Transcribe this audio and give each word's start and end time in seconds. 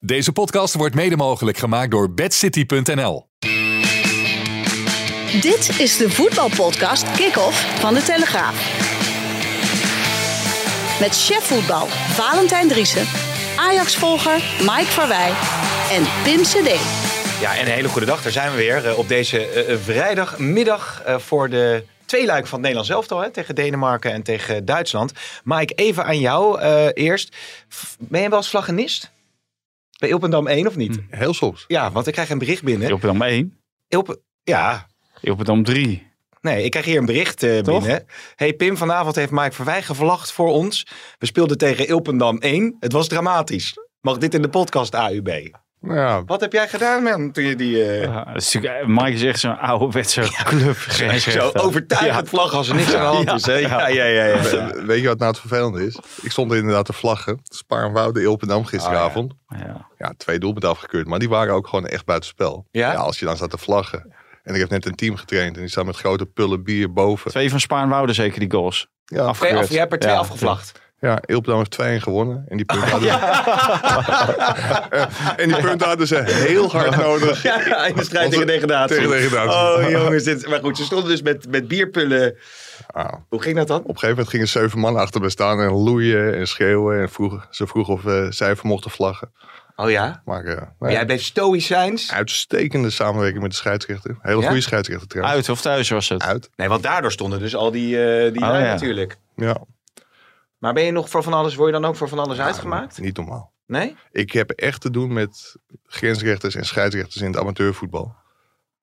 Deze 0.00 0.32
podcast 0.32 0.74
wordt 0.74 0.94
mede 0.94 1.16
mogelijk 1.16 1.58
gemaakt 1.58 1.90
door 1.90 2.12
bedcity.nl. 2.14 3.26
Dit 5.40 5.78
is 5.80 5.96
de 5.96 6.10
voetbalpodcast 6.10 7.10
Kick-Off 7.16 7.80
van 7.80 7.94
de 7.94 8.02
Telegraaf. 8.02 8.54
Met 11.00 11.10
chef 11.24 11.44
voetbal 11.44 11.86
Valentijn 11.86 12.68
Driessen, 12.68 13.06
Ajax-volger 13.56 14.42
Mike 14.60 14.84
Verwij 14.90 15.30
en 15.90 16.02
Pim 16.24 16.42
CD. 16.42 16.80
Ja, 17.40 17.54
en 17.56 17.66
een 17.66 17.72
hele 17.72 17.88
goede 17.88 18.06
dag. 18.06 18.22
Daar 18.22 18.32
zijn 18.32 18.50
we 18.50 18.56
weer 18.56 18.86
eh, 18.86 18.98
op 18.98 19.08
deze 19.08 19.46
eh, 19.46 19.72
eh, 19.72 19.78
vrijdagmiddag 19.82 21.02
eh, 21.06 21.18
voor 21.18 21.48
de 21.48 21.84
tweeluik 22.04 22.42
van 22.46 22.52
het 22.52 22.60
Nederlands 22.60 22.90
elftal 22.90 23.20
hè, 23.20 23.30
tegen 23.30 23.54
Denemarken 23.54 24.12
en 24.12 24.22
tegen 24.22 24.64
Duitsland. 24.64 25.12
Mike, 25.44 25.74
even 25.74 26.04
aan 26.04 26.18
jou 26.20 26.60
eh, 26.60 26.86
eerst. 26.94 27.36
F- 27.74 27.96
Ben 27.98 28.22
je 28.22 28.28
wel 28.28 28.38
eens 28.38 28.48
vlaggenist? 28.50 29.10
Bij 29.98 30.08
Ilpendam 30.08 30.46
1 30.46 30.66
of 30.66 30.76
niet? 30.76 31.00
Heel 31.10 31.34
soms. 31.34 31.64
Ja, 31.68 31.92
want 31.92 32.06
ik 32.06 32.12
krijg 32.12 32.30
een 32.30 32.38
bericht 32.38 32.62
binnen. 32.62 32.88
Ilpendam 32.88 33.22
1, 33.22 33.58
Ilpe, 33.88 34.20
ja, 34.42 34.86
Ilpendam 35.20 35.64
3. 35.64 36.06
nee, 36.40 36.64
ik 36.64 36.70
krijg 36.70 36.86
hier 36.86 36.98
een 36.98 37.06
bericht 37.06 37.42
eh, 37.42 37.62
binnen. 37.62 38.06
Hey 38.36 38.52
Pim, 38.52 38.76
vanavond 38.76 39.14
heeft 39.14 39.30
Mike 39.30 39.52
Verwij 39.52 39.82
gevlagd 39.82 40.32
voor 40.32 40.48
ons. 40.48 40.86
We 41.18 41.26
speelden 41.26 41.58
tegen 41.58 41.86
Ilpendam 41.88 42.38
1. 42.38 42.76
Het 42.80 42.92
was 42.92 43.08
dramatisch. 43.08 43.74
Mag 44.00 44.18
dit 44.18 44.34
in 44.34 44.42
de 44.42 44.48
podcast 44.48 44.94
AUB? 44.94 45.28
Nou 45.80 45.98
ja, 45.98 46.24
Wat 46.24 46.40
heb 46.40 46.52
jij 46.52 46.68
gedaan, 46.68 47.02
man, 47.02 47.32
toen 47.32 47.44
je 47.44 47.56
die... 47.56 47.84
eh, 47.84 48.02
Ja, 48.02 48.24
natuurlijk- 48.32 48.86
Mike 48.86 49.10
is 49.12 49.22
echt 49.22 49.40
zo'n 49.40 49.58
ouderwetse 49.58 50.20
club. 50.44 50.76
Zo 51.18 51.50
overtuigend 51.54 52.28
vlag 52.28 52.52
als 52.54 52.68
er 52.68 52.74
niks 52.74 52.94
aan 52.94 53.00
de 53.00 53.16
hand 53.26 53.32
is. 53.40 53.46
Hè? 53.46 53.52
Ja, 53.54 53.88
ja, 53.88 54.04
ja. 54.04 54.24
ja, 54.24 54.24
ja. 54.24 54.42
we- 54.42 54.82
weet 54.86 55.00
je 55.00 55.06
wat 55.08 55.18
nou 55.18 55.30
het 55.30 55.40
vervelende 55.40 55.86
is? 55.86 55.98
Ik 56.22 56.30
stond 56.30 56.50
er 56.50 56.56
inderdaad 56.56 56.84
te 56.84 56.92
vlaggen. 56.92 57.40
Spaar 57.42 57.84
en 57.84 57.92
Woude 57.92 58.22
Ilpendam 58.22 58.64
gisteravond. 58.64 59.32
Ja. 59.48 59.86
ja. 59.98 60.12
twee 60.16 60.38
doelpunten 60.38 60.70
afgekeurd. 60.70 61.06
Maar 61.06 61.18
die 61.18 61.28
waren 61.28 61.54
ook 61.54 61.66
gewoon 61.68 61.86
echt 61.86 62.04
buitenspel. 62.04 62.66
Ja? 62.70 62.94
als 62.94 63.18
je 63.18 63.24
dan 63.24 63.36
staat 63.36 63.50
te 63.50 63.58
vlaggen. 63.58 64.12
En 64.42 64.54
ik 64.54 64.60
heb 64.60 64.70
net 64.70 64.86
een 64.86 64.94
team 64.94 65.16
getraind. 65.16 65.54
En 65.54 65.60
die 65.60 65.70
staan 65.70 65.86
met 65.86 65.96
grote 65.96 66.26
pullen 66.26 66.64
bier 66.64 66.92
boven. 66.92 67.30
Twee 67.30 67.50
van 67.50 67.60
Spaarnwoude 67.60 68.12
zeker, 68.12 68.40
die 68.40 68.50
goals. 68.50 68.86
Ja, 69.04 69.16
Twee 69.16 69.28
Afgekeurd. 69.28 69.60
af, 69.62 69.68
jij 69.70 69.78
hebt 69.78 69.92
er 69.92 69.98
twee 69.98 70.12
Ja, 70.12 70.18
afgevlacht. 70.18 70.80
Ja 71.00 71.18
Ilpendam 71.26 71.58
heeft 71.58 72.00
2-1 72.00 72.02
gewonnen. 72.02 72.44
En 72.48 72.56
die 72.56 72.66
punten 72.66 72.88
hadden, 72.90 73.10
en 75.42 75.48
die 75.48 75.60
punten 75.60 75.86
hadden 75.88 76.06
ze 76.06 76.22
heel 76.26 76.70
hard 76.70 76.96
nodig. 76.96 77.42
Ja, 77.42 77.86
in 77.86 77.94
de 77.96 78.04
strijd 78.04 78.30
tegen 78.30 78.46
degradatie. 78.46 78.96
tegen 78.96 79.10
degradatie. 79.10 79.84
Oh 79.86 79.90
jongens, 79.90 80.24
dit, 80.24 80.48
maar 80.48 80.60
goed, 80.60 80.76
ze 80.76 80.84
stonden 80.84 81.08
dus 81.10 81.22
met, 81.22 81.46
met 81.50 81.68
bierpullen. 81.68 82.36
Ah, 82.86 83.12
Hoe 83.28 83.42
ging 83.42 83.56
dat 83.56 83.66
dan? 83.66 83.78
Op 83.78 83.84
een 83.88 83.92
gegeven 83.92 84.10
moment 84.14 84.28
gingen 84.28 84.48
zeven 84.48 84.78
mannen 84.78 85.02
achter 85.02 85.20
me 85.20 85.30
staan 85.30 85.60
en 85.60 85.70
loeien 85.70 86.34
en 86.34 86.46
schreeuwen. 86.48 87.00
En 87.00 87.08
vroegen, 87.10 87.44
ze 87.50 87.66
vroegen 87.66 87.94
of 87.94 88.06
eh, 88.06 88.26
zij 88.30 88.50
even 88.50 88.68
mochten 88.68 88.90
vlaggen. 88.90 89.30
Oh 89.76 89.90
ja? 89.90 90.22
Maar 90.24 90.42
Maar 90.44 90.72
nou 90.78 90.92
jij 90.92 91.04
bleef 91.06 91.22
stoïcijns? 91.22 92.12
uitstekende 92.12 92.90
samenwerking 92.90 93.42
met 93.42 93.50
de 93.50 93.56
scheidsrechter. 93.56 94.16
Hele 94.20 94.40
Ja? 94.40 94.46
goede 94.46 94.62
scheidsrechter 94.62 95.08
trouwens. 95.08 95.36
Uit 95.36 95.48
of 95.48 95.60
thuis 95.60 95.88
was 95.90 96.08
het? 96.08 96.22
Uit. 96.22 96.50
Nee, 96.56 96.68
want 96.68 96.82
daardoor 96.82 97.12
stonden 97.12 97.38
dus 97.38 97.54
al 97.56 97.70
die, 97.70 98.02
eh 98.04 98.32
die 98.32 98.42
Oh, 98.42 98.48
ja. 98.48 98.58
natuurlijk. 98.60 99.16
Ja. 99.36 99.56
Maar 100.58 100.72
ben 100.72 100.84
je 100.84 100.90
nog 100.92 101.08
voor 101.10 101.22
van 101.22 101.32
alles, 101.32 101.54
word 101.54 101.74
je 101.74 101.80
dan 101.80 101.84
ook 101.90 101.96
voor 101.96 102.08
van 102.08 102.18
alles 102.18 102.38
uitgemaakt? 102.38 103.00
Niet 103.00 103.16
normaal. 103.16 103.52
Nee? 103.66 103.96
Ik 104.12 104.32
heb 104.32 104.50
echt 104.50 104.80
te 104.80 104.90
doen 104.90 105.12
met 105.12 105.56
grensrechters 105.84 106.54
en 106.54 106.64
scheidsrechters 106.64 107.16
in 107.22 107.26
het 107.30 107.36
amateurvoetbal. 107.40 108.14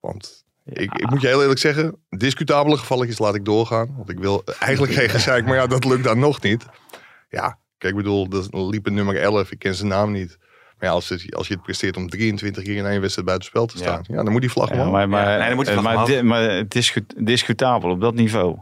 Want 0.00 0.44
ik, 0.64 0.94
ik 0.94 1.10
moet 1.10 1.20
je 1.20 1.26
heel 1.26 1.40
eerlijk 1.40 1.60
zeggen, 1.60 1.96
discutabele 2.08 2.76
gevalletjes 2.76 3.18
laat 3.18 3.34
ik 3.34 3.44
doorgaan. 3.44 3.94
Want 3.96 4.10
ik 4.10 4.18
wil 4.18 4.42
eigenlijk 4.58 4.92
geen 4.92 5.08
gezeik, 5.08 5.44
maar 5.46 5.54
ja, 5.56 5.66
dat 5.66 5.84
lukt 5.84 6.04
dan 6.04 6.18
nog 6.18 6.42
niet. 6.42 6.66
Ja, 7.28 7.58
kijk, 7.78 7.92
ik 7.92 7.98
bedoel, 7.98 8.28
dat 8.28 8.48
liep 8.52 8.86
een 8.86 8.94
nummer 8.94 9.16
11, 9.20 9.50
ik 9.50 9.58
ken 9.58 9.74
zijn 9.74 9.88
naam 9.88 10.12
niet. 10.12 10.36
Maar 10.78 10.88
ja, 10.88 10.94
als, 10.94 11.08
het, 11.08 11.34
als 11.34 11.48
je 11.48 11.54
het 11.54 11.62
presteert 11.62 11.96
om 11.96 12.08
23 12.08 12.62
keer 12.64 12.76
in 12.76 12.86
één 12.86 13.00
wedstrijd 13.00 13.26
buitenspel 13.28 13.66
te 13.66 13.76
staan, 13.76 14.04
ja, 14.08 14.22
dan 14.22 14.32
moet 14.32 14.40
die 14.40 14.50
vlag 14.50 14.68
Ja, 14.68 14.74
gewoon. 14.74 14.90
maar, 14.90 15.08
maar, 15.08 15.30
Ja, 15.30 15.36
nee, 15.38 15.46
dan 15.46 15.56
moet 15.56 15.66
je 15.66 15.72
eh, 15.72 15.78
vlag 15.78 15.92
maar, 15.94 16.02
omhoog. 16.04 16.18
di- 16.20 16.26
maar 16.26 16.68
discu- 16.68 17.06
discutabel 17.16 17.90
op 17.90 18.00
dat 18.00 18.14
niveau. 18.14 18.58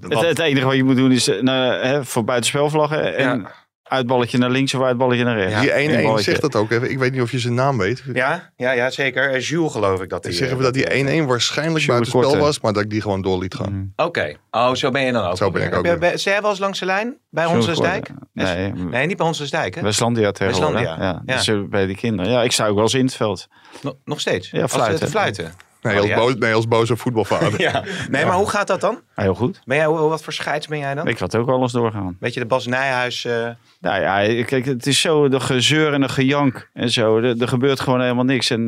Het, 0.00 0.12
Wat? 0.14 0.24
het 0.24 0.38
enige 0.38 0.66
wat 0.66 0.74
je 0.76 0.84
moet 0.84 0.96
doen 0.96 1.12
is 1.12 1.28
eh, 1.28 1.42
naar, 1.42 1.82
hè, 1.84 2.04
voor 2.04 2.24
buitenspelvlaggen 2.24 3.16
en 3.16 3.40
Ja. 3.40 3.52
uitballetje 3.82 4.38
naar 4.38 4.50
links 4.50 4.74
of 4.74 4.82
uitballetje 4.82 5.24
naar 5.24 5.36
rechts. 5.38 5.60
Die 5.60 5.78
Eén 5.78 5.90
1-1 5.90 6.02
balletje. 6.02 6.22
zegt 6.30 6.40
dat 6.40 6.56
ook 6.56 6.70
even. 6.70 6.90
Ik 6.90 6.98
weet 6.98 7.12
niet 7.12 7.20
of 7.20 7.30
je 7.30 7.38
zijn 7.38 7.54
naam 7.54 7.78
weet. 7.78 8.02
Ja, 8.12 8.50
ja, 8.56 8.70
ja, 8.70 8.90
zeker. 8.90 9.30
Eh, 9.30 9.40
Jules 9.40 9.72
geloof 9.72 10.02
ik 10.02 10.08
dat 10.08 10.22
die... 10.22 10.32
Zeggen 10.32 10.50
eh, 10.58 10.64
we 10.64 10.72
dat 10.72 10.74
die 10.74 11.22
1-1 11.22 11.26
waarschijnlijk 11.26 11.86
buitenspel 11.86 12.20
Korte. 12.20 12.38
was, 12.38 12.60
maar 12.60 12.72
dat 12.72 12.82
ik 12.82 12.90
die 12.90 13.00
gewoon 13.00 13.22
door 13.22 13.38
liet 13.38 13.54
gaan. 13.54 13.72
Mm. 13.72 13.92
Oké. 13.96 14.34
Oh, 14.50 14.74
zo 14.74 14.90
ben 14.90 15.02
je 15.02 15.12
dan 15.12 15.24
ook. 15.24 15.36
Zo 15.36 15.50
ben 15.50 15.62
ik 15.62 15.70
Heb 15.70 15.78
ook 15.78 16.02
je- 16.02 16.16
jij 16.16 16.40
wel 16.40 16.50
eens 16.50 16.58
langs 16.58 16.78
de 16.78 16.84
lijn? 16.86 17.16
Bij 17.30 17.44
geworden. 17.46 18.02
Nee, 18.32 18.72
Nee, 18.72 19.06
niet 19.06 19.16
bij 19.16 19.26
Honsensdijk, 19.26 19.74
hè? 19.74 19.80
Westlandia 19.82 20.30
tegenwoordig. 20.30 20.80
Westlandia, 20.80 21.04
Ja, 21.06 21.22
ja. 21.26 21.34
Dus 21.36 21.48
eh, 21.48 21.60
bij 21.70 21.86
die 21.86 21.96
kinderen. 21.96 22.32
Ja, 22.32 22.42
ik 22.42 22.52
sta 22.52 22.66
ook 22.66 22.74
wel 22.74 22.82
eens 22.84 22.94
in 22.94 23.04
het 23.04 23.14
veld. 23.14 23.46
No- 23.82 23.98
nog 24.04 24.20
steeds? 24.20 24.50
Ja, 24.50 24.62
Als, 24.62 24.70
eh, 24.72 24.76
fluiten. 24.78 25.04
te 25.04 25.10
fluiten. 25.10 25.52
Nee, 25.86 26.02
Oh, 26.02 26.02
als, 26.02 26.14
boos, 26.14 26.34
nee, 26.34 26.54
als 26.54 26.68
boze 26.68 26.96
voetbalvader. 26.96 27.60
Ja. 27.66 27.82
Nee, 28.10 28.24
maar 28.24 28.34
hoe 28.36 28.48
gaat 28.50 28.66
dat 28.66 28.80
dan? 28.80 29.00
Ah, 29.14 29.24
heel 29.24 29.34
goed. 29.34 29.60
Ben 29.64 29.76
jij, 29.76 29.88
wat 29.88 30.22
voor 30.22 30.32
scheids 30.32 30.66
ben 30.66 30.78
jij 30.78 30.94
dan? 30.94 31.08
Ik 31.08 31.18
had 31.18 31.36
ook 31.36 31.48
alles 31.48 31.72
doorgaan. 31.72 32.16
Weet 32.20 32.34
je, 32.34 32.40
de 32.40 32.46
Bas 32.46 32.66
Nijhuis... 32.66 33.24
eh, 33.24 33.48
Nou 33.80 34.00
ja, 34.00 34.44
kijk, 34.44 34.64
het 34.64 34.86
is 34.86 35.00
zo 35.00 35.28
de 35.28 35.40
gezeur 35.40 35.92
en 35.92 36.00
de 36.00 36.08
gejank 36.08 36.70
en 36.72 36.90
zo. 36.90 37.18
Er, 37.18 37.40
er 37.40 37.48
gebeurt 37.48 37.80
gewoon 37.80 38.00
helemaal 38.00 38.24
niks. 38.24 38.50
En 38.50 38.60
eh, 38.60 38.66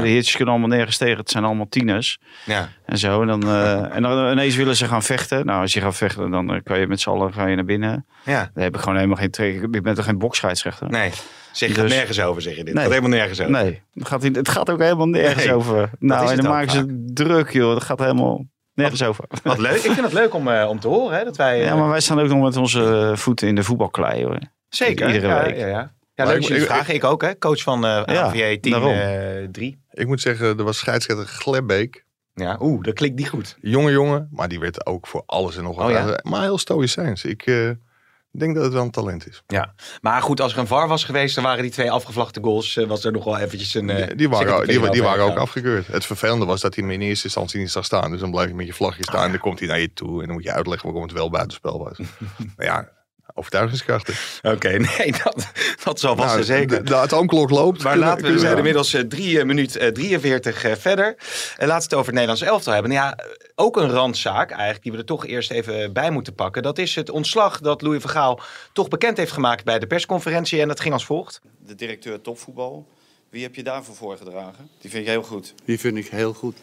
de 0.00 0.08
heertjes 0.08 0.36
kunnen 0.36 0.54
allemaal 0.54 0.76
nergens 0.76 0.96
tegen. 0.96 1.16
Het 1.18 1.30
zijn 1.30 1.44
allemaal 1.44 1.68
tieners 1.68 2.18
ja. 2.44 2.68
en 2.84 2.98
zo. 2.98 3.20
En 3.20 3.26
dan, 3.26 3.42
eh, 3.42 3.94
en 3.96 4.02
dan 4.02 4.30
ineens 4.32 4.56
willen 4.56 4.76
ze 4.76 4.86
gaan 4.86 5.02
vechten. 5.02 5.46
Nou, 5.46 5.60
als 5.60 5.72
je 5.72 5.80
gaat 5.80 5.96
vechten, 5.96 6.30
dan 6.30 6.60
kan 6.64 6.78
je 6.80 6.86
met 6.86 7.00
z'n 7.00 7.10
allen 7.10 7.32
ga 7.32 7.46
je 7.46 7.54
naar 7.56 7.64
binnen. 7.64 8.06
ja. 8.24 8.50
Daar 8.54 8.64
heb 8.64 8.74
ik 8.74 8.80
gewoon 8.80 8.96
helemaal 8.96 9.16
geen 9.16 9.30
trek. 9.30 9.62
Ik 9.70 9.82
ben 9.82 9.94
toch 9.94 10.04
geen 10.04 10.18
boksscheidsrechter? 10.18 10.88
Nee. 10.90 11.10
Zeg, 11.52 11.72
Dus- 11.74 11.92
nergens 11.92 12.20
over, 12.20 12.42
zeg 12.42 12.56
je 12.56 12.64
dit. 12.64 12.74
Nee. 12.74 12.82
gaat 12.82 12.92
helemaal 12.92 13.18
nergens 13.18 13.40
over. 13.40 13.52
Nee, 13.52 13.82
het 13.94 14.08
gaat, 14.08 14.22
het 14.22 14.48
gaat 14.48 14.70
ook 14.70 14.80
helemaal 14.80 15.08
nergens 15.08 15.44
Nee, 15.44 15.54
over. 15.54 15.90
Nou, 15.98 16.22
en 16.22 16.32
het 16.32 16.42
dan 16.42 16.50
maken 16.50 16.70
ze 16.70 17.04
druk, 17.14 17.50
joh. 17.52 17.72
Dat 17.72 17.82
gaat 17.84 17.98
helemaal 17.98 18.44
nergens 18.74 19.02
over. 19.02 19.24
Wat 19.42 19.58
leuk. 19.58 19.74
Ik 19.74 19.80
vind 19.80 20.00
het 20.00 20.12
leuk 20.12 20.34
om, 20.34 20.48
eh, 20.48 20.68
om 20.68 20.80
te 20.80 20.88
horen, 20.88 21.18
hè, 21.18 21.24
dat 21.24 21.36
wij... 21.36 21.58
eh, 21.60 21.64
Ja, 21.66 21.76
maar 21.76 21.88
wij 21.88 22.00
staan 22.00 22.20
ook 22.20 22.28
nog 22.28 22.42
met 22.42 22.56
onze 22.56 23.12
voeten 23.14 23.48
in 23.48 23.54
de 23.54 23.62
voetbalklei, 23.62 24.24
hoor. 24.24 24.38
Zeker. 24.68 25.06
iedere 25.06 25.26
ja, 25.34 25.44
week. 25.44 25.56
Ja, 25.56 25.66
ja. 25.66 25.92
ja 26.14 26.24
leuk 26.24 26.36
ik- 26.36 26.42
jullie 26.42 26.94
ik- 26.94 27.04
ook, 27.04 27.22
hè. 27.22 27.38
Coach 27.38 27.62
van 27.62 27.84
eh 27.84 28.02
Ja, 28.06 28.22
AVJ 28.22 28.56
10 28.58 28.72
daarom. 28.72 28.92
eh 28.92 29.48
3. 29.52 29.82
Ik 29.92 30.06
moet 30.06 30.20
zeggen, 30.20 30.58
er 30.58 30.64
was 30.64 30.78
scheidsrechter 30.78 31.26
Glebbeek. 31.26 32.04
Ja, 32.34 32.56
oeh, 32.60 32.82
dat 32.82 32.94
klinkt 32.94 33.18
niet 33.18 33.28
goed. 33.28 33.56
Jonge 33.60 33.90
jongen, 33.90 34.28
maar 34.30 34.48
die 34.48 34.60
werd 34.60 34.86
ook 34.86 35.06
voor 35.06 35.22
alles 35.26 35.56
en 35.56 35.62
nog 35.62 35.76
wat. 35.76 35.84
Oh 35.86 35.90
ja? 35.92 36.20
Maar 36.22 36.42
heel 36.42 36.58
stoïcijns. 36.58 37.24
Ik 37.24 37.46
eh, 38.32 38.40
denk 38.40 38.54
dat 38.54 38.64
het 38.64 38.72
wel 38.72 38.82
een 38.82 38.90
talent 38.90 39.28
is. 39.28 39.42
Ja. 39.46 39.74
Maar 40.00 40.22
goed, 40.22 40.40
als 40.40 40.52
er 40.52 40.58
een 40.58 40.66
VAR 40.66 40.88
was 40.88 41.04
geweest, 41.04 41.34
dan 41.34 41.44
waren 41.44 41.62
die 41.62 41.72
twee 41.72 41.90
afgevlachte 41.90 42.40
goals, 42.42 42.76
eh, 42.76 42.86
was 42.86 43.04
er 43.04 43.12
nog 43.12 43.24
wel 43.24 43.38
eventjes 43.38 43.74
een... 43.74 43.90
eh, 43.90 44.06
die, 44.06 44.16
die 44.16 44.28
waren, 44.28 44.66
second 44.66 44.92
die, 44.92 45.02
waren 45.02 45.24
ook 45.24 45.36
afgekeurd. 45.36 45.86
Het 45.86 46.06
vervelende 46.06 46.44
was 46.44 46.60
dat 46.60 46.74
hij 46.74 46.84
hem 46.84 46.92
in 46.92 47.00
eerste 47.00 47.24
instantie 47.24 47.60
niet 47.60 47.70
zag 47.70 47.84
staan. 47.84 48.10
Dus 48.10 48.20
dan 48.20 48.30
blijf 48.30 48.48
je 48.48 48.54
met 48.54 48.66
je 48.66 48.72
vlagje 48.72 49.02
staan 49.02 49.24
en 49.24 49.30
dan 49.30 49.40
komt 49.40 49.58
hij 49.58 49.68
naar 49.68 49.80
je 49.80 49.92
toe. 49.92 50.20
En 50.20 50.26
dan 50.26 50.34
moet 50.34 50.44
je 50.44 50.52
uitleggen 50.52 50.88
waarom 50.88 51.08
het 51.08 51.16
wel 51.16 51.30
buitenspel 51.30 51.78
was. 51.78 51.98
maar 52.56 52.66
ja, 52.66 52.88
overtuigingskrachten. 53.38 54.14
Oké, 54.42 54.68
nee, 54.98 55.12
dat, 55.24 55.46
dat 55.84 56.00
zal 56.00 56.16
vast 56.16 56.28
Nou, 56.34 56.44
zeker. 56.44 56.84
De, 56.84 56.90
de 56.90 56.96
atoomklok 56.96 57.50
loopt. 57.50 57.82
Maar 57.82 57.92
Kunnen- 57.92 58.08
laten 58.08 58.26
we, 58.26 58.32
we 58.32 58.38
zijn 58.38 58.50
aan. 58.52 58.56
inmiddels 58.58 58.94
eh, 58.94 59.00
drie 59.00 59.44
minuut 59.44 59.76
eh, 59.76 59.88
43 59.88 60.64
eh, 60.64 60.72
verder. 60.76 61.06
En 61.56 61.66
laten 61.68 61.76
we 61.76 61.82
het 61.82 61.94
over 61.94 62.04
het 62.06 62.12
Nederlands 62.14 62.42
elftal 62.42 62.72
hebben. 62.72 62.92
Nou 62.92 63.02
ja, 63.06 63.18
ook 63.54 63.76
een 63.76 63.90
randzaak 63.90 64.50
eigenlijk, 64.50 64.82
die 64.82 64.92
we 64.92 64.98
er 64.98 65.04
toch 65.04 65.26
eerst 65.26 65.50
even 65.50 65.92
bij 65.92 66.10
moeten 66.10 66.34
pakken. 66.34 66.62
Dat 66.62 66.78
is 66.78 66.94
het 66.94 67.10
ontslag 67.10 67.60
dat 67.60 67.82
Louis 67.82 68.00
van 68.02 68.10
Gaal 68.10 68.40
toch 68.72 68.88
bekend 68.88 69.16
heeft 69.16 69.32
gemaakt 69.32 69.64
bij 69.64 69.78
de 69.78 69.86
persconferentie. 69.86 70.60
En 70.60 70.68
dat 70.68 70.80
ging 70.80 70.94
als 70.94 71.04
volgt. 71.04 71.40
De 71.66 71.74
directeur 71.74 72.20
topvoetbal. 72.20 72.86
Wie 73.30 73.42
heb 73.42 73.54
je 73.54 73.62
daarvoor 73.62 73.94
voorgedragen? 73.94 74.68
Die 74.80 74.90
vind 74.90 75.02
ik 75.02 75.08
heel 75.08 75.22
goed. 75.22 75.54
Die 75.64 75.78
vind 75.78 75.96
ik 75.96 76.06
heel 76.08 76.32
goed. 76.32 76.56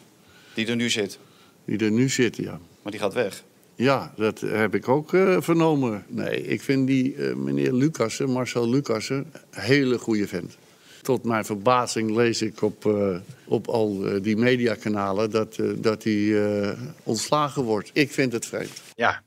Die 0.54 0.68
er 0.68 0.76
nu 0.76 0.90
zit. 0.90 1.20
Die 1.66 1.78
er 1.80 1.92
nu 1.92 2.10
zit, 2.10 2.36
ja. 2.36 2.60
Maar 2.82 2.92
die 2.92 3.02
gaat 3.02 3.14
weg. 3.14 3.44
Ja, 3.76 4.14
dat 4.16 4.40
heb 4.40 4.76
ik 4.76 4.88
ook 4.88 5.14
eh, 5.14 5.42
vernomen. 5.42 6.04
Nee, 6.08 6.42
ik 6.42 6.62
vind 6.62 6.88
die 6.88 7.16
eh, 7.16 7.36
meneer 7.36 7.74
Lucassen, 7.74 8.30
Marcel 8.30 8.70
Lucassen, 8.70 9.32
hele 9.50 9.98
goede 9.98 10.28
vent. 10.28 10.58
Tot 11.02 11.24
mijn 11.24 11.46
verbazing 11.46 12.16
lees 12.16 12.42
ik 12.42 12.62
op, 12.62 12.86
eh, 12.86 13.18
op 13.46 13.68
al 13.68 14.22
die 14.22 14.38
mediakanalen 14.38 15.32
dat, 15.32 15.60
dat 15.76 16.04
hij 16.04 16.76
ontslagen 17.04 17.64
wordt. 17.64 17.90
Ik 17.94 18.12
vind 18.12 18.32
het 18.32 18.46
vreemd. 18.46 18.82
Ja, 18.94 19.24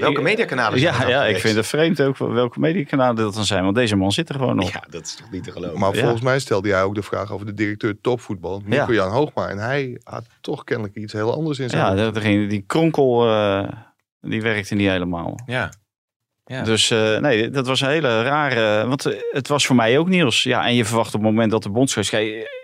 Welke 0.00 0.20
mediakanalen 0.20 0.78
zijn 0.78 0.92
Ja, 0.94 1.00
dat 1.00 1.08
ja 1.08 1.18
geweest? 1.18 1.36
ik 1.36 1.42
vind 1.42 1.56
het 1.56 1.66
vreemd 1.66 2.00
ook 2.02 2.16
wel 2.18 2.32
welke 2.32 2.60
mediakanalen 2.60 3.16
dat 3.16 3.34
dan 3.34 3.44
zijn. 3.44 3.62
Want 3.64 3.74
deze 3.74 3.96
man 3.96 4.12
zit 4.12 4.28
er 4.28 4.34
gewoon 4.34 4.60
op. 4.62 4.70
Ja, 4.70 4.82
dat 4.90 5.02
is 5.02 5.14
toch 5.14 5.30
niet 5.30 5.44
te 5.44 5.52
geloven. 5.52 5.78
Maar 5.78 5.94
Ja. 5.94 6.00
volgens 6.00 6.22
mij 6.22 6.38
stelde 6.38 6.68
jij 6.68 6.82
ook 6.82 6.94
de 6.94 7.02
vraag 7.02 7.32
over 7.32 7.46
de 7.46 7.54
directeur 7.54 8.00
topvoetbal, 8.00 8.62
Nico-Jan 8.64 9.10
Hoogma. 9.10 9.48
En 9.48 9.58
hij 9.58 10.00
had 10.02 10.26
toch 10.40 10.64
kennelijk 10.64 10.96
iets 10.96 11.12
heel 11.12 11.34
anders 11.34 11.58
in 11.58 11.68
zijn 11.70 11.96
Ja, 11.96 12.10
degene 12.10 12.46
die 12.46 12.64
kronkel, 12.66 13.28
eh, 13.30 13.68
die 14.20 14.42
werkte 14.42 14.74
niet 14.74 14.88
helemaal. 14.88 15.38
Ja. 15.46 15.70
Ja. 16.48 16.62
Dus 16.62 16.90
eh, 16.90 17.18
nee, 17.18 17.50
dat 17.50 17.66
was 17.66 17.80
een 17.80 17.88
hele 17.88 18.22
rare. 18.22 18.86
Want 18.86 19.06
eh, 19.06 19.12
het 19.30 19.48
was 19.48 19.66
voor 19.66 19.76
mij 19.76 19.98
ook 19.98 20.08
nieuws. 20.08 20.42
Ja, 20.42 20.66
en 20.66 20.74
je 20.74 20.84
verwacht 20.84 21.14
op 21.14 21.20
het 21.20 21.30
moment 21.30 21.50
dat 21.50 21.62
de 21.62 21.70
bondscoach. 21.70 22.10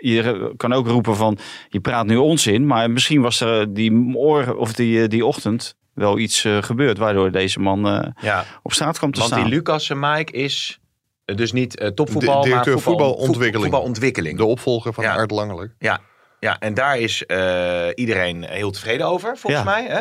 Je 0.00 0.52
kan 0.56 0.72
ook 0.72 0.86
roepen 0.86 1.16
van. 1.16 1.38
Je 1.68 1.80
praat 1.80 2.06
nu 2.06 2.16
onzin. 2.16 2.66
Maar 2.66 2.90
misschien 2.90 3.20
was 3.20 3.40
er 3.40 3.74
die 3.74 3.92
morgen 3.92 4.58
of 4.58 4.72
die, 4.72 5.02
eh, 5.02 5.08
die 5.08 5.26
ochtend 5.26 5.76
wel 5.94 6.18
iets 6.18 6.44
eh, 6.44 6.62
gebeurd. 6.62 6.98
Waardoor 6.98 7.30
deze 7.30 7.60
man 7.60 7.86
eh, 7.88 8.08
ja, 8.20 8.44
op 8.62 8.72
straat 8.72 8.98
kwam 8.98 9.12
te 9.12 9.18
want 9.18 9.32
staan. 9.32 9.44
die 9.44 9.52
Lucas 9.54 9.90
en 9.90 9.98
Mike 10.00 10.32
is 10.32 10.78
eh, 11.24 11.36
dus 11.36 11.52
niet 11.52 11.78
eh, 11.78 11.88
topvoetbal, 11.88 12.40
De- 12.40 12.48
directeur 12.48 12.74
maar 12.74 12.82
voetbal, 12.82 13.08
voetbalontwikkeling. 13.08 13.70
voetbalontwikkeling. 13.72 14.36
De 14.38 14.44
opvolger 14.44 14.92
van 14.92 15.04
Ja. 15.04 15.14
Art 15.14 15.30
Langelijk. 15.30 15.74
Ja, 15.78 16.58
en 16.58 16.74
daar 16.74 16.98
is 16.98 17.26
eh, 17.26 17.86
iedereen 17.94 18.44
heel 18.44 18.70
tevreden 18.70 19.06
over, 19.06 19.36
volgens 19.38 19.62
Ja. 19.64 19.70
mij. 19.70 19.86
Hè? 19.88 20.00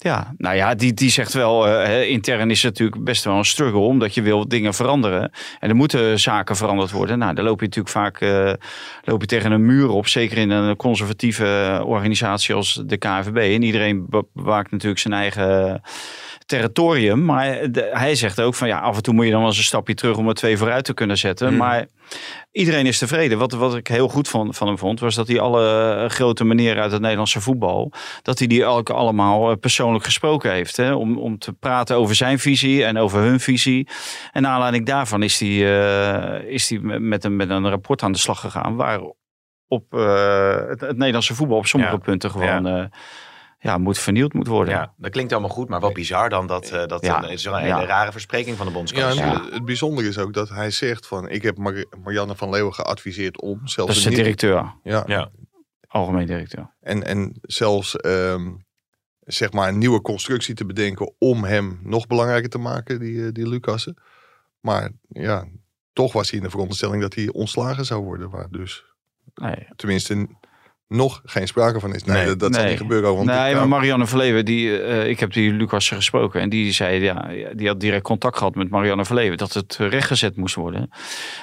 Ja, 0.00 0.34
nou 0.36 0.56
ja, 0.56 0.74
die, 0.74 0.94
die 0.94 1.10
zegt 1.10 1.32
wel, 1.32 1.66
eh, 1.66 1.86
hè, 1.86 2.02
intern 2.04 2.50
is 2.50 2.62
het 2.62 2.78
natuurlijk 2.78 3.04
best 3.04 3.24
wel 3.24 3.36
een 3.36 3.44
struggle, 3.44 3.80
omdat 3.80 4.14
je 4.14 4.22
wil 4.22 4.48
dingen 4.48 4.74
veranderen. 4.74 5.32
En 5.60 5.68
er 5.68 5.76
moeten 5.76 6.20
zaken 6.20 6.56
veranderd 6.56 6.90
worden. 6.90 7.18
Nou, 7.18 7.34
daar 7.34 7.44
loop 7.44 7.60
je 7.60 7.66
natuurlijk 7.66 7.94
vaak 7.94 8.20
eh, 8.20 8.52
loop 9.04 9.20
je 9.20 9.26
tegen 9.26 9.52
een 9.52 9.66
muur 9.66 9.88
op, 9.88 10.06
zeker 10.06 10.38
in 10.38 10.50
een 10.50 10.76
conservatieve 10.76 11.82
organisatie 11.84 12.54
als 12.54 12.82
de 12.86 12.96
KNVB. 12.96 13.36
En 13.36 13.62
iedereen 13.62 14.06
be- 14.08 14.26
bewaakt 14.32 14.70
natuurlijk 14.70 15.00
zijn 15.00 15.14
eigen 15.14 15.82
territorium. 16.48 17.24
Maar 17.24 17.70
de- 17.70 17.88
hij 17.92 18.14
zegt 18.14 18.40
ook 18.40 18.54
van 18.54 18.68
ja, 18.68 18.78
af 18.78 18.96
en 18.96 19.02
toe 19.02 19.14
moet 19.14 19.24
je 19.24 19.30
dan 19.30 19.40
wel 19.40 19.48
eens 19.48 19.58
een 19.58 19.64
stapje 19.64 19.94
terug 19.94 20.16
om 20.16 20.28
er 20.28 20.34
twee 20.34 20.56
vooruit 20.56 20.84
te 20.84 20.94
kunnen 20.94 21.18
zetten. 21.18 21.48
Hmm. 21.48 21.56
Maar 21.56 21.86
iedereen 22.52 22.86
is 22.86 22.98
tevreden. 22.98 23.38
Wat, 23.38 23.52
wat 23.52 23.76
ik 23.76 23.86
heel 23.86 24.08
goed 24.08 24.28
van, 24.28 24.54
van 24.54 24.66
hem 24.66 24.78
vond, 24.78 25.00
was 25.00 25.14
dat 25.14 25.28
hij 25.28 25.40
alle 25.40 26.04
grote 26.08 26.44
meneren 26.44 26.82
uit 26.82 26.92
het 26.92 27.00
Nederlandse 27.00 27.40
voetbal, 27.40 27.92
dat 28.22 28.38
hij 28.38 28.48
die 28.48 28.64
ook 28.64 28.90
allemaal 28.90 29.50
eh, 29.50 29.56
persoonlijk 29.56 30.04
gesproken 30.04 30.52
heeft. 30.52 30.76
Hè? 30.76 30.92
Om, 30.94 31.18
om 31.18 31.38
te 31.38 31.52
praten 31.52 31.96
over 31.96 32.14
zijn 32.14 32.38
visie 32.38 32.84
en 32.84 32.98
over 32.98 33.20
hun 33.20 33.40
visie. 33.40 33.88
En 34.32 34.42
naar 34.42 34.52
aanleiding 34.52 34.86
daarvan 34.86 35.22
is 35.22 35.40
hij, 35.40 35.48
eh, 35.48 36.52
is 36.52 36.68
hij 36.70 36.78
met, 36.78 37.24
een, 37.24 37.36
met 37.36 37.50
een 37.50 37.68
rapport 37.68 38.02
aan 38.02 38.12
de 38.12 38.18
slag 38.18 38.40
gegaan. 38.40 38.76
Waar 38.76 39.00
op 39.66 39.94
eh, 39.94 40.56
het, 40.68 40.80
het 40.80 40.96
Nederlandse 40.96 41.34
voetbal 41.34 41.56
op 41.58 41.66
sommige 41.66 41.92
Ja. 41.92 41.98
punten 41.98 42.30
gewoon 42.30 42.64
ja. 42.64 42.88
Ja, 43.58 43.78
moet 43.78 43.98
vernieuwd 43.98 44.32
moet 44.32 44.46
worden. 44.46 44.74
Ja, 44.74 44.94
dat 44.96 45.10
klinkt 45.10 45.32
allemaal 45.32 45.50
goed, 45.50 45.68
maar 45.68 45.80
wel 45.80 45.92
bizar 45.92 46.28
dan 46.28 46.46
dat, 46.46 46.70
eh, 46.70 46.86
dat 46.86 47.04
Ja. 47.04 47.16
een, 47.16 47.38
wel 47.42 47.58
een 47.58 47.66
Ja. 47.66 47.74
hele 47.74 47.86
rare 47.86 48.12
verspreking 48.12 48.56
van 48.56 48.66
de 48.66 48.72
bondscoach. 48.72 49.14
Ja. 49.14 49.42
Het 49.50 49.64
bijzondere 49.64 50.08
is 50.08 50.18
ook 50.18 50.32
dat 50.32 50.48
hij 50.48 50.70
zegt 50.70 51.06
van... 51.06 51.28
ik 51.28 51.42
heb 51.42 51.56
Mar- 51.58 51.84
Marianne 52.04 52.36
van 52.36 52.50
Leeuwen 52.50 52.74
geadviseerd 52.74 53.40
om 53.40 53.60
zelfs... 53.66 53.74
Dat 53.74 53.88
is 53.96 54.02
de 54.02 54.08
een 54.08 54.14
nieuw- 54.14 54.22
directeur, 54.22 54.74
Ja, 54.82 55.02
Ja. 55.06 55.30
algemeen 55.88 56.26
directeur. 56.26 56.70
En, 56.80 57.04
en 57.06 57.38
zelfs 57.42 57.96
ehm, 57.96 58.50
zeg 59.20 59.52
maar 59.52 59.68
een 59.68 59.78
nieuwe 59.78 60.00
constructie 60.02 60.54
te 60.54 60.66
bedenken 60.66 61.12
om 61.18 61.44
hem 61.44 61.80
nog 61.82 62.06
belangrijker 62.06 62.50
te 62.50 62.58
maken, 62.58 62.98
die, 63.00 63.24
eh, 63.26 63.32
die 63.32 63.48
Lucassen. 63.48 63.96
Maar 64.60 64.90
ja, 65.08 65.46
toch 65.92 66.12
was 66.12 66.30
hij 66.30 66.38
in 66.38 66.44
de 66.44 66.50
veronderstelling 66.50 67.02
dat 67.02 67.14
hij 67.14 67.28
ontslagen 67.32 67.84
zou 67.84 68.02
worden. 68.04 68.30
Waar 68.30 68.46
dus 68.50 68.84
Nee, 69.34 69.68
tenminste 69.76 70.28
nog 70.88 71.20
geen 71.24 71.46
sprake 71.46 71.80
van 71.80 71.94
is. 71.94 72.04
Nee, 72.04 72.16
Nee. 72.16 72.26
dat, 72.26 72.38
dat 72.40 72.54
zal 72.54 72.64
niet 72.64 72.76
gebeuren. 72.76 73.14
Want 73.14 73.26
nee, 73.26 73.54
maar 73.54 73.68
Marianne 73.68 74.06
Verleven, 74.06 74.44
die, 74.44 74.80
eh, 74.80 75.08
ik 75.08 75.20
heb 75.20 75.32
die 75.32 75.52
Lucas 75.52 75.88
gesproken 75.88 76.40
en 76.40 76.48
die 76.48 76.72
zei, 76.72 77.02
ja, 77.02 77.28
die 77.52 77.66
had 77.68 77.80
direct 77.80 78.02
contact 78.02 78.36
gehad 78.38 78.54
met 78.54 78.70
Marianne 78.70 79.04
Verleven, 79.04 79.36
dat 79.36 79.52
het 79.52 79.76
rechtgezet 79.80 80.36
moest 80.36 80.54
worden. 80.54 80.90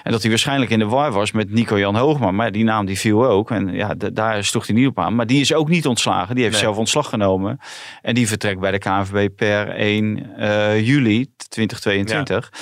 En 0.04 0.12
dat 0.12 0.22
hij 0.22 0.30
waarschijnlijk 0.30 0.72
in 0.72 0.80
de 0.80 0.86
war 0.86 1.12
was 1.12 1.32
met 1.32 1.52
Nico-Jan 1.52 1.96
Hoogma, 1.96 2.32
maar 2.32 2.52
die 2.52 2.64
naam 2.64 2.86
die 2.86 3.00
viel 3.00 3.26
ook. 3.26 3.52
En 3.52 3.74
ja, 3.74 3.94
daar 4.14 4.44
sloeg 4.44 4.68
hij 4.68 4.76
niet 4.76 4.88
op 4.88 5.00
aan. 5.00 5.16
Maar 5.16 5.28
die 5.28 5.42
is 5.42 5.54
ook 5.54 5.70
niet 5.70 5.86
ontslagen, 5.88 6.34
die 6.36 6.44
heeft 6.44 6.56
Nee. 6.56 6.64
zelf 6.64 6.78
ontslag 6.78 7.10
genomen. 7.10 7.60
En 8.02 8.14
die 8.16 8.28
vertrekt 8.28 8.60
bij 8.60 8.72
de 8.72 8.78
KNVB 8.80 9.30
per 9.36 9.70
1 9.70 10.36
eh, 10.38 10.86
juli 10.88 11.28
2022. 11.50 12.50
Ja. 12.52 12.60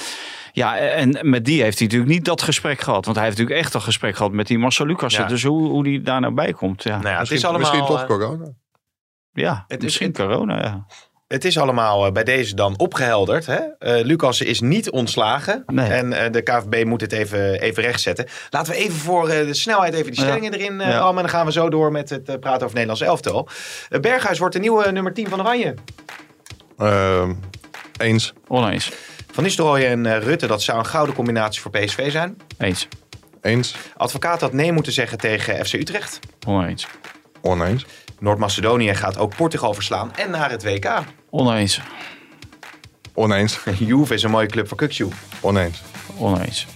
En 0.54 1.30
met 1.30 1.46
die 1.46 1.62
heeft 1.62 1.78
hij 1.80 1.88
natuurlijk 1.88 2.14
niet 2.14 2.26
dat 2.26 2.42
gesprek 2.42 2.80
gehad. 2.82 3.06
Want 3.06 3.18
hij 3.18 3.26
heeft 3.26 3.38
natuurlijk 3.38 3.66
echt 3.66 3.74
een 3.74 3.82
gesprek 3.82 4.16
gehad 4.16 4.32
met 4.32 4.48
die 4.48 4.58
Marcel 4.58 4.86
Lucas. 4.86 5.16
Ja. 5.16 5.26
Dus 5.26 5.44
hoe, 5.44 5.70
hoe 5.70 5.84
die 5.84 6.02
daar 6.02 6.22
nou 6.22 6.34
bij 6.34 6.54
komt. 6.54 6.84
Ja, 6.84 6.90
Nou 6.90 7.04
ja, 7.04 7.10
het 7.10 7.20
misschien, 7.20 7.38
is 7.38 7.46
allemaal, 7.46 7.62
misschien 7.72 7.86
toch 7.88 8.02
eh, 8.02 8.08
corona. 8.08 8.46
ja 9.32 9.64
het 9.68 9.78
is- 9.78 9.84
misschien 9.84 10.08
het- 10.08 10.18
corona. 10.18 10.62
Ja. 10.62 10.86
Het 11.28 11.46
is 11.46 11.58
allemaal 11.58 12.06
eh, 12.06 12.12
bij 12.12 12.24
deze 12.24 12.56
dan 12.56 12.78
opgehelderd. 12.78 13.46
Hè? 13.46 13.56
Eh, 13.80 14.06
Lucas 14.06 14.42
is 14.42 14.62
niet 14.62 14.90
ontslagen. 14.92 15.64
Nee. 15.66 15.90
En 15.90 16.14
eh, 16.14 16.32
de 16.32 16.42
KVB 16.42 16.86
moet 16.86 17.02
het 17.02 17.12
even, 17.12 17.60
even 17.62 17.84
rechtzetten. 17.84 18.26
Laten 18.50 18.74
we 18.74 18.80
even 18.80 18.94
voor 19.00 19.30
eh, 19.30 19.46
de 19.48 19.54
snelheid 19.54 19.94
even 19.94 20.12
die 20.12 20.20
Ja. 20.22 20.26
stellingen 20.28 20.54
erin 20.54 20.82
eh 20.82 20.88
Ja. 20.88 20.98
rammen. 20.98 21.16
En 21.16 21.22
dan 21.30 21.30
gaan 21.30 21.46
we 21.46 21.52
zo 21.52 21.70
door 21.70 21.92
met 21.92 22.10
het 22.10 22.24
praten 22.40 22.62
over 22.64 22.68
Nederlands 22.78 23.02
elftal. 23.02 23.48
Berghuis 24.02 24.40
wordt 24.40 24.54
de 24.54 24.60
nieuwe 24.62 24.92
nummer 24.92 25.14
10 25.14 25.28
van 25.30 25.40
Oranje. 25.40 25.74
Ehm, 26.78 27.34
eens. 27.98 28.34
Oneens. 28.48 28.92
Van 29.34 29.44
Nistelrooy 29.44 29.86
en 29.86 30.06
eh, 30.06 30.24
Rutte, 30.24 30.48
dat 30.48 30.62
zou 30.62 30.80
een 30.80 30.86
gouden 30.86 31.16
combinatie 31.16 31.62
voor 31.62 31.72
PSV 31.72 32.12
zijn. 32.12 32.38
Eens. 32.58 32.88
Eens. 33.42 33.76
Advocaat 33.98 34.42
had 34.42 34.54
nee 34.54 34.72
moeten 34.72 34.94
zeggen 34.94 35.18
tegen 35.18 35.66
FC 35.66 35.74
Utrecht. 35.74 36.20
Oneens. 36.48 36.88
Oneens. 37.42 37.86
Noord-Macedonië 38.20 38.96
gaat 38.96 39.18
ook 39.18 39.36
Portugal 39.36 39.74
verslaan 39.74 40.16
en 40.16 40.30
naar 40.30 40.50
het 40.50 40.64
WK. 40.64 41.04
Oneens. 41.30 41.82
Oneens. 43.14 43.60
Juve 43.80 44.14
is 44.14 44.24
een 44.24 44.32
mooie 44.32 44.48
club 44.48 44.68
voor 44.68 44.78
Kukju. 44.78 45.08
Oneens. 45.42 45.82
Oneens. 46.18 46.68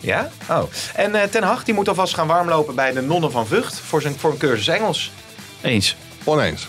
Ja? 0.00 0.30
Oh. 0.50 0.62
En 0.94 1.14
eh, 1.14 1.28
Ten 1.28 1.42
Hag 1.42 1.64
die 1.64 1.74
moet 1.74 1.88
alvast 1.88 2.14
gaan 2.14 2.26
warmlopen 2.26 2.74
bij 2.74 2.92
de 2.92 3.00
nonnen 3.00 3.30
van 3.30 3.46
Vught 3.46 3.80
voor, 3.80 4.02
zijn, 4.02 4.18
voor 4.18 4.30
een 4.30 4.38
cursus 4.38 4.68
Engels. 4.68 5.12
Eens. 5.62 5.96
Oneens. 6.24 6.68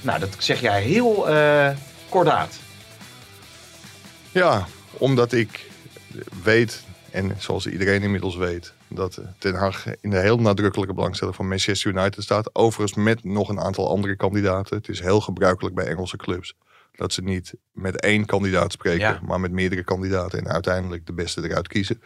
Nou, 0.00 0.18
dat 0.18 0.36
zeg 0.38 0.60
jij 0.60 0.82
heel 0.82 1.28
eh 1.28 1.68
kordaat. 2.08 2.59
Ja, 4.32 4.66
omdat 4.92 5.32
ik 5.32 5.70
weet, 6.42 6.84
en 7.10 7.34
zoals 7.38 7.66
iedereen 7.66 8.02
inmiddels 8.02 8.36
weet, 8.36 8.72
dat 8.88 9.20
Ten 9.38 9.54
Hag 9.54 9.86
in 10.00 10.10
de 10.10 10.18
heel 10.18 10.38
nadrukkelijke 10.38 10.94
belangstelling 10.94 11.36
van 11.36 11.48
Manchester 11.48 11.90
United 11.90 12.22
staat. 12.22 12.54
Overigens 12.54 13.04
met 13.04 13.24
nog 13.24 13.48
een 13.48 13.60
aantal 13.60 13.88
andere 13.88 14.16
kandidaten. 14.16 14.76
Het 14.76 14.88
is 14.88 15.00
heel 15.00 15.20
gebruikelijk 15.20 15.74
bij 15.74 15.86
Engelse 15.86 16.16
clubs 16.16 16.54
dat 16.92 17.12
ze 17.12 17.22
niet 17.22 17.54
met 17.72 18.00
één 18.00 18.24
kandidaat 18.26 18.72
spreken, 18.72 18.98
Ja. 19.00 19.20
maar 19.22 19.40
met 19.40 19.52
meerdere 19.52 19.84
kandidaten 19.84 20.38
en 20.38 20.48
uiteindelijk 20.48 21.06
de 21.06 21.12
beste 21.12 21.42
eruit 21.48 21.68
kiezen. 21.68 22.02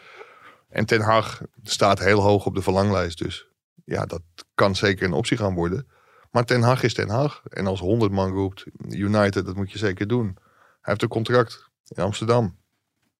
En 0.68 0.86
Ten 0.86 1.00
Hag 1.00 1.40
staat 1.62 1.98
heel 1.98 2.20
hoog 2.20 2.46
op 2.46 2.54
de 2.54 2.62
verlanglijst, 2.62 3.18
dus 3.18 3.46
ja, 3.84 4.06
dat 4.06 4.22
kan 4.54 4.76
zeker 4.76 5.04
een 5.06 5.12
optie 5.12 5.36
gaan 5.36 5.54
worden. 5.54 5.86
Maar 6.30 6.44
Ten 6.44 6.62
Hag 6.62 6.82
is 6.82 6.94
Ten 6.94 7.08
Hag. 7.08 7.42
En 7.48 7.66
als 7.66 7.80
100 7.80 8.12
man 8.12 8.30
roept, 8.32 8.64
United, 8.88 9.46
dat 9.46 9.56
moet 9.56 9.72
je 9.72 9.78
zeker 9.78 10.06
doen. 10.06 10.26
Hij 10.26 10.38
heeft 10.80 11.02
een 11.02 11.08
contract 11.08 11.70
in 11.88 12.02
Amsterdam. 12.02 12.56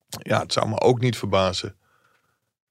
Ja, 0.09 0.40
het 0.40 0.52
zou 0.52 0.68
me 0.68 0.80
ook 0.80 1.00
niet 1.00 1.16
verbazen. 1.16 1.76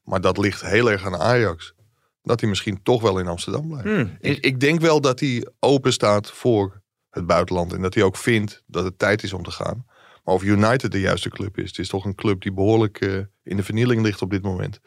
Maar 0.04 0.22
dat 0.22 0.38
ligt 0.38 0.62
heel 0.62 0.92
erg 0.92 1.06
aan 1.06 1.16
Ajax. 1.16 1.74
Dat 2.22 2.40
hij 2.40 2.50
misschien 2.50 2.84
toch 2.84 3.02
wel 3.02 3.20
in 3.20 3.28
Amsterdam 3.28 3.68
blijft. 3.68 3.88
Hmm. 3.88 4.18
Ik, 4.20 4.46
ik 4.46 4.60
denk 4.60 4.82
wel 4.82 5.02
dat 5.02 5.20
hij 5.20 5.48
open 5.60 5.94
staat 5.94 6.32
voor 6.32 6.82
het 7.10 7.26
buitenland. 7.26 7.74
En 7.74 7.82
dat 7.82 7.94
hij 7.94 8.04
ook 8.04 8.18
vindt 8.18 8.64
dat 8.66 8.84
het 8.84 9.00
tijd 9.00 9.24
is 9.24 9.34
om 9.34 9.44
te 9.44 9.52
gaan. 9.52 9.86
Maar 10.24 10.36
of 10.36 10.44
United 10.44 10.92
de 10.92 11.00
juiste 11.00 11.30
club 11.30 11.58
is. 11.58 11.70
Het 11.70 11.80
is 11.80 11.88
toch 11.88 12.06
een 12.06 12.16
club 12.16 12.42
die 12.42 12.54
behoorlijk 12.54 13.02
eh, 13.02 13.20
in 13.44 13.58
de 13.58 13.64
vernieling 13.64 14.02
ligt 14.02 14.22
op 14.22 14.30
dit 14.30 14.42
moment. 14.42 14.80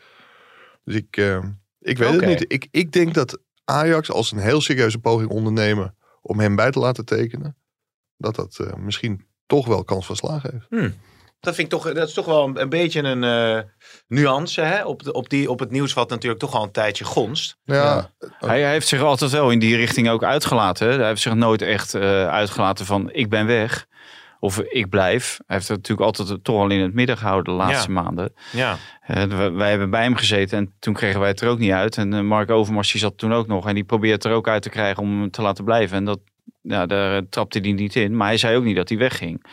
Dus 0.84 0.94
ik, 0.94 1.16
eh, 1.16 1.44
ik 1.80 1.98
weet 1.98 2.12
het 2.12 2.26
niet. 2.26 2.44
Ik, 2.48 2.68
ik 2.70 2.92
denk 2.92 3.14
dat 3.14 3.38
Ajax 3.64 4.10
als 4.10 4.32
een 4.32 4.38
heel 4.38 4.60
serieuze 4.60 4.98
poging 4.98 5.30
ondernemen 5.30 5.94
om 6.22 6.40
hem 6.40 6.56
bij 6.56 6.70
te 6.70 6.78
laten 6.78 7.04
tekenen. 7.04 7.56
Dat 8.16 8.34
dat 8.34 8.58
eh, 8.58 8.74
misschien 8.74 9.26
toch 9.46 9.66
wel 9.66 9.84
kans 9.84 10.06
van 10.06 10.16
slagen 10.16 10.50
heeft. 10.52 10.66
Dat, 11.40 11.54
vind 11.54 11.72
ik 11.72 11.78
toch, 11.80 11.92
dat 11.92 12.08
is 12.08 12.14
toch 12.14 12.26
wel 12.26 12.44
een, 12.44 12.60
een 12.60 12.68
beetje 12.68 13.02
een 13.02 13.24
eh, 13.24 13.62
nuance 14.08 14.60
hè? 14.60 14.84
Op, 14.84 15.02
de, 15.02 15.12
op, 15.12 15.28
die, 15.30 15.50
op 15.50 15.58
het 15.58 15.70
nieuws 15.70 15.92
wat 15.92 16.08
natuurlijk 16.10 16.40
toch 16.40 16.54
al 16.54 16.62
een 16.62 16.70
tijdje 16.70 17.04
gonst. 17.04 17.56
Ja, 17.64 18.10
Hij, 18.38 18.60
hij 18.60 18.70
heeft 18.70 18.88
zich 18.88 19.00
altijd 19.02 19.30
wel 19.30 19.50
in 19.50 19.58
die 19.58 19.76
richting 19.76 20.08
ook 20.08 20.24
uitgelaten. 20.24 20.88
hè. 20.90 20.96
Hij 20.98 21.06
heeft 21.08 21.20
zich 21.22 21.34
nooit 21.34 21.62
echt 21.62 21.94
eh, 21.94 22.28
uitgelaten 22.28 22.86
van 22.86 23.10
ik 23.12 23.28
ben 23.28 23.46
weg. 23.46 23.86
Of 24.40 24.58
ik 24.60 24.88
blijf. 24.88 25.38
Hij 25.46 25.56
heeft 25.56 25.68
het 25.68 25.76
natuurlijk 25.76 26.06
altijd 26.06 26.44
toch 26.44 26.56
al 26.60 26.70
in 26.70 26.80
het 26.80 26.94
midden 26.94 27.16
gehouden 27.18 27.52
de 27.56 27.60
laatste 27.64 27.90
maanden. 27.90 28.32
Ja. 28.52 28.76
Eh, 29.00 29.22
we- 29.24 29.50
wij 29.50 29.70
hebben 29.70 29.90
bij 29.90 30.02
hem 30.02 30.14
gezeten 30.16 30.58
en 30.58 30.74
toen 30.78 30.94
kregen 30.94 31.20
wij 31.20 31.28
het 31.28 31.40
er 31.40 31.48
ook 31.48 31.58
niet 31.58 31.70
uit. 31.72 31.96
En 31.96 32.26
Mark 32.26 32.50
Overmars 32.50 32.92
die 32.92 33.00
zat 33.00 33.18
toen 33.18 33.32
ook 33.32 33.46
nog. 33.46 33.68
En 33.68 33.74
die 33.74 33.84
probeert 33.84 34.24
er 34.24 34.32
ook 34.32 34.48
uit 34.48 34.62
te 34.62 34.68
krijgen 34.68 35.02
om 35.02 35.20
hem 35.20 35.30
te 35.30 35.42
laten 35.42 35.64
blijven. 35.64 35.96
En 35.96 36.04
dat, 36.04 36.18
ja, 36.62 36.86
daar 36.86 37.16
eh, 37.16 37.22
trapte 37.30 37.58
hij 37.58 37.72
niet 37.72 37.96
in. 37.96 38.16
Maar 38.16 38.26
hij 38.26 38.36
zei 38.36 38.56
ook 38.56 38.64
niet 38.64 38.76
dat 38.76 38.88
hij 38.88 38.98
wegging. 38.98 39.44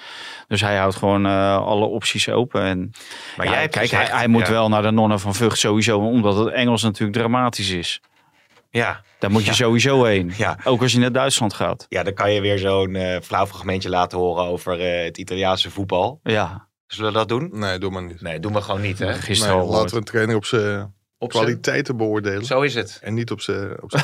Dus 0.47 0.61
hij 0.61 0.77
houdt 0.77 0.95
gewoon 0.95 1.25
eh, 1.25 1.57
alle 1.57 1.85
opties 1.85 2.29
open. 2.29 2.61
En 2.61 2.91
Maar 3.37 3.45
ja, 3.45 3.51
jij 3.51 3.67
kijk, 3.67 3.89
gezegd- 3.89 4.09
hij, 4.09 4.17
hij 4.17 4.27
moet 4.27 4.45
ja. 4.47 4.51
wel 4.51 4.69
naar 4.69 4.81
de 4.81 4.91
nonnen 4.91 5.19
van 5.19 5.35
Vught 5.35 5.57
sowieso. 5.57 5.99
Omdat 5.99 6.37
het 6.37 6.53
Engels 6.53 6.83
natuurlijk 6.83 7.17
dramatisch 7.17 7.69
is. 7.69 8.01
Ja. 8.69 9.01
Daar 9.19 9.31
moet 9.31 9.41
je 9.43 9.47
Ja. 9.49 9.53
sowieso 9.55 10.03
heen. 10.03 10.33
Ja. 10.37 10.57
Ook 10.63 10.81
als 10.81 10.91
je 10.91 10.99
naar 10.99 11.11
Duitsland 11.11 11.53
gaat. 11.53 11.85
ja, 11.89 12.03
dan 12.03 12.13
kan 12.13 12.33
je 12.33 12.41
weer 12.41 12.57
zo'n 12.57 12.95
eh 12.95 13.21
flauw 13.21 13.45
fragmentje 13.45 13.89
laten 13.89 14.17
horen 14.17 14.43
over 14.43 14.79
eh, 14.79 15.03
het 15.03 15.17
Italiaanse 15.17 15.71
voetbal. 15.71 16.19
Ja, 16.23 16.67
Zullen 16.87 17.11
we 17.11 17.17
dat 17.17 17.29
doen? 17.29 17.49
Nee, 17.53 17.77
doe 17.77 17.91
maar 17.91 18.03
niet. 18.03 18.21
Nee, 18.21 18.39
doen 18.39 18.53
we 18.53 18.61
gewoon 18.61 18.81
niet. 18.81 18.99
Hè? 18.99 19.13
gisteren 19.13 19.55
Nee, 19.55 19.63
al 19.65 19.71
laten 19.71 19.89
we 19.89 19.95
een 19.97 20.03
trainer 20.03 20.35
op 20.35 20.45
zijn 20.45 20.93
Op 21.23 21.29
kwaliteiten 21.29 21.97
beoordelen. 21.97 22.45
Zo 22.45 22.61
is 22.61 22.75
het. 22.75 22.99
En 23.01 23.13
niet 23.13 23.31
op 23.31 23.41
zijn 23.41 23.81
op. 23.81 23.91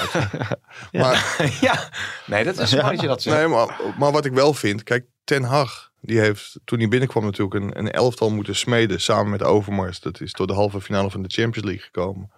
Ja. 0.91 1.01
Maar, 1.01 1.35
ja, 1.61 1.89
nee, 2.25 2.43
dat 2.43 2.59
is 2.59 2.75
mooi 2.75 2.91
dat 2.91 3.01
je 3.01 3.07
dat 3.07 3.21
zegt. 3.21 3.37
nee, 3.37 3.47
maar, 3.47 3.81
maar 3.97 4.11
wat 4.11 4.25
ik 4.25 4.33
wel 4.33 4.53
vind, 4.53 4.83
kijk, 4.83 5.05
Ten 5.23 5.43
Hag, 5.43 5.91
die 6.01 6.19
heeft 6.19 6.59
toen 6.65 6.79
hij 6.79 6.87
binnenkwam 6.87 7.23
natuurlijk 7.23 7.53
een, 7.55 7.77
een 7.77 7.91
elftal 7.91 8.29
moeten 8.29 8.55
smeden 8.55 9.01
samen 9.01 9.29
met 9.29 9.43
Overmars. 9.43 9.99
Dat 9.99 10.21
is 10.21 10.33
door 10.33 10.47
de 10.47 10.53
halve 10.53 10.81
finale 10.81 11.09
van 11.09 11.21
de 11.21 11.29
Champions 11.29 11.67
League 11.67 11.83
gekomen. 11.83 12.31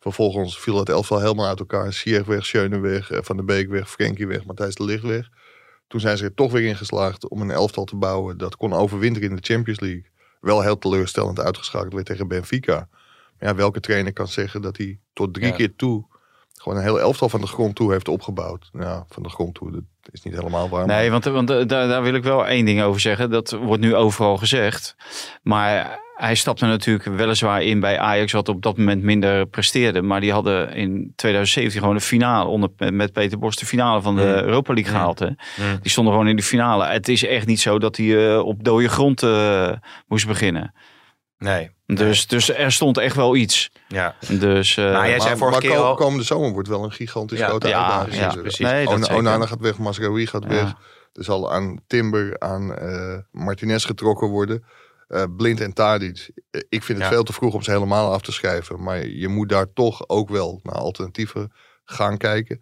Vervolgens 0.00 0.58
viel 0.58 0.74
dat 0.74 0.88
elftal 0.88 1.20
helemaal 1.20 1.46
uit 1.46 1.58
elkaar. 1.58 1.92
Sierg 1.92 2.26
weg, 2.26 2.46
Schöne 2.46 2.78
weg, 2.80 3.10
eh, 3.10 3.18
Van 3.22 3.36
der 3.36 3.44
Beek 3.44 3.68
weg, 3.68 3.90
Frenkie 3.90 4.26
weg, 4.26 4.44
Matthijs 4.44 4.74
de 4.74 4.84
Ligt 4.84 5.02
weg. 5.02 5.28
Toen 5.88 6.00
zijn 6.00 6.16
ze 6.16 6.24
er 6.24 6.34
toch 6.34 6.52
weer 6.52 6.68
in 6.68 6.76
geslaagd 6.76 7.28
om 7.28 7.40
een 7.40 7.50
elftal 7.50 7.84
te 7.84 7.96
bouwen 7.96 8.38
dat 8.38 8.56
kon 8.56 8.72
overwinteren 8.72 9.28
in 9.28 9.36
de 9.36 9.42
Champions 9.42 9.80
League. 9.80 10.10
Wel 10.40 10.62
heel 10.62 10.78
teleurstellend 10.78 11.40
uitgeschakeld 11.40 11.92
weer 11.92 12.04
tegen 12.04 12.28
Benfica. 12.28 12.88
Ja, 13.42 13.54
welke 13.54 13.80
trainer 13.80 14.12
kan 14.12 14.28
zeggen 14.28 14.62
dat 14.62 14.76
hij 14.76 14.98
tot 15.12 15.34
drie 15.34 15.46
Ja. 15.46 15.52
keer 15.52 15.76
toe 15.76 16.04
gewoon 16.54 16.78
een 16.78 16.84
heel 16.84 17.00
elftal 17.00 17.28
van 17.28 17.40
de 17.40 17.46
grond 17.46 17.74
toe 17.74 17.92
heeft 17.92 18.08
opgebouwd? 18.08 18.70
Ja, 18.72 19.04
van 19.08 19.22
de 19.22 19.28
grond 19.28 19.54
toe, 19.54 19.70
dat 19.70 19.82
is 20.10 20.22
niet 20.22 20.34
helemaal 20.34 20.68
waar. 20.68 20.86
Nee, 20.86 21.10
want, 21.10 21.24
want 21.24 21.50
eh, 21.50 21.56
daar, 21.66 21.88
daar 21.88 22.02
wil 22.02 22.14
ik 22.14 22.22
wel 22.22 22.46
één 22.46 22.64
ding 22.64 22.82
over 22.82 23.00
zeggen. 23.00 23.30
Dat 23.30 23.50
wordt 23.50 23.82
nu 23.82 23.94
overal 23.94 24.36
gezegd. 24.36 24.96
Maar 25.42 26.00
hij 26.14 26.34
stapte 26.34 26.66
natuurlijk 26.66 27.04
weliswaar 27.16 27.62
in 27.62 27.80
bij 27.80 27.98
Ajax, 27.98 28.32
wat 28.32 28.48
op 28.48 28.62
dat 28.62 28.76
moment 28.76 29.02
minder 29.02 29.46
presteerde. 29.46 30.02
Maar 30.02 30.20
die 30.20 30.32
hadden 30.32 30.74
in 30.74 31.12
2017 31.16 31.80
gewoon 31.80 31.94
de 31.96 32.00
finale 32.00 32.48
onder, 32.48 32.70
met 32.92 33.12
Peter 33.12 33.38
Bos 33.38 33.56
de 33.56 33.66
finale 33.66 34.02
van 34.02 34.16
de 34.16 34.22
Mm. 34.22 34.28
Europa 34.28 34.74
League 34.74 34.92
Mm. 34.92 34.98
gehaald. 34.98 35.18
Hè? 35.18 35.26
Mm. 35.26 35.78
Die 35.82 35.90
stonden 35.90 36.12
gewoon 36.12 36.28
in 36.28 36.36
de 36.36 36.42
finale. 36.42 36.84
Het 36.86 37.08
is 37.08 37.24
echt 37.26 37.46
niet 37.46 37.60
zo 37.60 37.78
dat 37.78 37.96
hij 37.96 38.32
eh, 38.32 38.38
op 38.38 38.64
dode 38.64 38.88
grond 38.88 39.22
eh, 39.22 39.72
moest 40.06 40.26
beginnen. 40.26 40.74
Nee. 41.42 41.70
Dus, 41.86 42.26
dus 42.26 42.54
er 42.54 42.72
stond 42.72 42.98
echt 42.98 43.16
wel 43.16 43.36
iets. 43.36 43.70
Ja. 43.88 44.14
Dus, 44.28 44.76
eh, 44.76 44.92
Maar 44.92 45.08
jij 45.08 45.18
zei 45.20 45.28
maar, 45.28 45.38
vorige 45.38 45.66
maar 45.66 45.70
keer 45.76 45.84
al- 45.84 45.94
komende 45.94 46.24
zomer 46.24 46.50
wordt 46.52 46.68
wel 46.68 46.84
een 46.84 46.92
gigantisch 46.92 47.38
Ja, 47.38 47.48
grote 47.48 47.68
ja, 47.68 47.78
uitdaging. 47.82 48.14
ja, 48.22 48.28
Dus, 48.32 48.40
precies. 48.40 48.58
Nee, 48.66 48.86
dat 48.86 48.98
zeker. 48.98 49.16
Onana 49.16 49.46
gaat 49.46 49.60
weg, 49.60 49.78
Masraoui 49.78 50.26
gaat 50.26 50.42
Ja. 50.42 50.48
weg. 50.48 50.74
Er 51.12 51.24
zal 51.24 51.52
aan 51.52 51.80
Timber, 51.86 52.38
aan 52.40 52.74
eh, 52.76 53.18
Martinez 53.30 53.86
getrokken 53.86 54.28
worden. 54.28 54.64
Eh, 55.08 55.22
Blind 55.36 55.60
en 55.60 55.72
Tadic. 55.72 56.30
Eh, 56.50 56.60
Ik 56.68 56.82
vind 56.82 56.98
het 56.98 57.06
Ja. 57.08 57.12
veel 57.14 57.22
te 57.22 57.32
vroeg 57.32 57.54
om 57.54 57.62
ze 57.62 57.70
helemaal 57.70 58.12
af 58.12 58.22
te 58.22 58.32
schrijven. 58.32 58.82
Maar 58.82 59.06
je 59.06 59.28
moet 59.28 59.48
daar 59.48 59.72
toch 59.72 60.08
ook 60.08 60.28
wel 60.28 60.60
naar 60.62 60.74
alternatieven 60.74 61.52
gaan 61.84 62.16
kijken. 62.16 62.60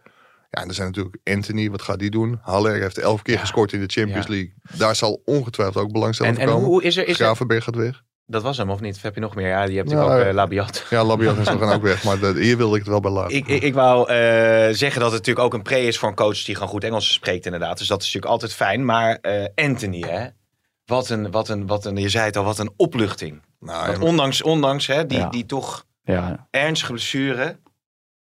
Ja, 0.51 0.63
en 0.63 0.69
er 0.69 0.75
zijn 0.75 0.87
natuurlijk 0.87 1.17
Anthony, 1.25 1.71
wat 1.71 1.83
gaat 1.83 1.99
die 1.99 2.11
doen? 2.11 2.39
Haller 2.43 2.81
heeft 2.81 2.99
elf 2.99 3.23
keer 3.23 3.39
gescoord 3.39 3.73
in 3.73 3.81
de 3.81 3.87
Champions 3.93 4.27
Ja. 4.27 4.33
League. 4.33 4.55
Daar 4.77 4.97
zal 4.97 5.23
ongetwijfeld 5.25 5.85
ook 5.85 5.93
belangstelling 5.93 6.37
En, 6.37 6.43
voor 6.43 6.51
en 6.53 6.57
komen. 6.59 6.73
hoe 6.73 6.83
is 6.83 6.97
er, 6.97 7.03
is 7.07 7.19
er... 7.19 7.25
Gravenberg 7.25 7.65
gaat 7.65 7.75
weg. 7.77 8.03
Dat 8.31 8.43
was 8.43 8.57
hem, 8.57 8.71
of 8.71 8.81
niet? 8.81 8.97
Of 8.97 9.03
heb 9.03 9.15
je 9.15 9.21
nog 9.21 9.35
meer? 9.35 9.47
Ja, 9.49 9.67
die 9.67 9.77
hebt 9.77 9.89
natuurlijk 9.89 10.19
ook 10.21 10.27
eh, 10.27 10.33
Labiat. 10.35 10.85
Ja, 10.91 11.05
Labiat 11.05 11.47
zo 11.47 11.59
gaan 11.59 11.73
ook 11.73 11.83
weg. 11.83 12.05
Maar 12.05 12.19
de- 12.19 12.41
hier 12.41 12.57
wilde 12.57 12.73
ik 12.77 12.81
het 12.81 12.91
wel 12.91 13.01
bij 13.01 13.11
laten. 13.11 13.37
Ik, 13.37 13.47
ik, 13.49 13.63
ik 13.63 13.75
wou 13.75 14.09
eh, 14.09 14.17
zeggen 14.75 15.01
dat 15.01 15.13
het 15.13 15.27
natuurlijk 15.27 15.47
ook 15.47 15.55
een 15.55 15.63
pre 15.63 15.81
is 15.87 15.99
voor 15.99 16.09
een 16.09 16.15
coach 16.15 16.43
die 16.45 16.55
gewoon 16.55 16.69
goed 16.71 16.85
Engels 16.85 17.13
spreekt 17.13 17.45
inderdaad. 17.45 17.79
Dus 17.79 17.87
dat 17.89 17.99
is 18.01 18.05
natuurlijk 18.05 18.33
altijd 18.33 18.55
fijn. 18.55 18.85
Maar 18.85 19.19
eh, 19.21 19.45
Anthony, 19.55 20.01
hè? 20.07 20.27
Wat 20.85 21.09
een, 21.09 21.31
wat 21.31 21.49
een, 21.49 21.67
wat 21.67 21.85
een, 21.85 21.97
je 21.97 22.09
zei 22.09 22.25
het 22.25 22.37
al, 22.37 22.45
wat 22.45 22.59
een 22.59 22.73
opluchting. 22.77 23.43
nou, 23.61 23.87
Want 23.87 23.99
ondanks, 24.03 24.43
ondanks 24.43 24.87
hè, 24.87 25.07
die, 25.07 25.19
Ja. 25.19 25.29
die 25.29 25.47
toch 25.47 25.85
ja, 26.03 26.47
ernstige 26.51 26.93
blessure 26.93 27.57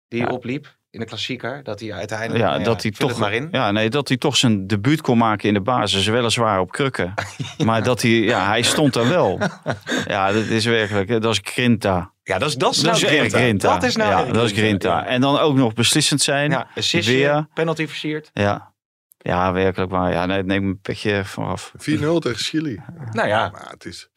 die 0.08 0.20
Ja. 0.22 0.28
opliep 0.28 0.76
in 0.92 1.00
de 1.00 1.06
klassieker, 1.06 1.64
dat 1.64 1.80
hij 1.80 1.94
uiteindelijk, 1.94 2.40
ja, 2.40 2.52
nou 2.52 2.64
dat 2.64 2.82
hij 2.82 2.92
toch, 2.92 3.18
maar 3.20 3.34
in. 3.34 3.48
Ja, 3.52 3.72
nee, 3.72 3.90
dat 3.90 4.08
hij 4.08 4.18
toch 4.18 4.38
zijn 4.38 4.68
debuut 4.68 5.02
kon 5.02 5.18
maken 5.18 5.48
in 5.48 5.54
de 5.54 5.62
basis, 5.62 6.06
weliswaar 6.08 6.60
op 6.60 6.72
krukken. 6.72 7.14
Maar 7.66 7.84
dat 7.84 8.02
hij, 8.02 8.12
ja, 8.12 8.48
hij 8.48 8.62
stond 8.62 8.96
er 8.96 9.08
wel. 9.10 9.40
Ja, 10.08 10.32
dat 10.32 10.44
is 10.46 10.66
werkelijk, 10.66 11.22
dat 11.22 11.34
is 11.34 11.40
Grinta. 11.44 12.12
Ja, 12.24 12.38
dat 12.38 12.50
is, 12.50 12.56
dat 12.56 12.72
is 12.72 12.78
Dat 12.82 12.86
nou 13.02 13.16
is 13.16 13.34
Grinta. 13.34 13.74
Dat 13.74 13.84
is 13.84 13.96
nou 13.96 14.10
ja, 14.12 14.24
echt 14.24 14.34
dat 14.34 14.44
is 14.46 14.52
Grinta. 14.52 15.06
En 15.06 15.22
dan 15.22 15.38
ook 15.40 15.56
nog 15.56 15.74
beslissend 15.74 16.22
zijn. 16.22 16.52
ja 16.52 16.68
assistje, 16.76 17.14
Weer. 17.14 17.48
penalty 17.54 17.88
versierd. 17.88 18.30
Ja, 18.34 18.74
ja 19.18 19.52
werkelijk 19.52 19.92
waar. 19.92 20.12
Ja, 20.12 20.26
nee, 20.26 20.44
neem 20.44 20.68
een 20.68 20.80
petje 20.80 21.22
vanaf. 21.26 21.72
4-0 21.78 21.78
tegen 21.78 22.36
Chili. 22.36 22.82
Nou 23.12 23.28
ja, 23.28 23.50
Maar 23.50 23.70
het 23.70 23.86
is 23.86 24.10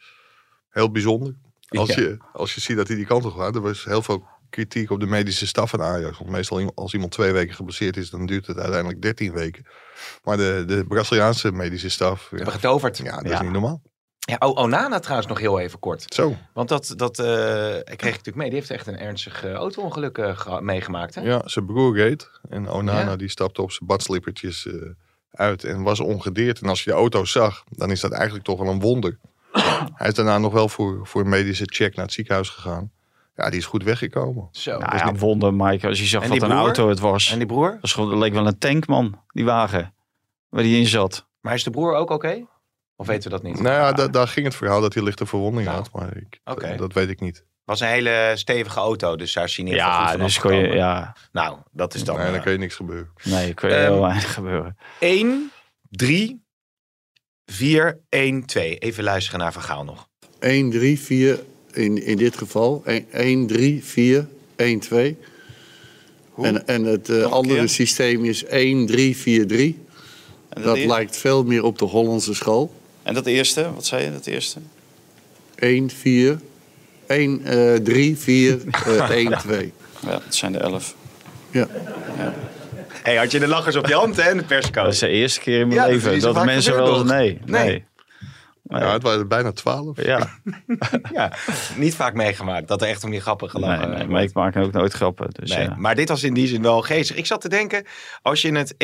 heel 0.70 0.90
bijzonder. 0.90 1.34
Als, 1.68 1.94
Ja. 1.94 2.00
je, 2.02 2.18
als 2.32 2.54
je 2.54 2.60
ziet 2.60 2.76
dat 2.76 2.88
hij 2.88 2.96
die 2.96 3.06
kant 3.06 3.24
op 3.24 3.32
gaat. 3.34 3.54
Er 3.54 3.60
was 3.60 3.84
heel 3.84 4.02
veel 4.02 4.26
kritiek 4.54 4.90
op 4.90 5.00
de 5.00 5.06
medische 5.06 5.46
staf 5.46 5.70
van 5.70 5.82
Ajax. 5.82 6.18
Want 6.18 6.30
meestal 6.30 6.72
als 6.74 6.92
iemand 6.94 7.12
twee 7.12 7.32
weken 7.32 7.54
geblesseerd 7.54 7.96
is, 7.96 8.10
dan 8.10 8.26
duurt 8.26 8.46
het 8.46 8.58
uiteindelijk 8.58 9.02
13 9.02 9.32
weken. 9.32 9.66
Maar 10.24 10.36
de, 10.36 10.64
de 10.66 10.84
Braziliaanse 10.88 11.52
medische 11.52 11.88
staf, 11.90 12.28
ja, 12.30 12.36
hebben 12.36 12.54
getoverd. 12.54 12.96
ja, 12.98 13.16
dat 13.16 13.26
Ja. 13.26 13.34
is 13.34 13.40
niet 13.40 13.50
normaal. 13.52 13.82
Ja, 14.18 14.36
Onana 14.38 14.98
trouwens 14.98 15.28
nog 15.28 15.38
heel 15.38 15.60
even 15.60 15.78
kort. 15.78 16.14
Zo, 16.14 16.36
Want 16.52 16.68
dat, 16.68 16.92
dat 16.96 17.18
eh, 17.18 17.76
ik 17.76 17.96
kreeg 17.96 18.10
natuurlijk 18.10 18.36
mee. 18.36 18.48
Die 18.50 18.58
heeft 18.58 18.70
echt 18.70 18.86
een 18.86 18.98
ernstig 18.98 19.44
eh, 19.44 19.52
auto-ongeluk 19.52 20.18
eh, 20.18 20.58
meegemaakt. 20.60 21.14
Hè? 21.14 21.20
ja, 21.20 21.42
zijn 21.44 21.66
broer 21.66 21.96
reed. 21.96 22.30
En 22.48 22.68
Onana 22.68 23.00
Ja. 23.10 23.16
die 23.16 23.28
stapte 23.28 23.62
op 23.62 23.72
zijn 23.72 23.86
badslippertjes 23.88 24.66
eh, 24.66 24.74
uit 25.30 25.64
en 25.64 25.82
was 25.82 26.00
ongedeerd. 26.00 26.60
En 26.60 26.68
als 26.68 26.84
je 26.84 26.90
de 26.90 26.96
auto 26.96 27.24
zag, 27.24 27.64
dan 27.68 27.90
is 27.90 28.00
dat 28.00 28.12
eigenlijk 28.12 28.44
toch 28.44 28.58
wel 28.58 28.68
een 28.72 28.80
wonder. 28.80 29.18
Hij 29.94 30.08
is 30.08 30.14
daarna 30.14 30.38
nog 30.38 30.52
wel 30.52 30.68
voor, 30.68 31.06
voor 31.06 31.20
een 31.20 31.28
medische 31.28 31.64
check 31.66 31.94
naar 31.96 32.04
het 32.04 32.14
ziekenhuis 32.14 32.48
gegaan. 32.48 32.90
Ja, 33.34 33.50
die 33.50 33.58
is 33.58 33.66
goed 33.66 33.82
weggekomen. 33.84 34.48
Zo. 34.52 34.78
Nou 34.78 34.96
ja, 34.96 35.14
wonder, 35.14 35.54
Mike. 35.54 35.86
Als 35.88 35.98
je 35.98 36.04
zag 36.06 36.22
En 36.22 36.28
wat 36.28 36.42
een 36.42 36.52
auto 36.52 36.88
het 36.88 36.98
was. 37.00 37.30
En 37.32 37.38
die 37.38 37.46
broer? 37.46 37.70
Dat 37.70 37.80
was 37.80 37.92
gewoon- 37.92 38.10
dat 38.10 38.18
leek 38.18 38.32
wel 38.32 38.46
een 38.46 38.58
tank, 38.58 38.86
man. 38.86 39.20
Die 39.28 39.44
wagen. 39.44 39.94
Waar 40.48 40.62
die 40.62 40.78
in 40.78 40.86
zat. 40.86 41.26
Maar 41.40 41.54
is 41.54 41.64
de 41.64 41.70
broer 41.70 41.94
ook 41.94 42.10
oké? 42.10 42.46
Of 42.96 43.06
weten 43.06 43.30
we 43.30 43.36
dat 43.36 43.42
niet? 43.42 43.60
Nou 43.60 43.74
ja, 43.74 43.92
da- 43.92 44.08
daar 44.08 44.28
ging 44.28 44.46
het 44.46 44.54
verhaal 44.54 44.80
dat 44.80 44.94
hij 44.94 45.02
lichte 45.02 45.26
verwonding 45.26 45.66
Nou, 45.66 45.78
had. 45.78 45.90
Maar 45.92 46.16
ik, 46.16 46.40
oké. 46.44 46.76
dat 46.76 46.92
weet 46.92 47.08
ik 47.08 47.20
niet. 47.20 47.44
was 47.64 47.80
een 47.80 47.86
hele 47.88 48.32
stevige 48.34 48.78
auto, 48.80 49.16
dus 49.16 49.32
daar 49.32 49.48
zie 49.48 49.66
je 49.66 49.74
Ja, 49.74 50.16
dus 50.16 50.38
kon 50.40 50.54
je, 50.54 50.66
ja. 50.68 51.16
Nou, 51.32 51.58
dat 51.72 51.94
is 51.94 52.04
dan... 52.04 52.16
nee, 52.16 52.24
dan 52.26 52.34
eh, 52.34 52.42
kan 52.42 52.52
je 52.52 52.58
niks 52.58 52.74
gebeuren. 52.74 53.10
Nee, 53.24 53.54
kon 53.54 53.68
je 53.68 53.74
Ehm, 53.74 53.84
heel 53.92 54.00
weinig 54.00 54.34
gebeuren. 54.34 54.76
1, 54.98 55.50
3, 55.90 56.44
4, 57.44 58.00
1, 58.08 58.44
2. 58.46 58.78
Even 58.78 59.04
luisteren 59.04 59.40
naar 59.40 59.52
Van 59.52 59.62
Gaal 59.62 59.84
nog. 59.84 60.08
1, 60.38 60.70
3, 60.70 61.00
4, 61.00 61.38
in, 61.74 62.04
in 62.04 62.16
dit 62.16 62.36
geval. 62.36 62.82
1, 62.84 63.04
1 63.10 63.46
3, 63.46 63.84
4, 63.84 64.26
1, 64.56 64.78
2. 64.78 65.16
En, 66.42 66.66
en 66.66 66.84
het 66.84 67.08
eh, 67.08 67.16
een 67.16 67.24
andere 67.24 67.58
keer? 67.58 67.68
systeem 67.68 68.24
is 68.24 68.44
1, 68.44 68.86
3, 68.86 69.16
4, 69.16 69.46
3. 69.46 69.78
Dat 70.62 70.78
lijkt 70.78 71.16
veel 71.16 71.44
meer 71.44 71.62
op 71.64 71.78
de 71.78 71.84
Hollandse 71.84 72.34
school. 72.34 72.74
En 73.02 73.14
dat 73.14 73.26
eerste, 73.26 73.72
wat 73.74 73.86
zei 73.86 74.04
je, 74.04 74.12
dat 74.12 74.26
eerste? 74.26 74.58
1, 75.54 75.90
4, 75.90 76.38
1, 77.06 77.40
eh 77.44 77.74
3, 77.74 78.16
4, 78.16 78.58
eh 78.86 79.10
1, 79.10 79.38
2. 79.38 79.72
Ja, 80.00 80.10
dat 80.10 80.34
zijn 80.34 80.52
de 80.52 80.58
elf. 80.58 80.94
Ja. 81.50 81.68
hey, 83.02 83.16
had 83.16 83.30
je 83.30 83.38
de 83.38 83.46
lachers 83.46 83.76
op 83.76 83.86
je 83.86 83.94
hand 83.94 84.16
hè, 84.16 84.30
in 84.30 84.36
de 84.36 84.44
persco? 84.44 84.82
Dat 84.82 84.92
is 84.92 84.98
de 84.98 85.08
eerste 85.08 85.40
keer 85.40 85.60
in 85.60 85.68
mijn 85.68 85.80
Ja, 85.80 85.86
dat 85.86 85.94
leven 85.94 86.20
dat, 86.20 86.34
vaak 86.34 86.44
mensen 86.44 86.74
wel... 86.74 87.04
Nee, 87.04 87.38
Nee. 87.44 87.64
nee. 87.64 87.84
Nee. 88.64 88.80
Ja, 88.80 88.92
het 88.92 89.02
waren 89.02 89.18
er 89.18 89.26
bijna 89.26 89.52
twaalf. 89.52 90.02
Ja, 90.04 90.28
Ja, 91.12 91.32
niet 91.76 91.94
vaak 91.94 92.14
meegemaakt 92.14 92.68
dat 92.68 92.82
er 92.82 92.88
echt 92.88 93.04
om 93.04 93.10
die 93.10 93.20
grappen 93.20 93.50
gelachen 93.50 93.78
nee, 93.78 93.86
nee, 93.88 93.96
wordt. 93.96 94.12
maar 94.12 94.22
ik 94.22 94.32
maak 94.34 94.56
ook 94.56 94.72
nooit 94.72 94.92
grappen. 94.92 95.26
Dus 95.30 95.50
Nee, 95.50 95.64
ja. 95.64 95.74
maar 95.78 95.94
dit 95.94 96.08
was 96.08 96.22
in 96.22 96.34
die 96.34 96.46
zin 96.46 96.62
wel 96.62 96.82
geestig. 96.82 97.16
Ik 97.16 97.26
zat 97.26 97.40
te 97.40 97.48
denken, 97.48 97.84
als 98.22 98.42
je 98.42 98.52
het 98.56 98.74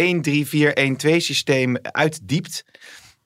1-3-4-1-2 1.14 1.16
systeem 1.16 1.76
uitdiept. 1.82 2.64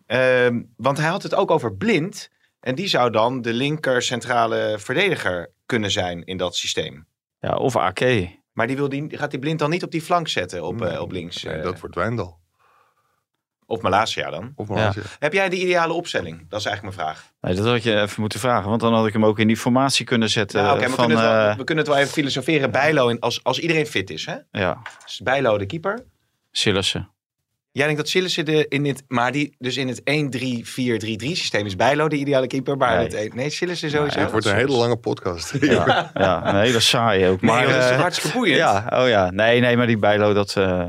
ehm, 0.07 0.63
want 0.77 0.99
hij 0.99 1.09
had 1.09 1.23
het 1.23 1.35
ook 1.35 1.51
over 1.51 1.77
blind. 1.77 2.31
En 2.61 2.75
die 2.75 2.89
zou 2.89 3.11
dan 3.11 3.43
de 3.43 3.53
linker 3.53 4.03
centrale 4.03 4.77
verdediger 4.79 5.53
kunnen 5.67 5.91
zijn 5.91 6.25
in 6.25 6.37
dat 6.37 6.57
systeem. 6.57 7.07
ja, 7.39 7.57
of 7.57 7.77
AK. 7.77 8.01
Maar 8.53 8.67
die 8.67 8.77
wil 8.77 8.89
die, 8.89 9.07
gaat 9.19 9.31
die 9.31 9.41
blind 9.41 9.59
dan 9.59 9.71
niet 9.71 9.83
op 9.83 9.91
die 9.91 10.03
flank 10.03 10.29
zetten 10.29 10.63
op, 10.65 10.83
eh, 10.83 11.01
op 11.01 11.11
links? 11.13 11.43
Nee, 11.43 11.55
eh, 11.55 11.63
dat 11.63 11.81
wordt 11.81 11.95
Wijndal. 11.95 12.39
Of 13.67 13.81
Malasia 13.81 14.31
dan? 14.31 14.53
Of 14.57 14.69
Malaysia. 14.69 15.03
Heb 15.19 15.33
jij 15.33 15.49
de 15.49 15.57
ideale 15.61 15.93
opstelling? 15.93 16.47
Dat 16.49 16.61
is 16.61 16.67
eigenlijk 16.67 16.97
mijn 16.97 17.09
vraag. 17.09 17.33
Nee, 17.41 17.55
dat 17.55 17.67
had 17.67 17.83
je 17.83 18.01
even 18.01 18.21
moeten 18.21 18.41
vragen, 18.41 18.69
want 18.69 18.81
dan 18.81 18.95
had 18.95 19.07
ik 19.07 19.13
hem 19.13 19.25
ook 19.25 19.39
in 19.39 19.47
die 19.47 19.57
formatie 19.57 20.05
kunnen 20.07 20.31
zetten. 20.31 20.63
Nou, 20.63 20.77
oké, 20.77 20.85
we, 20.89 20.93
van, 20.93 21.07
kunnen 21.07 21.17
het 21.25 21.27
wel, 21.37 21.49
eh, 21.51 21.57
we 21.57 21.65
kunnen 21.65 21.85
het 21.85 21.93
wel 21.93 22.03
even 22.03 22.13
filosoferen. 22.13 22.71
Bijlo, 22.71 23.09
in- 23.09 23.21
als, 23.21 23.45
als 23.45 23.59
iedereen 23.59 23.87
fit 23.87 24.11
is. 24.11 24.27
Hè? 24.27 24.37
ja, 24.51 24.83
Dus 25.05 25.21
Bijlo 25.21 25.59
de 25.59 25.67
keeper. 25.67 26.05
Sillissen. 26.51 27.11
Jij 27.77 27.85
denkt 27.87 28.01
dat 28.01 28.09
Sillissen 28.11 28.45
de 28.45 28.67
in 28.69 28.83
dit, 28.83 29.03
maar 29.09 29.33
die 29.33 29.55
dus 29.59 29.77
in 29.77 29.89
het 29.89 30.01
1-3-4-3-3 30.01 31.37
systeem 31.37 31.67
is 31.67 31.77
Bijlo 31.77 32.09
de 32.09 32.17
ideale 32.17 32.47
keeper, 32.47 32.77
maar 32.77 32.97
Nee. 32.97 33.05
het 33.05 33.15
een- 33.15 33.31
nee, 33.35 33.51
Sillissen 33.51 33.91
sowieso. 33.91 34.19
Het 34.19 34.31
wordt 34.31 34.47
een 34.47 34.55
hele 34.55 34.77
lange 34.77 34.97
podcast. 34.97 35.53
Ja, 35.61 36.11
ja, 36.15 36.49
een 36.49 36.61
hele 36.61 36.81
saai 36.81 37.27
ook. 37.29 37.41
Nee, 37.41 37.51
Maar, 37.51 37.67
dat 37.67 37.83
is 37.85 37.91
eh, 37.91 38.01
hartstikke 38.01 38.37
boeiend. 38.37 38.57
Ja, 38.59 38.87
oh 39.03 39.09
ja. 39.09 39.31
Nee, 39.31 39.61
nee, 39.61 39.77
maar 39.77 39.87
die 39.87 39.97
Bijlo, 39.99 40.33
dat... 40.33 40.57
eh, 40.57 40.87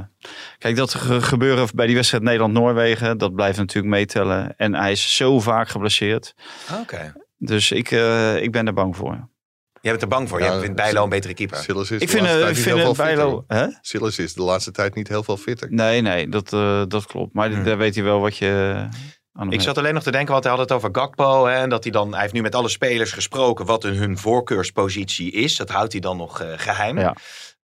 Kijk, 0.58 0.76
dat 0.76 0.94
ge- 0.94 1.22
gebeuren 1.22 1.68
bij 1.76 1.86
die 1.86 1.96
wedstrijd 1.96 2.24
Nederland-Noorwegen, 2.24 3.18
dat 3.18 3.36
blijft 3.36 3.58
natuurlijk 3.58 3.94
meetellen. 3.94 4.54
En 4.58 4.76
hij 4.76 4.92
is 4.92 5.16
zo 5.16 5.40
vaak 5.40 5.68
geblesseerd. 5.70 6.34
Oké. 6.82 7.14
Dus 7.38 7.72
ik, 7.72 7.92
eh, 7.92 8.42
ik 8.42 8.52
ben 8.52 8.68
er 8.68 8.74
bang 8.74 8.96
voor. 8.96 9.30
Jij 9.86 9.94
bent 9.94 10.04
er 10.04 10.10
bang 10.18 10.30
voor. 10.30 10.40
Ja, 10.40 10.46
Jij 10.52 10.60
vindt 10.60 10.76
Bijlo 10.76 11.04
een 11.04 11.10
betere 11.10 11.34
keeper. 11.34 11.58
Silas 11.58 11.92
is 11.92 12.02
Ik 12.02 12.10
vind, 12.10 12.26
eh, 12.26 12.32
tijd 12.32 12.48
niet 12.48 12.56
vind 12.58 12.66
heel 12.78 12.88
het 12.88 12.96
veel 12.96 13.06
fitter, 13.06 13.24
Bijlo... 13.24 13.44
Hè? 13.48 13.66
Silas 13.82 14.18
is 14.20 14.34
de 14.34 14.42
laatste 14.42 14.72
tijd 14.72 14.96
niet 14.96 15.08
heel 15.08 15.24
veel 15.24 15.38
fitter. 15.38 15.68
Nee, 15.72 16.02
nee, 16.02 16.30
dat, 16.30 16.54
eh, 16.54 16.82
dat 16.88 17.06
klopt. 17.06 17.34
Maar 17.34 17.50
Hmm. 17.50 17.64
daar 17.64 17.78
weet 17.78 17.96
hij 17.96 18.04
wel 18.04 18.20
wat 18.20 18.38
je 18.38 18.86
Ik 19.50 19.62
zat 19.62 19.78
alleen 19.78 19.94
nog 19.94 20.04
te 20.04 20.12
denken, 20.12 20.32
want 20.32 20.44
hij 20.44 20.54
had 20.54 20.62
het 20.62 20.72
over 20.72 20.90
Gakpo. 20.92 21.46
Hè, 21.46 21.54
en 21.56 21.70
dat 21.70 21.84
hij 21.84 21.92
dan, 21.92 22.12
hij 22.12 22.22
heeft 22.22 22.34
nu 22.34 22.42
met 22.42 22.56
alle 22.56 22.70
spelers 22.70 23.12
gesproken 23.12 23.66
wat 23.66 23.84
hun, 23.84 24.18
voorkeurspositie 24.18 25.32
is. 25.32 25.56
Dat 25.56 25.70
houdt 25.70 25.92
hij 25.92 26.02
dan 26.02 26.18
nog 26.18 26.42
eh, 26.42 26.48
geheim. 26.56 27.00
Ja. 27.00 27.16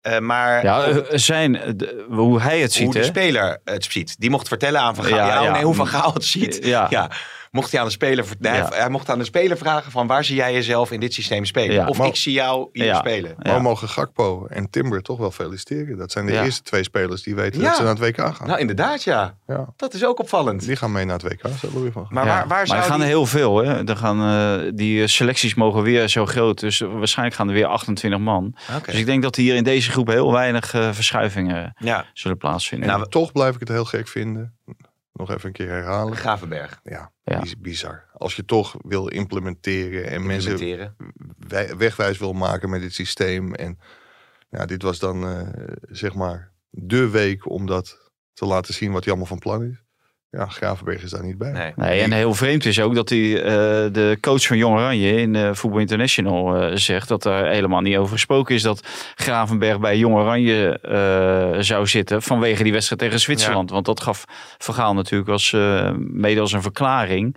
Eh, 0.00 0.18
maar 0.18 0.64
Ja, 0.64 0.84
eh, 0.84 0.96
zijn, 1.10 1.56
eh, 1.60 1.72
de- 1.76 2.04
hoe 2.10 2.40
hij 2.40 2.60
het 2.60 2.72
ziet, 2.72 2.84
hoe 2.84 2.92
de 2.92 2.98
hè? 2.98 3.04
speler 3.04 3.60
het 3.64 3.84
ziet, 3.84 4.20
die 4.20 4.30
mocht 4.30 4.48
vertellen 4.48 4.80
aan 4.80 4.94
Van 4.94 5.04
Gaal. 5.04 5.16
Ja, 5.18 5.26
Ja, 5.34 5.42
ja. 5.42 5.52
nee, 5.52 5.64
hoe 5.64 5.74
Van 5.74 5.86
Gaal 5.86 6.12
het 6.14 6.24
ziet. 6.24 6.58
Ja. 6.64 7.10
Mocht 7.50 7.70
hij 7.70 7.80
aan 7.80 7.86
de 7.86 7.92
speler, 7.92 8.24
nee, 8.38 8.52
Ja. 8.52 8.68
hij, 8.68 8.78
hij 8.78 8.88
mocht 8.88 9.08
aan 9.10 9.18
de 9.18 9.24
speler 9.24 9.56
vragen 9.56 9.92
van 9.92 10.06
waar 10.06 10.24
zie 10.24 10.36
jij 10.36 10.52
jezelf 10.52 10.90
in 10.90 11.00
dit 11.00 11.14
systeem 11.14 11.44
spelen? 11.44 11.74
Ja. 11.74 11.86
Of 11.86 11.98
Maar- 11.98 12.06
ik 12.06 12.16
zie 12.16 12.32
jou 12.32 12.68
hier 12.72 12.84
Ja. 12.84 12.98
spelen. 12.98 13.34
Maar 13.42 13.54
we 13.54 13.60
mogen 13.62 13.88
Gakpo 13.88 14.46
en 14.46 14.70
Timber 14.70 15.02
toch 15.02 15.18
wel 15.18 15.30
feliciteren. 15.30 15.96
Dat 15.98 16.12
zijn 16.12 16.26
de 16.26 16.32
Ja. 16.32 16.44
eerste 16.44 16.62
twee 16.62 16.82
spelers 16.82 17.22
die 17.22 17.34
weten 17.34 17.60
Ja. 17.60 17.66
dat 17.66 17.76
ze 17.76 17.82
naar 17.82 17.90
het 17.94 18.00
WK 18.00 18.34
gaan. 18.34 18.46
Nou, 18.46 18.58
inderdaad, 18.60 19.02
ja. 19.02 19.34
ja. 19.46 19.66
Dat 19.76 19.94
is 19.94 20.04
ook 20.04 20.20
opvallend. 20.20 20.66
Die 20.66 20.76
gaan 20.76 20.92
mee 20.92 21.04
naar 21.04 21.18
het 21.18 21.32
WK, 21.32 21.40
zei 21.58 21.72
Louis 21.74 21.92
van. 21.92 22.06
Maar 22.10 22.24
Ja, 22.24 22.30
waar, 22.30 22.38
waar 22.38 22.56
maar 22.56 22.66
zou 22.66 22.78
er 22.78 22.84
gaan 22.84 22.94
die- 22.94 23.02
er 23.04 23.08
heel 23.10 23.26
veel. 23.26 23.56
Hè? 23.56 23.84
Er 23.88 23.96
gaan, 23.96 24.20
eh, 24.64 24.70
die 24.74 25.02
eh, 25.02 25.06
selecties 25.08 25.54
mogen 25.54 25.82
weer 25.82 26.08
zo 26.08 26.26
groot. 26.26 26.60
Dus 26.60 26.78
waarschijnlijk 26.78 27.36
gaan 27.36 27.48
er 27.48 27.54
weer 27.54 27.66
28 27.66 28.20
man. 28.20 28.54
Dus 28.86 28.94
ik 28.94 29.06
denk 29.06 29.22
dat 29.22 29.36
hier 29.36 29.54
in 29.54 29.64
deze 29.64 29.90
groep 29.90 30.06
heel 30.08 30.32
weinig 30.32 30.74
eh, 30.74 30.92
verschuivingen 30.92 31.74
Ja, 31.78 32.04
zullen 32.12 32.36
plaatsvinden. 32.36 32.88
En 32.90 32.96
Nou, 32.96 33.08
toch 33.10 33.32
blijf 33.32 33.54
ik 33.54 33.60
het 33.60 33.68
heel 33.68 33.84
gek 33.84 34.08
vinden. 34.08 34.54
Nog 35.12 35.30
even 35.30 35.46
een 35.46 35.52
keer 35.52 35.68
herhalen. 35.68 36.16
Gravenberg. 36.16 36.80
Ja, 36.82 37.12
Ja. 37.24 37.42
is 37.42 37.58
bizar. 37.58 38.04
Als 38.12 38.36
je 38.36 38.44
toch 38.44 38.74
wil 38.82 39.06
implementeren 39.08 40.06
en 40.06 40.26
mensen 40.26 40.50
Implementeren. 40.50 41.78
wegwijs 41.78 42.18
wil 42.18 42.32
maken 42.32 42.70
met 42.70 42.80
dit 42.80 42.94
systeem. 42.94 43.54
En 43.54 43.78
ja, 44.50 44.66
dit 44.66 44.82
was 44.82 44.98
dan 44.98 45.26
eh, 45.28 45.48
zeg 45.80 46.14
maar 46.14 46.52
de 46.70 47.08
week 47.08 47.50
om 47.50 47.66
dat 47.66 48.10
te 48.32 48.46
laten 48.46 48.74
zien 48.74 48.92
wat 48.92 49.00
hij 49.04 49.08
allemaal 49.12 49.28
van 49.28 49.38
plan 49.38 49.62
is. 49.64 49.82
Ja, 50.30 50.46
Gravenberg 50.46 51.02
is 51.02 51.10
daar 51.10 51.24
niet 51.24 51.38
bij. 51.38 51.52
Nee. 51.52 51.72
Nee, 51.76 52.00
en 52.00 52.12
heel 52.12 52.34
vreemd 52.34 52.64
is 52.64 52.80
ook 52.80 52.94
dat 52.94 53.08
hij, 53.08 53.42
eh, 53.42 53.52
de 53.92 54.18
coach 54.20 54.46
van 54.46 54.56
Jong 54.56 54.76
Oranje 54.76 55.16
in 55.16 55.34
eh 55.34 55.54
Voetbal 55.54 55.80
International 55.80 56.56
eh, 56.56 56.76
zegt 56.76 57.08
dat 57.08 57.24
er 57.24 57.46
helemaal 57.46 57.80
niet 57.80 57.96
over 57.96 58.12
gesproken 58.12 58.54
is 58.54 58.62
dat 58.62 58.86
Gravenberg 59.14 59.80
bij 59.80 59.98
Jong 59.98 60.14
Oranje 60.14 60.78
eh, 60.80 61.60
zou 61.62 61.86
zitten 61.86 62.22
vanwege 62.22 62.62
die 62.62 62.72
wedstrijd 62.72 63.00
tegen 63.00 63.20
Zwitserland. 63.20 63.70
Want 63.70 63.84
dat 63.84 64.00
gaf 64.00 64.24
Vergaal 64.58 64.94
natuurlijk 64.94 65.30
als, 65.30 65.52
eh, 65.52 65.90
mede 65.96 66.40
als 66.40 66.52
een 66.52 66.62
verklaring 66.62 67.36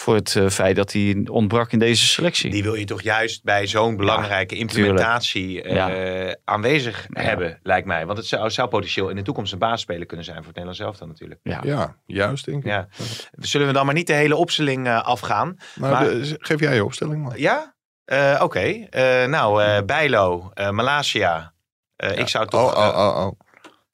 voor 0.00 0.14
het 0.14 0.36
eh, 0.36 0.48
feit 0.48 0.76
dat 0.76 0.92
hij 0.92 1.26
ontbrak 1.30 1.72
in 1.72 1.78
deze 1.78 2.06
selectie. 2.06 2.50
Die 2.50 2.62
wil 2.62 2.74
je 2.74 2.84
toch 2.84 3.02
juist 3.02 3.44
bij 3.44 3.66
zo'n 3.66 3.96
belangrijke 3.96 4.56
implementatie 4.56 5.62
eh, 5.62 5.74
Ja. 5.74 6.36
aanwezig 6.44 7.06
Ja. 7.10 7.20
hebben, 7.22 7.58
lijkt 7.62 7.86
mij. 7.86 8.06
Want 8.06 8.18
het 8.18 8.26
zou, 8.26 8.50
zou 8.50 8.68
potentieel 8.68 9.08
in 9.08 9.16
de 9.16 9.22
toekomst 9.22 9.52
een 9.52 9.58
baasspeler 9.58 10.06
kunnen 10.06 10.24
zijn 10.26 10.36
voor 10.38 10.46
het 10.46 10.56
Nederlands 10.56 10.80
elftal 10.84 11.06
natuurlijk. 11.06 11.40
ja. 11.42 11.60
Ja, 11.62 11.96
juist 12.06 12.44
denk 12.44 12.58
ik. 12.64 12.70
Ja. 12.70 12.88
Zullen 13.32 13.66
we 13.66 13.72
dan 13.72 13.84
maar 13.86 13.94
niet 13.94 14.06
de 14.06 14.12
hele 14.12 14.36
opstelling 14.36 14.86
eh, 14.86 15.02
afgaan? 15.02 15.56
Nou, 15.74 15.92
Maar- 15.92 16.04
de- 16.04 16.36
geef 16.38 16.60
jij 16.60 16.74
je 16.74 16.84
opstelling 16.84 17.22
maar. 17.24 17.38
Ja? 17.38 17.74
Eh, 18.04 18.40
Oké. 18.42 18.60
Eh, 18.90 19.24
nou, 19.26 19.62
eh 19.62 19.82
Bijlo, 19.86 20.50
eh 20.54 20.70
Malasia. 20.70 21.52
Eh, 21.96 22.18
Ik 22.18 22.28
zou 22.28 22.46
toch... 22.48 22.76
Oh, 22.76 22.86
oh, 22.88 22.96
oh, 23.16 23.26
oh. 23.26 23.40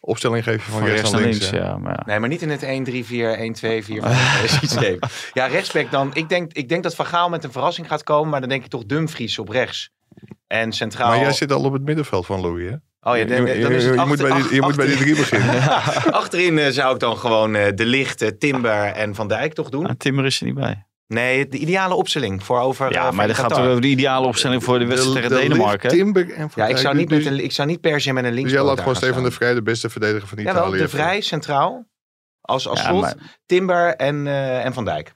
Opstelling 0.07 0.45
geef 0.45 0.65
je 0.65 0.71
van, 0.71 0.81
Van 0.81 0.89
rechts 0.89 1.11
naar 1.11 1.21
links. 1.21 1.51
ja. 1.51 1.77
Maar 1.77 1.93
ja. 1.93 2.03
Nee, 2.07 2.19
maar 2.19 2.29
niet 2.29 2.43
in 2.43 2.51
het 2.51 2.63
1, 2.63 2.85
3, 2.85 3.05
4, 3.05 3.33
1, 3.39 3.53
2, 3.53 3.85
4, 3.85 4.03
5 4.03 4.59
systeem. 4.61 4.99
Ja, 5.33 5.47
rechtsback 5.47 5.91
dan. 5.91 6.11
Ik 6.15 6.29
denk, 6.29 6.53
ik 6.53 6.69
denk 6.69 6.83
dat 6.83 6.95
Van 6.95 7.07
Gaal 7.07 7.29
met 7.29 7.45
een 7.45 7.53
verrassing 7.53 7.87
gaat 7.87 8.03
komen. 8.03 8.31
Maar 8.31 8.41
dan 8.41 8.49
denk 8.49 8.65
ik 8.65 8.71
toch 8.71 8.85
Dumfries 8.85 9.39
op 9.39 9.49
rechts. 9.49 9.91
En 10.47 10.73
centraal... 10.73 11.09
Maar 11.09 11.19
jij 11.19 11.33
zit 11.33 11.53
al 11.53 11.65
op 11.65 11.73
het 11.73 11.83
middenveld 11.83 12.27
van 12.27 12.41
Louis, 12.41 12.71
hè? 12.71 12.77
Oh 13.11 13.17
ja, 13.17 13.25
dan, 13.25 13.47
je, 13.47 13.61
dan 13.61 13.73
is 13.73 13.85
het 13.85 13.95
je 14.01 14.07
moet 14.07 14.19
bij 14.19 14.43
die, 14.43 14.55
je 14.55 14.61
moet 14.61 14.77
bij 14.77 14.87
die 14.87 14.97
drie 14.97 15.17
beginnen. 15.17 15.63
Achterin 16.21 16.59
eh, 16.59 16.71
zou 16.71 16.95
ik 16.95 17.01
dan 17.01 17.17
gewoon 17.17 17.55
eh, 17.55 17.73
De 17.75 17.87
Licht, 17.87 18.23
eh, 18.23 18.29
Timber 18.29 18.85
en 18.85 19.15
Van 19.15 19.29
Dijk 19.29 19.53
toch 19.53 19.69
doen? 19.69 19.87
Ah, 19.87 19.95
Timmer 19.99 20.25
is 20.25 20.41
er 20.41 20.47
niet 20.47 20.55
bij. 20.55 20.87
Nee, 21.09 21.49
de 21.49 21.57
ideale 21.59 21.95
opstelling 21.95 22.45
voor 22.45 22.61
over. 22.61 22.93
Ja, 22.93 23.07
eh, 23.07 23.13
maar 23.13 23.27
dat 23.27 23.37
gaat 23.37 23.53
over 23.53 23.81
de 23.81 23.87
ideale 23.87 24.27
opstelling 24.27 24.65
voor 24.65 24.79
de 24.79 24.87
wedstrijd 24.87 25.15
tegen 25.15 25.29
De- 25.29 25.35
de 25.37 25.41
Denemarken. 25.49 25.91
Timber 25.91 26.33
en 26.33 26.51
Ja, 26.55 26.67
ik 26.67 26.77
zou, 26.77 26.97
niet 26.97 27.09
Dus- 27.09 27.25
met 27.25 27.33
een, 27.33 27.45
ik 27.45 27.53
zou 27.53 27.69
niet 27.69 27.81
per 27.81 28.01
se 28.01 28.13
met 28.13 28.25
een 28.25 28.31
Dus 28.31 28.39
linkspoot 28.39 28.61
jij 28.61 28.69
laat 28.71 28.79
gewoon 28.81 28.97
Stefan 28.97 29.23
de. 29.23 29.31
Vrij, 29.31 29.55
de 29.55 29.63
beste 29.63 29.91
verdediger 29.91 30.29
van 30.29 30.39
Italië. 30.39 30.79
De 30.79 30.89
Vrij 30.89 31.21
centraal. 31.21 31.87
Als, 32.41 32.69
als 32.69 32.81
Ja, 32.81 32.87
slot. 32.89 33.01
maar- 33.01 33.15
Timber 33.47 33.95
en, 33.97 34.27
eh, 34.27 34.65
en 34.65 34.73
Van 34.73 34.85
Dijk. 34.85 35.15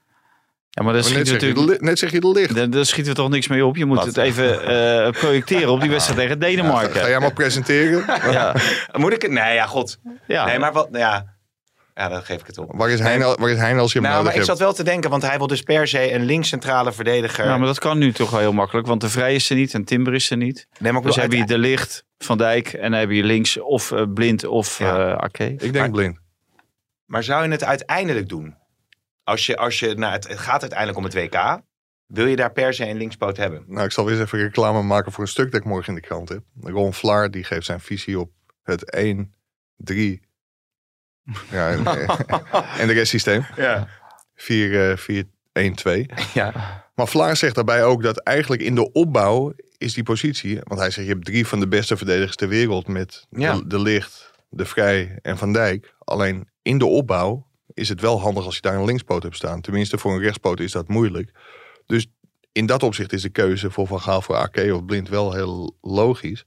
Ja, 0.69 0.83
maar 0.83 0.93
dat 0.93 1.01
Maar 1.01 1.11
schiet 1.11 1.17
net, 1.17 1.27
zeg 1.27 1.41
je 1.41 1.47
natuurlijk... 1.47 1.81
net 1.81 1.99
zeg 1.99 2.11
je 2.11 2.19
de 2.19 2.27
licht. 2.31 2.71
Daar, 2.71 2.85
schieten 2.85 3.11
we 3.13 3.17
toch 3.19 3.29
niks 3.29 3.47
mee 3.47 3.65
op. 3.65 3.75
Je 3.77 3.85
moet 3.85 3.97
Wat? 3.97 4.05
het 4.05 4.17
even 4.17 4.63
eh, 4.63 5.11
projecteren 5.11 5.69
op 5.69 5.81
die 5.81 5.89
wedstrijd 5.89 6.19
tegen 6.19 6.39
Denemarken. 6.39 7.01
Ga 7.01 7.07
jij 7.09 7.19
maar 7.19 7.33
presenteren? 7.33 8.03
Ja, 8.31 8.55
Moet 8.99 9.13
ik 9.13 9.21
het? 9.21 9.31
Nee, 9.31 9.53
ja, 9.53 9.65
god. 9.65 9.97
ja. 10.27 10.45
Nee, 10.45 10.59
maar 10.59 10.73
wat? 10.73 10.87
Ja, 10.91 11.25
ja 11.93 12.09
dan 12.09 12.23
geef 12.23 12.39
ik 12.41 12.47
het 12.47 12.57
op. 12.57 12.71
Waar 12.75 12.89
is 12.89 12.99
hij, 12.99 13.17
nou- 13.17 13.35
waar 13.39 13.49
is 13.49 13.57
hij 13.57 13.69
nou 13.69 13.81
als 13.81 13.91
je 13.93 13.99
hem 13.99 14.07
Nou, 14.07 14.23
maar 14.23 14.23
nodig 14.33 14.41
ik 14.41 14.47
hebt? 14.47 14.59
zat 14.59 14.67
wel 14.67 14.73
te 14.73 14.91
denken, 14.91 15.09
want 15.09 15.21
hij 15.23 15.37
wil 15.37 15.47
dus 15.47 15.61
per 15.61 15.87
se 15.87 16.13
een 16.13 16.23
linkscentrale 16.25 16.91
verdediger. 16.91 17.45
Ja, 17.45 17.57
maar 17.57 17.67
dat 17.67 17.79
kan 17.79 17.97
nu 17.97 18.11
toch 18.13 18.29
wel 18.29 18.39
heel 18.39 18.53
makkelijk. 18.53 18.87
Want 18.87 19.01
de 19.01 19.09
Vrij 19.09 19.35
is 19.35 19.49
er 19.49 19.55
niet 19.55 19.73
en 19.73 19.83
Timber 19.83 20.13
is 20.13 20.29
er 20.29 20.37
niet. 20.37 20.67
nee, 20.79 20.91
maar 20.91 21.01
Dus 21.01 21.15
heb 21.15 21.31
je 21.31 21.45
De 21.45 21.57
Licht, 21.57 22.03
Van 22.17 22.37
Dijk 22.37 22.73
en 22.73 22.91
dan 22.91 22.99
heb 22.99 23.09
je 23.09 23.23
links 23.23 23.59
of 23.59 23.91
eh, 23.91 24.03
Blind 24.13 24.45
of 24.45 24.77
Ja. 24.79 25.11
eh 25.11 25.17
Ake. 25.17 25.55
Ik 25.57 25.73
denk 25.73 25.91
blind. 25.91 26.19
Maar 27.05 27.23
zou 27.23 27.43
je 27.43 27.49
het 27.51 27.63
uiteindelijk 27.63 28.29
doen? 28.29 28.55
Als 29.23 29.45
je, 29.45 29.57
als 29.57 29.79
je 29.79 29.93
nou, 29.95 30.13
het, 30.13 30.27
het 30.27 30.39
gaat 30.39 30.61
uiteindelijk 30.61 30.97
om 30.97 31.03
het 31.03 31.13
WK. 31.13 31.59
Wil 32.05 32.25
je 32.25 32.35
daar 32.35 32.51
per 32.51 32.73
se 32.73 32.87
een 32.89 32.97
linkspoot 32.97 33.37
hebben? 33.37 33.63
Nou, 33.67 33.85
ik 33.85 33.91
zal 33.91 34.05
weer 34.05 34.13
eens 34.13 34.23
even 34.23 34.39
reclame 34.39 34.81
maken 34.81 35.11
voor 35.11 35.23
een 35.23 35.29
stuk 35.29 35.51
dat 35.51 35.59
ik 35.61 35.65
morgen 35.67 35.87
in 35.95 35.99
de 36.01 36.07
krant 36.07 36.29
heb. 36.29 36.41
Ron 36.61 36.93
Vlaar 36.93 37.31
die 37.31 37.43
geeft 37.43 37.65
zijn 37.65 37.79
visie 37.79 38.19
op 38.19 38.31
het 38.63 38.91
1, 38.91 39.33
3 39.75 40.21
ja, 41.51 41.69
en, 41.69 41.85
en 42.79 42.87
de 42.87 42.93
rest 42.93 43.09
systeem. 43.11 43.45
Ja. 43.55 43.87
4, 44.35 44.91
eh 44.91 44.97
4, 44.97 45.23
1, 45.51 45.73
2. 45.75 46.09
ja. 46.33 46.79
Maar 46.95 47.07
Vlaar 47.07 47.35
zegt 47.35 47.55
daarbij 47.55 47.83
ook 47.83 48.03
dat 48.03 48.17
eigenlijk 48.17 48.61
in 48.61 48.75
de 48.75 48.91
opbouw 48.91 49.53
is 49.77 49.93
die 49.93 50.03
positie. 50.03 50.59
Want 50.63 50.79
hij 50.79 50.89
zegt 50.91 51.07
je 51.07 51.13
hebt 51.13 51.25
drie 51.25 51.47
van 51.47 51.59
de 51.59 51.67
beste 51.67 51.97
verdedigers 51.97 52.35
ter 52.35 52.47
wereld 52.47 52.87
met 52.87 53.27
Ja. 53.29 53.55
de, 53.55 53.67
de 53.67 53.79
Licht, 53.79 54.31
de 54.49 54.65
Vrij 54.65 55.19
en 55.21 55.37
Van 55.37 55.53
Dijk. 55.53 55.93
Alleen 55.99 56.49
in 56.61 56.77
de 56.77 56.85
opbouw 56.85 57.47
is 57.73 57.89
het 57.89 58.01
wel 58.01 58.21
handig 58.21 58.45
als 58.45 58.55
je 58.55 58.61
daar 58.61 58.75
een 58.75 58.85
linkspoot 58.85 59.23
hebt 59.23 59.35
staan. 59.35 59.61
Tenminste 59.61 59.97
voor 59.97 60.13
een 60.13 60.21
rechtspoot 60.21 60.59
is 60.59 60.71
dat 60.71 60.87
moeilijk. 60.87 61.31
Dus 61.85 62.07
in 62.51 62.65
dat 62.65 62.83
opzicht 62.83 63.13
is 63.13 63.21
de 63.21 63.29
keuze 63.29 63.71
voor 63.71 63.87
Van 63.87 64.01
Gaal 64.01 64.21
voor 64.21 64.35
AK 64.35 64.57
of 64.57 64.85
Blind 64.85 65.09
wel 65.09 65.33
heel 65.33 65.77
logisch. 65.81 66.45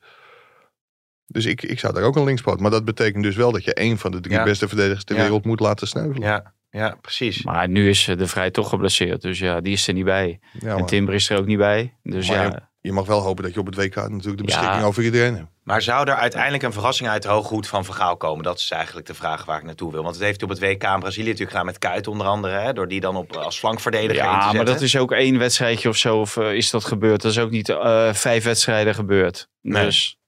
Dus 1.35 1.45
ik, 1.45 1.63
ik 1.63 1.79
zou 1.79 1.95
daar 1.95 2.03
ook 2.03 2.17
een 2.17 2.25
linkspoot. 2.25 2.61
Maar 2.61 2.71
dat 2.71 2.85
betekent 2.85 3.23
dus 3.23 3.37
wel 3.37 3.53
dat 3.53 3.65
je 3.65 3.75
één 3.75 3.99
van 3.99 4.11
de 4.11 4.21
drie 4.21 4.37
Ja. 4.37 4.45
beste 4.45 4.69
verdedigers 4.69 5.05
ter 5.05 5.17
Ja. 5.17 5.23
wereld 5.23 5.45
moet 5.45 5.61
laten 5.61 5.87
sneuvelen. 5.87 6.23
Ja, 6.29 6.53
ja, 6.71 6.97
precies. 7.01 7.43
Maar 7.45 7.69
nu 7.69 7.89
is 7.89 8.09
eh, 8.09 8.17
De 8.17 8.27
Vrij 8.27 8.51
toch 8.51 8.69
geblesseerd. 8.69 9.23
Dus 9.23 9.39
ja, 9.39 9.61
die 9.61 9.73
is 9.73 9.89
er 9.89 9.95
niet 9.95 10.05
bij. 10.05 10.41
Ja, 10.61 10.77
en 10.77 10.87
Timber 10.87 11.15
is 11.15 11.31
er 11.31 11.39
ook 11.39 11.47
niet 11.47 11.59
bij. 11.59 11.95
Dus 12.03 12.29
Maar 12.29 12.37
ja, 12.37 12.71
je 12.81 12.93
mag 12.93 13.07
wel 13.07 13.21
hopen 13.21 13.45
dat 13.45 13.55
je 13.55 13.61
op 13.61 13.67
het 13.67 13.75
WK 13.75 13.95
natuurlijk 13.95 14.37
de 14.39 14.45
beschikking 14.45 14.81
Ja. 14.81 14.83
over 14.87 15.03
iedereen 15.03 15.35
hebt. 15.35 15.49
Maar 15.63 15.83
zou 15.83 16.09
er 16.09 16.15
uiteindelijk 16.15 16.63
een 16.63 16.73
verrassing 16.73 17.09
uit 17.09 17.23
de 17.23 17.29
hooghoed 17.29 17.67
van 17.69 17.85
Vergaal 17.85 18.17
komen? 18.17 18.45
Dat 18.45 18.59
is 18.59 18.71
eigenlijk 18.71 19.07
de 19.07 19.15
vraag 19.15 19.45
waar 19.45 19.59
ik 19.59 19.65
naartoe 19.65 19.93
wil. 19.93 20.03
Want 20.03 20.15
het 20.15 20.25
heeft 20.25 20.43
op 20.43 20.49
het 20.49 20.59
WK 20.59 20.83
in 20.83 20.99
Brazilië 20.99 21.25
natuurlijk 21.25 21.51
gedaan 21.51 21.67
met 21.67 21.79
Kuit 21.79 22.07
onder 22.07 22.27
andere. 22.27 22.59
Hè, 22.59 22.73
door 22.73 22.89
die 22.89 23.01
dan 23.01 23.17
op, 23.17 23.37
als 23.37 23.59
flankverdediger 23.59 24.15
in 24.17 24.23
te 24.23 24.27
ja 24.29 24.41
zetten. 24.41 24.57
maar 24.57 24.65
dat 24.73 24.81
is 24.81 24.97
ook 24.97 25.13
één 25.13 25.39
wedstrijdje 25.39 25.89
of 25.89 25.97
zo. 25.97 26.21
Of 26.21 26.37
eh, 26.37 26.53
is 26.53 26.71
dat 26.71 26.85
gebeurd? 26.85 27.23
Dat 27.23 27.31
is 27.31 27.39
ook 27.39 27.51
niet 27.51 27.69
eh, 27.69 28.13
vijf 28.13 28.45
wedstrijden 28.45 28.95
gebeurd. 28.95 29.49
Nee. 29.61 29.85
Dus, 29.85 30.19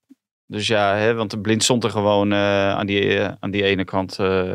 dus 0.47 0.67
ja, 0.67 0.95
hè, 0.95 1.15
want 1.15 1.31
de 1.31 1.39
blind 1.41 1.63
stond 1.63 1.85
er 1.85 1.91
gewoon 1.91 2.33
eh, 2.33 2.71
aan, 2.71 2.87
die, 2.87 3.19
eh, 3.19 3.33
aan 3.41 3.51
die 3.51 3.63
ene 3.65 3.85
kant. 3.85 4.19
eh. 4.19 4.53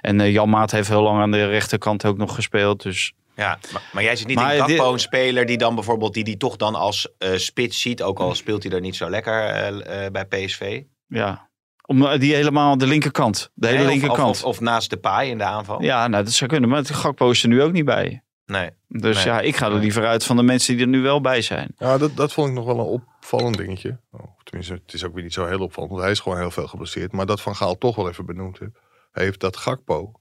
en 0.00 0.20
eh, 0.20 0.32
Jan 0.32 0.48
Maat 0.50 0.70
heeft 0.70 0.88
heel 0.88 1.02
lang 1.02 1.20
aan 1.20 1.30
de 1.30 1.46
rechterkant 1.46 2.04
ook 2.04 2.16
nog 2.16 2.34
gespeeld. 2.34 2.82
Dus 2.82 3.12
Ja, 3.36 3.58
maar, 3.72 3.82
maar 3.92 4.02
jij 4.02 4.16
ziet 4.16 4.26
niet 4.26 4.36
Maar 4.36 4.52
in 4.54 4.58
Gakpo 4.60 4.84
dit- 4.84 4.92
een 4.92 4.98
speler 5.00 5.46
die 5.46 5.58
dan 5.58 5.74
bijvoorbeeld 5.74 6.14
die, 6.14 6.24
die 6.24 6.36
toch 6.36 6.56
dan 6.56 6.74
als 6.74 7.08
eh, 7.18 7.30
spits 7.36 7.80
ziet. 7.80 8.02
Ook 8.02 8.18
al 8.18 8.34
speelt 8.34 8.62
hij 8.62 8.72
er 8.72 8.80
niet 8.80 8.96
zo 8.96 9.10
lekker 9.10 9.44
eh, 9.44 10.04
eh, 10.06 10.12
bij 10.12 10.24
PSV. 10.24 10.82
ja, 11.06 11.48
om 11.86 12.18
die 12.18 12.34
helemaal 12.34 12.78
de 12.78 12.86
linkerkant. 12.86 13.50
De 13.54 13.66
hele 13.66 13.78
Nee, 13.78 13.86
of- 13.86 13.92
linkerkant. 13.92 14.30
Of, 14.30 14.42
of, 14.44 14.48
of 14.48 14.60
naast 14.60 14.90
de 14.90 14.96
paai 14.96 15.30
in 15.30 15.38
de 15.38 15.44
aanval. 15.44 15.82
ja, 15.82 16.08
nou, 16.08 16.24
dat 16.24 16.32
zou 16.32 16.50
kunnen. 16.50 16.68
Maar 16.70 16.78
het 16.78 16.90
Gakpo 16.90 17.30
is 17.30 17.42
er 17.42 17.48
nu 17.48 17.62
ook 17.62 17.72
niet 17.72 17.84
bij. 17.84 18.22
Nee. 18.46 18.70
Dus 18.88 19.16
Nee. 19.16 19.24
ja, 19.24 19.40
ik 19.40 19.56
ga 19.56 19.66
er 19.66 19.74
liever 19.78 20.06
uit 20.06 20.24
van 20.24 20.36
de 20.36 20.42
mensen 20.42 20.74
die 20.76 20.82
er 20.84 20.90
nu 20.90 21.00
wel 21.00 21.20
bij 21.20 21.42
zijn. 21.42 21.74
Ja, 21.78 21.98
dat, 21.98 22.16
dat 22.16 22.32
vond 22.32 22.48
ik 22.48 22.54
nog 22.54 22.64
wel 22.64 22.78
een 22.78 23.00
opvallend 23.20 23.56
dingetje. 23.56 23.98
Oh, 24.10 24.20
tenminste, 24.50 24.74
het 24.84 24.94
is 24.94 25.04
ook 25.04 25.14
weer 25.14 25.22
niet 25.22 25.32
zo 25.32 25.46
heel 25.46 25.60
opvallend, 25.60 25.92
want 25.92 26.02
hij 26.02 26.12
is 26.12 26.20
gewoon 26.20 26.38
heel 26.38 26.50
veel 26.50 26.66
geblesseerd. 26.68 27.12
Maar 27.12 27.26
dat 27.26 27.40
Van 27.40 27.56
Gaal 27.56 27.78
toch 27.78 27.96
wel 27.96 28.08
even 28.08 28.26
benoemd 28.26 28.58
heeft, 28.58 28.72
heeft 29.12 29.40
dat 29.40 29.56
Gakpo 29.56 30.12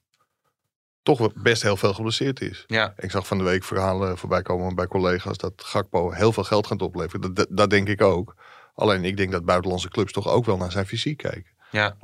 toch 1.03 1.17
wel 1.17 1.31
best 1.35 1.61
heel 1.61 1.77
veel 1.77 1.93
geblesseerd 1.93 2.41
is. 2.41 2.63
Ja. 2.67 2.93
Ik 2.97 3.11
zag 3.11 3.27
van 3.27 3.37
de 3.37 3.43
week 3.43 3.63
verhalen 3.63 4.17
voorbij 4.17 4.41
komen 4.41 4.75
bij 4.75 4.87
collega's 4.87 5.37
dat 5.37 5.53
Gakpo 5.55 6.11
heel 6.11 6.33
veel 6.33 6.43
geld 6.43 6.67
gaat 6.67 6.81
opleveren. 6.81 7.21
Dat, 7.21 7.35
dat, 7.35 7.47
dat 7.49 7.69
denk 7.69 7.87
ik 7.87 8.01
ook. 8.01 8.35
Alleen 8.73 9.05
ik 9.05 9.17
denk 9.17 9.31
dat 9.31 9.45
buitenlandse 9.45 9.89
clubs 9.89 10.11
toch 10.11 10.27
ook 10.27 10.45
wel 10.45 10.57
naar 10.57 10.71
zijn 10.71 10.85
fysiek 10.85 11.17
kijken. 11.17 11.51
Ja. 11.71 11.95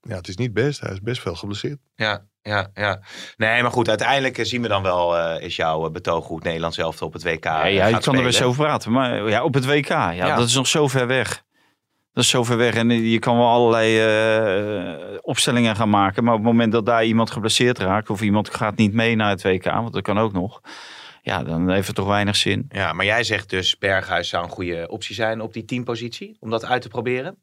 ja, 0.00 0.16
het 0.16 0.28
is 0.28 0.36
niet 0.36 0.52
best. 0.52 0.80
Hij 0.80 0.92
is 0.92 1.00
best 1.00 1.20
veel 1.20 1.34
geblesseerd. 1.34 1.78
Ja, 1.94 2.26
ja, 2.42 2.70
ja. 2.74 3.00
Nee, 3.36 3.62
maar 3.62 3.70
goed, 3.70 3.88
uiteindelijk 3.88 4.38
eh, 4.38 4.44
zien 4.44 4.62
we 4.62 4.68
dan 4.68 4.82
wel, 4.82 5.16
eh, 5.16 5.42
is 5.44 5.56
jouw 5.56 5.84
eh, 5.86 5.90
betoog 5.90 6.24
goed 6.24 6.42
Nederland 6.42 6.74
zelf 6.74 7.02
op 7.02 7.12
het 7.12 7.22
WK 7.22 7.44
Ja, 7.44 7.64
ja, 7.64 7.86
je 7.86 7.98
kan 7.98 8.14
er 8.16 8.22
best 8.22 8.34
spelen. 8.34 8.52
over 8.52 8.64
praten. 8.64 8.92
Maar 8.92 9.28
ja, 9.28 9.44
op 9.44 9.54
het 9.54 9.66
WK, 9.66 9.88
ja, 9.88 10.10
Ja. 10.12 10.36
dat 10.36 10.46
is 10.46 10.54
nog 10.54 10.66
zo 10.66 10.88
ver 10.88 11.06
weg. 11.06 11.46
Dat 12.12 12.24
is 12.24 12.30
zo 12.30 12.44
ver 12.44 12.56
weg. 12.56 12.74
En 12.74 12.90
je 12.90 13.18
kan 13.18 13.36
wel 13.36 13.46
allerlei 13.46 13.98
eh, 14.00 15.18
opstellingen 15.20 15.76
gaan 15.76 15.90
maken. 15.90 16.24
Maar 16.24 16.34
op 16.34 16.38
het 16.38 16.48
moment 16.48 16.72
dat 16.72 16.86
daar 16.86 17.04
iemand 17.04 17.30
geblesseerd 17.30 17.78
raakt... 17.78 18.10
of 18.10 18.20
iemand 18.20 18.54
gaat 18.54 18.76
niet 18.76 18.92
mee 18.92 19.16
naar 19.16 19.30
het 19.30 19.42
WK, 19.42 19.64
want 19.64 19.92
dat 19.92 20.02
kan 20.02 20.18
ook 20.18 20.32
nog... 20.32 20.60
ja, 21.22 21.42
dan 21.42 21.70
heeft 21.70 21.86
het 21.86 21.96
toch 21.96 22.06
weinig 22.06 22.36
zin. 22.36 22.66
Ja, 22.68 22.92
maar 22.92 23.04
jij 23.04 23.24
zegt 23.24 23.50
dus 23.50 23.78
Berghuis 23.78 24.28
zou 24.28 24.44
een 24.44 24.50
goede 24.50 24.88
optie 24.88 25.14
zijn 25.14 25.40
op 25.40 25.52
die 25.52 25.64
teampositie, 25.64 26.36
om 26.40 26.50
dat 26.50 26.64
uit 26.64 26.82
te 26.82 26.88
proberen. 26.88 27.36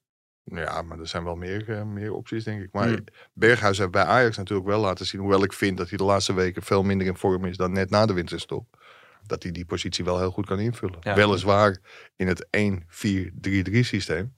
Ja, 0.43 0.82
maar 0.82 0.99
er 0.99 1.08
zijn 1.08 1.23
wel 1.23 1.36
meer, 1.36 1.69
eh, 1.69 1.84
meer 1.84 2.13
opties, 2.13 2.43
denk 2.43 2.62
ik. 2.62 2.69
Maar 2.71 2.88
Hmm. 2.88 3.04
Berghuis 3.34 3.78
heeft 3.78 3.91
bij 3.91 4.04
Ajax 4.04 4.38
natuurlijk 4.38 4.67
wel 4.67 4.80
laten 4.80 5.06
zien... 5.06 5.21
hoewel 5.21 5.43
ik 5.43 5.54
vind 5.54 5.78
dat 5.78 5.89
hij 5.89 5.97
de 5.97 6.04
laatste 6.04 6.34
weken 6.34 6.62
veel 6.63 6.84
minder 6.84 7.08
in 7.08 7.15
vorm 7.15 7.45
is... 7.45 7.58
dan 7.58 7.71
net 7.71 7.89
na 7.89 8.06
de 8.06 8.13
winterstop. 8.13 8.84
Dat 9.25 9.43
hij 9.43 9.51
die 9.51 9.65
positie 9.65 10.06
wel 10.06 10.19
heel 10.19 10.32
goed 10.32 10.45
kan 10.45 10.60
invullen. 10.60 10.97
Ja. 10.99 11.15
Weliswaar 11.15 11.78
in 12.15 12.28
het 12.28 12.47
1-4-3-3 12.58 13.80
systeem. 13.80 14.34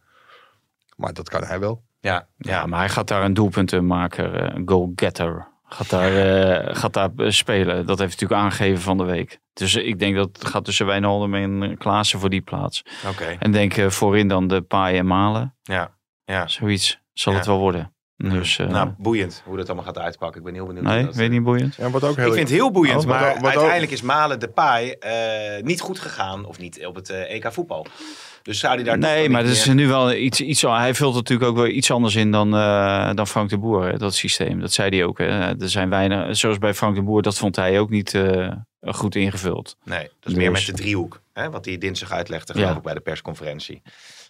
Maar 0.98 1.14
dat 1.14 1.30
kan 1.30 1.44
hij 1.44 1.60
wel. 1.60 1.84
Ja, 2.00 2.28
Ja, 2.38 2.66
maar 2.66 2.80
hij 2.80 2.90
gaat 2.90 3.08
daar 3.08 3.24
een 3.24 3.34
doelpuntenmaker, 3.34 4.34
eh, 4.36 4.56
een 4.56 4.70
goal-getter... 4.70 5.56
Gaat 5.70 5.90
daar, 5.90 6.16
eh, 6.16 6.76
gaat 6.76 6.94
daar 6.94 7.10
eh, 7.18 7.30
spelen. 7.30 7.76
Dat 7.86 8.00
heeft 8.00 8.00
hij 8.00 8.08
natuurlijk 8.08 8.42
aangegeven 8.42 8.82
van 8.82 8.98
de 8.98 9.04
week. 9.04 9.40
Dus 9.54 9.76
ik 9.76 10.00
denk 10.00 10.16
dat 10.16 10.30
het 10.34 10.46
gaat 10.48 10.66
tussen 10.66 10.86
Wijnaldum 10.86 11.34
en 11.36 11.78
Klaassen 11.78 12.20
voor 12.20 12.30
die 12.30 12.42
plaats. 12.42 12.84
oké. 13.10 13.26
En 13.40 13.52
denk 13.52 13.78
eh, 13.78 13.90
voorin 13.90 14.28
dan 14.28 14.48
de 14.48 14.62
Paai 14.62 14.98
en 14.98 15.06
Malen. 15.08 15.56
Ja, 15.64 15.92
ja. 16.24 16.48
Zoiets 16.48 17.00
zal 17.14 17.32
Ja. 17.32 17.38
het 17.38 17.48
wel 17.48 17.60
worden. 17.60 17.94
Dus, 18.18 18.60
eh, 18.60 18.68
nou, 18.68 18.90
boeiend 18.98 19.42
hoe 19.46 19.58
dat 19.58 19.66
allemaal 19.68 19.86
gaat 19.86 19.98
uitpakken. 19.98 20.38
Ik 20.40 20.46
ben 20.46 20.54
heel 20.54 20.66
benieuwd. 20.66 20.84
nee, 20.86 21.06
dat, 21.06 21.16
weet 21.16 21.30
niet 21.30 21.44
boeiend. 21.44 21.76
Ja, 21.76 21.90
wat 21.90 22.04
ook 22.04 22.16
heel 22.16 22.26
Ik 22.28 22.34
vind 22.34 22.50
het 22.50 22.58
heel 22.58 22.72
boeiend, 22.72 23.00
Oh, 23.02 23.06
wat 23.08 23.20
maar 23.20 23.28
ook- 23.30 23.34
wat 23.36 23.44
ook- 23.44 23.48
uiteindelijk 23.50 23.92
is 23.92 24.02
Malen 24.02 24.40
de 24.40 24.48
Paai 24.50 24.92
eh, 24.92 25.64
niet 25.64 25.82
goed 25.82 26.00
gegaan. 26.00 26.46
Of 26.46 26.60
niet 26.60 26.86
op 26.86 26.96
het 26.96 27.10
EK 27.10 27.52
voetbal. 27.52 27.86
Dus 28.48 28.60
zou 28.60 28.76
hij 28.76 28.84
daar 28.84 28.98
Nee, 28.98 29.30
maar 29.30 29.44
dat 29.44 29.52
is 29.52 29.66
meer- 29.66 29.76
nu 29.76 29.88
wel 29.88 30.14
iets, 30.14 30.42
iets. 30.42 30.62
Hij 30.62 30.94
vult 30.94 31.14
natuurlijk 31.16 31.50
ook 31.50 31.56
wel 31.56 31.68
iets 31.68 31.92
anders 31.92 32.16
in 32.16 32.32
dan, 32.32 32.56
eh, 32.56 33.14
dan 33.14 33.28
Frank 33.28 33.50
de 33.50 33.58
Boer, 33.58 33.84
hè, 33.92 33.98
dat 33.98 34.16
systeem. 34.16 34.60
Dat 34.60 34.74
zei 34.74 34.90
hij 34.90 35.06
ook. 35.06 35.18
Hè. 35.18 35.26
Er 35.62 35.70
zijn 35.70 35.90
weinig, 35.90 36.38
zoals 36.38 36.58
bij 36.58 36.74
Frank 36.74 36.96
de 36.96 37.02
Boer, 37.02 37.22
dat 37.22 37.38
vond 37.38 37.56
hij 37.56 37.80
ook 37.80 37.90
niet 37.90 38.14
eh, 38.14 38.52
goed 38.82 39.16
ingevuld. 39.16 39.78
Nee, 39.84 40.04
dat 40.20 40.32
is 40.32 40.38
meer 40.38 40.54
Dus- 40.54 40.68
met 40.68 40.76
de 40.76 40.82
driehoek. 40.82 41.22
Hè, 41.34 41.50
wat 41.50 41.66
hij 41.66 41.78
dinsdag 41.78 42.12
uitlegde, 42.12 42.54
geloof 42.54 42.70
Ja. 42.70 42.76
ik, 42.76 42.82
bij 42.82 42.94
de 42.94 43.00
persconferentie. 43.00 43.82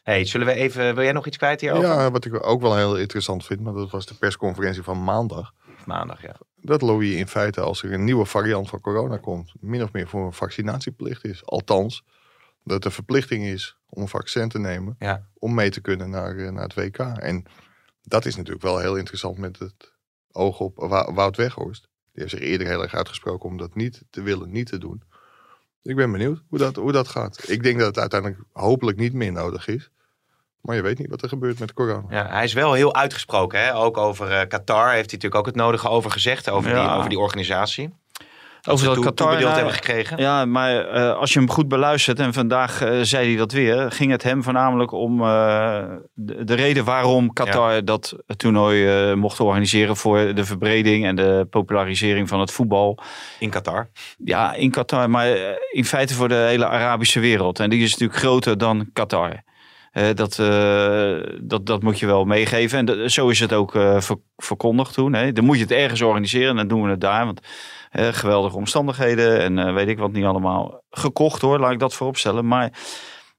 Hey, 0.03 0.25
zullen 0.25 0.47
we 0.47 0.53
even... 0.53 0.95
Wil 0.95 1.03
jij 1.03 1.13
nog 1.13 1.27
iets 1.27 1.37
kwijt 1.37 1.61
hierover? 1.61 1.87
Ja, 1.87 2.11
wat 2.11 2.25
ik 2.25 2.45
ook 2.47 2.61
wel 2.61 2.75
heel 2.75 2.97
interessant 2.97 3.45
vind... 3.45 3.59
maar 3.59 3.73
dat 3.73 3.89
was 3.91 4.05
de 4.05 4.13
persconferentie 4.13 4.83
van 4.83 5.03
maandag... 5.03 5.51
Maandag, 5.85 6.21
ja. 6.21 6.35
dat 6.61 6.81
Louis 6.81 7.15
in 7.15 7.27
feite, 7.27 7.61
als 7.61 7.83
er 7.83 7.93
een 7.93 8.03
nieuwe 8.03 8.25
variant 8.25 8.69
van 8.69 8.81
corona 8.81 9.17
komt... 9.17 9.51
min 9.59 9.83
of 9.83 9.91
meer 9.91 10.07
voor 10.07 10.25
een 10.25 10.33
vaccinatieplicht 10.33 11.25
is. 11.25 11.45
Althans, 11.45 12.03
dat 12.67 12.83
de 12.83 12.91
verplichting 12.91 13.45
is 13.45 13.77
om 13.89 14.01
een 14.01 14.07
vaccin 14.07 14.49
te 14.49 14.59
nemen... 14.59 14.95
Ja. 14.99 15.27
om 15.33 15.53
mee 15.53 15.69
te 15.69 15.81
kunnen 15.81 16.09
naar, 16.09 16.37
eh, 16.37 16.49
naar 16.49 16.63
het 16.63 16.73
WK. 16.73 16.97
En 16.97 17.45
dat 18.01 18.25
is 18.25 18.35
natuurlijk 18.35 18.63
wel 18.63 18.79
heel 18.79 18.95
interessant 18.95 19.37
met 19.37 19.59
het 19.59 19.93
oog 20.31 20.59
op 20.59 20.77
Wout 21.13 21.35
Weghorst. 21.35 21.81
Die 22.11 22.21
heeft 22.21 22.29
zich 22.29 22.39
eerder 22.39 22.67
heel 22.67 22.81
erg 22.81 22.93
uitgesproken 22.93 23.49
om 23.49 23.57
dat 23.57 23.75
niet 23.75 24.03
te 24.09 24.21
willen, 24.21 24.51
niet 24.51 24.67
te 24.67 24.77
doen. 24.77 25.03
Ik 25.81 25.95
ben 25.95 26.11
benieuwd 26.11 26.43
hoe 26.47 26.59
dat, 26.59 26.75
hoe 26.75 26.91
dat 26.91 27.07
gaat. 27.07 27.49
Ik 27.49 27.63
denk 27.63 27.77
dat 27.77 27.87
het 27.87 27.97
uiteindelijk 27.97 28.41
hopelijk 28.51 28.97
niet 28.97 29.13
meer 29.13 29.31
nodig 29.31 29.67
is. 29.67 29.91
Maar 30.61 30.75
je 30.75 30.81
weet 30.81 30.99
niet 30.99 31.09
wat 31.09 31.21
er 31.21 31.29
gebeurt 31.29 31.59
met 31.59 31.73
corona. 31.73 32.05
Ja, 32.09 32.27
hij 32.27 32.43
is 32.43 32.53
wel 32.53 32.73
heel 32.73 32.95
uitgesproken. 32.95 33.59
Hè? 33.59 33.75
Ook 33.75 33.97
over 33.97 34.31
eh, 34.31 34.47
Qatar 34.47 34.85
heeft 34.85 35.11
hij 35.11 35.19
natuurlijk 35.19 35.35
ook 35.35 35.45
het 35.45 35.55
nodige 35.55 35.89
over 35.89 36.11
gezegd. 36.11 36.49
Over, 36.49 36.73
die, 36.73 36.89
over 36.89 37.09
die 37.09 37.19
organisatie. 37.19 37.93
Over 38.67 38.93
toe- 38.93 39.03
Qatar, 39.03 39.27
toebedeeld 39.27 39.55
hebben 39.55 39.73
gekregen. 39.73 40.17
Ja, 40.17 40.45
maar 40.45 40.87
eh, 40.87 41.13
als 41.17 41.33
je 41.33 41.39
hem 41.39 41.49
goed 41.49 41.67
beluistert, 41.67 42.19
en 42.19 42.33
vandaag 42.33 42.81
eh, 42.81 42.99
zei 43.01 43.27
hij 43.27 43.37
dat 43.37 43.51
weer, 43.51 43.91
ging 43.91 44.11
het 44.11 44.23
hem 44.23 44.43
voornamelijk 44.43 44.91
om 44.91 45.21
eh, 45.21 45.83
de, 46.13 46.43
de 46.43 46.53
reden 46.53 46.85
waarom 46.85 47.33
Qatar 47.33 47.85
dat 47.85 48.15
toernooi 48.37 49.15
mocht 49.15 49.39
organiseren 49.39 49.95
voor 49.97 50.33
de 50.33 50.45
verbreding 50.45 51.05
en 51.05 51.15
de 51.15 51.47
popularisering 51.49 52.27
van 52.27 52.39
het 52.39 52.51
voetbal. 52.51 52.99
In 53.39 53.49
Qatar. 53.49 53.89
Ja, 54.23 54.53
in 54.53 54.71
Qatar, 54.71 55.09
maar 55.09 55.27
in 55.71 55.85
feite 55.85 56.13
voor 56.13 56.27
de 56.29 56.35
hele 56.35 56.67
Arabische 56.67 57.19
wereld. 57.19 57.59
En 57.59 57.69
die 57.69 57.83
is 57.83 57.91
natuurlijk 57.91 58.19
groter 58.19 58.57
dan 58.57 58.89
Qatar. 58.93 59.45
Dat, 60.13 60.35
dat, 61.41 61.65
dat 61.65 61.83
moet 61.83 61.99
je 61.99 62.05
wel 62.05 62.25
meegeven. 62.25 62.77
En 62.79 62.85
dat- 62.85 63.11
zo 63.11 63.29
is 63.29 63.39
het 63.39 63.53
ook 63.53 63.71
ver- 63.71 64.19
verkondigd 64.37 64.93
toen. 64.93 65.13
Hè. 65.13 65.31
Dan 65.31 65.45
moet 65.45 65.55
je 65.57 65.61
het 65.61 65.71
ergens 65.71 66.01
organiseren 66.01 66.49
en 66.49 66.55
dan 66.55 66.67
doen 66.67 66.83
we 66.83 66.89
het 66.89 67.01
daar. 67.01 67.25
Want 67.25 67.41
eh, 67.89 68.07
geweldige 68.07 68.55
omstandigheden 68.55 69.39
en 69.39 69.57
eh, 69.57 69.73
weet 69.73 69.87
ik 69.87 69.97
wat 69.97 70.11
niet 70.11 70.25
allemaal. 70.25 70.81
Gekocht 70.89 71.41
hoor, 71.41 71.59
laat 71.59 71.71
ik 71.71 71.79
dat 71.79 71.93
vooropstellen. 71.93 72.47
Maar 72.47 72.61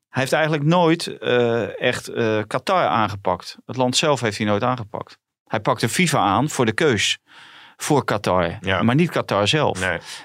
hij 0.08 0.20
heeft 0.22 0.32
eigenlijk 0.32 0.64
nooit 0.64 1.18
eh, 1.18 1.80
echt 1.80 2.12
Qatar 2.46 2.86
aangepakt. 2.86 3.56
Het 3.66 3.76
land 3.76 3.96
zelf 3.96 4.20
heeft 4.20 4.38
hij 4.38 4.46
nooit 4.46 4.62
aangepakt. 4.62 5.18
Hij 5.44 5.60
pakte 5.60 5.88
FIFA 5.88 6.18
aan 6.18 6.48
voor 6.48 6.66
de 6.66 6.72
keus. 6.72 7.18
Voor 7.80 8.04
Qatar. 8.04 8.58
Ja. 8.60 8.82
Maar 8.82 8.94
niet 8.94 9.10
Qatar 9.10 9.48
zelf. 9.48 9.80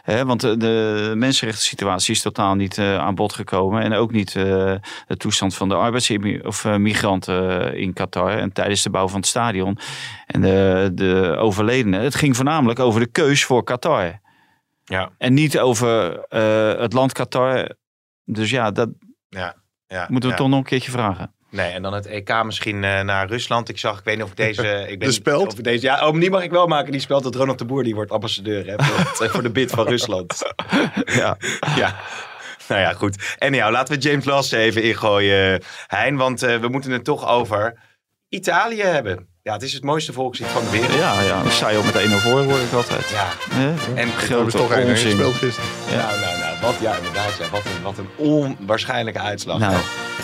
Nee. 0.06 0.24
Want 0.24 0.42
de, 0.42 0.58
de 0.58 1.12
mensenrechten 1.16 1.66
situatie 1.66 2.14
is 2.14 2.22
totaal 2.22 2.56
niet 2.56 2.78
eh, 2.78 2.98
aan 2.98 3.16
bod 3.16 3.34
gekomen. 3.34 3.82
En 3.82 3.94
ook 3.94 4.12
niet 4.12 4.36
eh, 4.36 4.44
de 5.08 5.18
toestand 5.18 5.56
van 5.56 5.70
de 5.70 5.76
arbeidsmigranten 5.76 6.48
of, 6.48 6.66
eh, 6.66 6.76
migranten 6.76 7.76
in 7.78 7.94
Qatar. 7.94 8.38
En 8.38 8.52
tijdens 8.52 8.84
de 8.84 8.90
bouw 8.90 9.08
van 9.08 9.20
het 9.20 9.28
stadion. 9.28 9.78
En 10.26 10.42
de, 10.42 10.92
de 10.94 11.36
overledenen. 11.40 12.02
Het 12.02 12.16
ging 12.16 12.36
voornamelijk 12.36 12.80
over 12.80 13.00
de 13.00 13.08
keus 13.08 13.44
voor 13.44 13.64
Qatar. 13.64 14.20
Ja. 14.84 15.10
En 15.18 15.34
niet 15.34 15.60
over 15.60 16.20
het 16.82 16.94
land 16.94 17.14
Qatar. 17.14 17.70
Dus 18.26 18.50
ja, 18.50 18.72
dat 18.72 18.90
Ja. 19.30 19.56
Ja. 19.88 20.08
moeten 20.10 20.30
we 20.30 20.36
ja. 20.36 20.42
toch 20.42 20.50
nog 20.50 20.60
een 20.60 20.66
keertje 20.66 20.92
vragen. 20.92 21.34
Nee, 21.54 21.72
en 21.72 21.82
dan 21.82 21.94
het 21.94 22.06
EK 22.06 22.44
misschien 22.44 22.84
eh, 22.84 23.02
naar 23.02 23.28
Rusland. 23.28 23.70
Ik 23.70 23.78
zag, 23.78 23.98
ik 24.00 24.04
weet 24.04 24.16
niet 24.16 24.24
of 24.24 24.30
ik 24.30 24.38
deze... 24.38 24.68
Ik 24.92 25.00
ben 25.00 25.08
De 25.08 25.14
speld? 25.14 25.48
Of 25.48 25.54
deze, 25.54 25.86
ja, 25.86 26.08
oh, 26.08 26.20
die 26.20 26.30
mag 26.30 26.44
ik 26.44 26.52
wel 26.52 26.68
maken. 26.68 26.92
Die 26.92 27.02
speld 27.02 27.24
dat 27.24 27.36
Ronald 27.36 27.60
de 27.60 27.66
Boer, 27.66 27.84
die 27.84 27.96
wordt 27.96 28.12
ambassadeur 28.12 28.66
hè, 28.66 28.76
voor, 28.84 29.30
voor 29.30 29.44
de 29.44 29.50
bid 29.50 29.72
van 29.72 29.88
Rusland. 29.94 30.42
Ja. 31.06 31.38
Ja. 31.76 31.96
Nou 32.68 32.82
ja, 32.82 32.94
goed. 32.94 33.36
En 33.38 33.52
nou, 33.52 33.72
laten 33.72 33.96
we 33.96 34.02
James 34.02 34.26
Lass 34.26 34.52
even 34.52 34.84
ingooien, 34.84 35.62
Hein. 35.88 36.16
Want 36.16 36.44
eh, 36.44 36.58
we 36.58 36.68
moeten 36.68 36.92
het 36.92 37.04
toch 37.04 37.28
over 37.28 37.80
Italië 38.30 38.82
hebben. 38.82 39.28
Ja, 39.42 39.54
het 39.54 39.62
is 39.62 39.74
het 39.74 39.84
mooiste 39.84 40.14
volkslied 40.14 40.48
van 40.48 40.64
de 40.64 40.70
wereld. 40.70 40.94
Ja, 40.94 41.22
ja, 41.22 41.70
je 41.70 41.78
op 41.78 41.84
met 41.84 41.96
1-0 41.96 41.98
voor, 42.10 42.44
hoor 42.44 42.60
ik 42.60 42.74
altijd. 42.74 43.10
Ja. 43.10 43.28
Hè? 43.50 43.96
En 43.96 44.10
Grote 44.10 44.58
toch 44.58 44.78
onzin. 44.78 45.18
Nou, 45.18 46.20
nou, 46.20 46.38
nou. 46.38 46.43
Wat, 46.64 46.76
ja, 46.80 46.96
inderdaad. 46.96 47.38
Ja, 47.40 47.50
wat, 47.52 47.62
een, 47.66 47.84
wat 47.84 47.98
een 47.98 48.08
onwaarschijnlijke 48.16 49.20
uitslag. 49.20 49.60
Nou, 49.60 49.76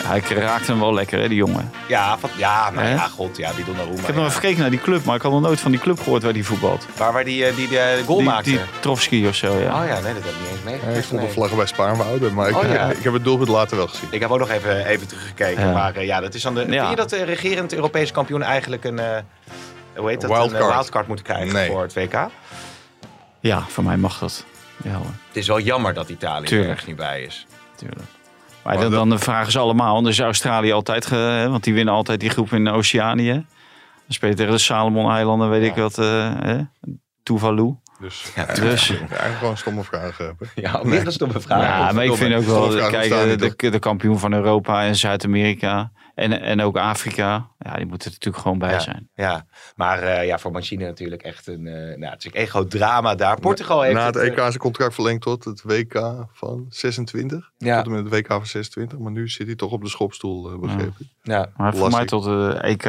hij 0.03 0.19
raakte 0.29 0.71
hem 0.71 0.79
wel 0.79 0.93
lekker, 0.93 1.19
hè, 1.19 1.27
die 1.27 1.37
jongen. 1.37 1.71
Ja, 1.87 2.17
van, 2.17 2.29
ja, 2.37 2.69
maar 2.73 2.83
Hè? 2.83 2.93
ja, 2.93 3.07
god. 3.07 3.37
Ja, 3.37 3.51
die 3.53 3.65
Donnarumma. 3.65 3.99
Ik 3.99 4.05
heb 4.05 4.15
nog 4.15 4.23
ja. 4.23 4.29
even 4.29 4.41
gekeken 4.41 4.61
naar 4.61 4.69
die 4.69 4.81
club, 4.81 5.03
maar 5.05 5.15
ik 5.15 5.21
had 5.21 5.31
nog 5.31 5.41
nooit 5.41 5.59
van 5.59 5.71
die 5.71 5.79
club 5.79 5.99
gehoord 5.99 6.23
waar 6.23 6.33
die 6.33 6.45
voetbalt. 6.45 6.85
Waar, 6.97 7.13
waar 7.13 7.23
die, 7.23 7.45
eh, 7.45 7.55
die 7.55 7.67
de 7.67 8.01
goal 8.05 8.17
die, 8.17 8.27
maakte. 8.27 8.49
die 8.49 8.59
Trovski 8.79 9.27
of 9.27 9.35
zo, 9.35 9.57
ja. 9.59 9.81
Oh 9.81 9.87
ja, 9.87 9.99
nee, 9.99 10.13
dat 10.13 10.23
heb 10.23 10.33
ik 10.33 10.39
niet 10.39 10.49
eens 10.49 10.59
Ja, 10.63 10.69
meegekregen. 10.69 11.03
ik 11.03 11.11
nee. 11.11 11.25
op 11.25 11.31
vlaggen 11.31 11.57
bij 11.57 11.65
Spaarnwouden, 11.65 12.33
maar 12.33 12.49
ik, 12.49 12.55
Oh, 12.55 12.63
ja. 12.63 12.89
ik 12.89 13.03
heb 13.03 13.13
het 13.13 13.23
doelpunt 13.23 13.49
later 13.49 13.77
wel 13.77 13.87
gezien. 13.87 14.07
Ik 14.11 14.19
heb 14.19 14.29
ook 14.29 14.39
nog 14.39 14.49
even, 14.49 14.85
even 14.85 15.07
teruggekeken. 15.07 15.65
Ja. 15.67 15.73
Maar 15.73 15.95
eh, 15.95 16.05
ja, 16.05 16.19
dat 16.19 16.33
is 16.33 16.41
dan 16.41 16.53
de. 16.55 16.65
Ja. 16.67 16.77
Vind 16.77 16.89
je 16.89 16.95
dat 16.95 17.09
de 17.09 17.23
regerend 17.23 17.73
Europese 17.73 18.13
kampioen 18.13 18.41
eigenlijk 18.43 18.83
een. 18.83 18.99
eh 18.99 19.17
hoe 19.95 20.09
heet 20.09 20.21
dat? 20.21 20.29
Wildcard. 20.29 20.61
Een 20.63 20.67
eh, 20.69 20.73
wildcard 20.75 21.07
moeten 21.07 21.25
krijgen 21.25 21.53
Nee. 21.53 21.67
voor 21.69 21.81
het 21.81 21.93
WK? 21.93 22.13
Ja, 23.39 23.63
voor 23.67 23.83
mij 23.83 23.97
mag 23.97 24.19
dat. 24.19 24.45
Ja 24.83 24.93
hoor, 24.93 25.05
Het 25.27 25.37
is 25.37 25.47
wel 25.47 25.59
jammer 25.59 25.93
dat 25.93 26.09
Italië 26.09 26.41
er 26.41 26.47
Tuurlijk. 26.47 26.69
ergens 26.69 26.87
niet 26.87 26.95
bij 26.95 27.21
is. 27.23 27.45
tuurlijk. 27.75 28.07
Maar 28.63 28.77
dan, 28.89 29.09
dan 29.09 29.19
vragen 29.19 29.51
ze 29.51 29.59
allemaal, 29.59 29.93
want 29.93 30.07
is 30.07 30.19
Australië 30.19 30.71
altijd, 30.71 31.05
ge- 31.05 31.15
hè, 31.15 31.49
want 31.49 31.63
die 31.63 31.73
winnen 31.73 31.93
altijd 31.93 32.19
die 32.19 32.29
groep 32.29 32.51
in 32.53 32.67
Oceanië. 32.69 33.31
Dan 33.33 33.43
speel 34.07 34.29
je 34.29 34.35
tegen 34.35 34.51
de 34.51 34.57
Salomon-eilanden, 34.57 35.49
weet 35.49 35.63
ik 35.63 35.75
wat, 35.75 35.97
eh 35.97 36.31
hè? 36.39 36.59
Tuvalu. 37.23 37.75
Dus, 37.99 38.31
Ja, 38.35 38.45
Dus, 38.45 38.89
eigenlijk 38.89 39.37
gewoon 39.37 39.57
stomme 39.57 39.83
vragen. 39.83 40.35
hè. 40.39 40.61
Ja, 40.61 40.81
meer 40.83 41.03
dan 41.03 41.13
stomme 41.13 41.39
vraag. 41.39 41.61
ja, 41.63 41.91
maar 41.91 42.05
ik 42.05 42.13
vind 42.13 42.35
ook 42.35 42.43
wel, 42.43 42.69
kijk, 42.69 42.97
bestaan 42.99 43.27
de, 43.27 43.53
de, 43.55 43.69
de 43.69 43.79
kampioen 43.79 44.19
van 44.19 44.33
Europa 44.33 44.83
en 44.85 44.95
Zuid-Amerika 44.95 45.91
en, 46.15 46.41
en 46.41 46.61
ook 46.61 46.77
Afrika, 46.77 47.47
ja, 47.59 47.75
die 47.75 47.85
moeten 47.85 48.07
er 48.07 48.13
natuurlijk 48.13 48.43
gewoon 48.43 48.59
bij 48.59 48.71
Ja. 48.71 48.79
zijn. 48.79 49.09
Ja, 49.13 49.45
maar 49.75 50.01
eh, 50.01 50.25
ja, 50.25 50.37
voor 50.39 50.51
Mancini 50.51 50.83
natuurlijk 50.83 51.21
echt 51.21 51.47
een. 51.47 51.67
eh 51.67 51.97
nou, 51.97 52.11
het 52.13 52.19
is 52.19 52.25
een 52.25 52.39
echt 52.39 52.49
groot 52.49 52.71
drama 52.71 53.15
daar. 53.15 53.39
Portugal 53.39 53.81
heeft. 53.81 53.95
Na 53.95 54.05
het 54.05 54.15
eh, 54.15 54.23
EK 54.27 54.35
is 54.37 54.41
zijn 54.43 54.57
contract 54.57 54.93
verlengd 54.93 55.21
tot 55.21 55.43
het 55.43 55.61
WK 55.63 56.25
van 56.33 56.65
26. 56.69 57.51
Ja. 57.57 57.75
Tot 57.77 57.85
en 57.85 57.91
met 58.03 58.11
het 58.11 58.13
WK 58.21 58.27
van 58.27 58.45
26. 58.45 58.97
Maar 58.99 59.11
nu 59.11 59.29
zit 59.29 59.47
hij 59.47 59.55
toch 59.55 59.71
op 59.71 59.81
de 59.83 59.89
schopstoel, 59.89 60.51
eh, 60.51 60.59
begreep 60.59 60.93
ik. 60.99 61.07
ja, 61.21 61.49
Maar 61.57 61.75
voor 61.75 61.89
mij 61.89 62.05
tot 62.05 62.23
de 62.23 62.57
EK 62.61 62.85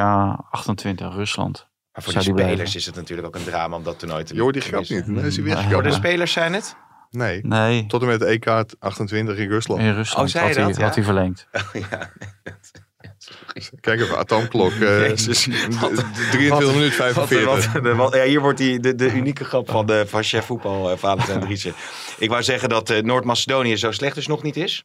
28 0.51 1.15
Rusland. 1.15 1.69
Maar 1.93 2.03
voor 2.03 2.13
Zou 2.13 2.25
de 2.25 2.31
die 2.31 2.39
spelers 2.41 2.55
blijven? 2.57 2.79
is 2.79 2.87
het 2.87 2.95
natuurlijk 2.95 3.27
ook 3.29 3.35
een 3.37 3.45
drama 3.45 3.77
om 3.77 3.83
dat 3.83 3.99
toernooi 3.99 4.25
te 4.25 4.61
grap 4.61 4.79
missen. 4.79 4.97
niet. 4.97 5.07
Nee, 5.07 5.25
is 5.27 5.37
hij. 5.37 5.71
Voor 5.71 5.83
de 5.83 5.93
spelers 5.93 6.33
zijn 6.33 6.53
het? 6.53 6.77
Nee. 7.11 7.41
Nee, 7.47 7.87
Tot 7.87 8.01
en 8.03 8.07
met 8.09 8.21
het 8.21 8.29
EK 8.29 8.47
28 8.79 9.37
in 9.37 9.49
Rusland. 9.49 9.81
in 9.81 9.95
Rusland 9.95 10.27
Oh, 10.27 10.33
zei 10.33 10.43
je 10.49 10.49
had, 10.49 10.57
hij, 10.59 10.67
dat? 10.69 10.77
Ja. 10.77 10.85
had 10.85 10.95
hij 10.95 11.05
verlengd. 11.05 11.47
ja, 11.91 12.11
Kijk 13.81 14.01
even, 14.01 14.19
atoomklok. 14.19 14.71
eh, 14.73 15.09
Jezus. 15.09 15.43
23 15.43 16.73
minuten 16.73 16.93
45. 16.93 17.73
Wat- 17.97 18.15
ja, 18.15 18.23
hier 18.25 18.41
wordt 18.41 18.59
die, 18.59 18.81
de, 18.81 18.95
de 18.95 19.13
unieke 19.13 19.45
grap 19.45 19.71
van, 19.71 19.87
de, 19.87 20.05
van 20.09 20.23
chef 20.23 20.45
voetbal, 20.45 20.91
uh, 20.93 20.97
Valentijn 20.99 21.41
Driessen. 21.41 21.73
Ik 22.19 22.29
wou 22.29 22.43
zeggen 22.43 22.69
dat 22.69 22.91
eh, 22.91 23.03
Noord-Macedonië 23.03 23.77
zo 23.77 23.91
slecht 23.93 24.15
dus 24.15 24.27
nog 24.27 24.43
niet 24.43 24.57
is. 24.57 24.85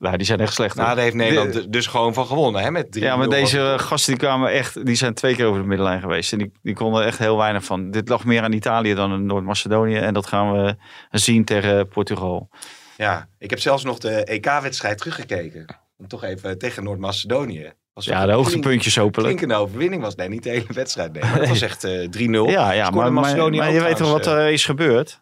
Nou, 0.00 0.16
die 0.16 0.26
zijn 0.26 0.40
echt 0.40 0.54
slecht. 0.54 0.76
Nou, 0.76 0.94
daar 0.94 1.04
heeft 1.04 1.14
Nederland 1.14 1.52
De- 1.52 1.68
dus- 1.68 1.86
gewoon 1.86 2.14
van 2.14 2.26
gewonnen. 2.26 2.62
Hè, 2.62 2.70
met 2.70 2.92
3-0 2.92 3.02
ja, 3.02 3.16
maar 3.16 3.28
deze 3.28 3.74
gasten 3.78 4.12
die 4.12 4.22
kwamen 4.22 4.50
echt, 4.50 4.86
die 4.86 4.94
zijn 4.94 5.14
twee 5.14 5.34
keer 5.34 5.46
over 5.46 5.60
de 5.60 5.66
middenlijn 5.66 6.00
geweest. 6.00 6.32
En 6.32 6.38
die, 6.38 6.52
die 6.62 6.74
konden 6.74 7.04
echt 7.04 7.18
heel 7.18 7.36
weinig 7.36 7.64
van. 7.64 7.90
Dit 7.90 8.08
lag 8.08 8.24
meer 8.24 8.42
aan 8.42 8.52
Italië 8.52 8.94
dan 8.94 9.12
aan 9.12 9.26
Noord-Macedonië. 9.26 9.96
En 9.96 10.14
dat 10.14 10.26
gaan 10.26 10.52
we 10.52 10.76
zien 11.10 11.44
tegen 11.44 11.88
Portugal. 11.88 12.48
Ja, 12.96 13.28
ik 13.38 13.50
heb 13.50 13.58
zelfs 13.58 13.84
nog 13.84 13.98
de 13.98 14.24
EK-wedstrijd 14.24 14.98
teruggekeken. 14.98 15.64
Om 15.96 16.08
toch 16.08 16.24
even 16.24 16.58
tegen 16.58 16.84
Noord-Macedonië. 16.84 17.72
Ja, 17.94 18.24
de 18.24 18.28
een 18.28 18.34
hoogtepuntjes 18.34 18.96
hopelijk. 18.96 19.26
Klinkende 19.26 19.54
overwinning 19.54 20.02
was. 20.02 20.14
Nee, 20.14 20.28
niet 20.28 20.42
de 20.42 20.50
hele 20.50 20.72
wedstrijd. 20.72 21.12
Nee, 21.12 21.22
maar 21.22 21.38
dat 21.38 21.48
was 21.48 21.60
echt 21.70 21.84
eh 21.84 22.08
3-0. 22.08 22.50
Ja, 22.50 22.72
ja 22.72 22.84
Scoorde 22.84 23.10
maar, 23.10 23.36
maar, 23.36 23.72
je 23.72 23.82
weet 23.82 23.96
toch 23.96 24.10
wat 24.10 24.26
er 24.26 24.50
is 24.50 24.64
gebeurd 24.64 25.20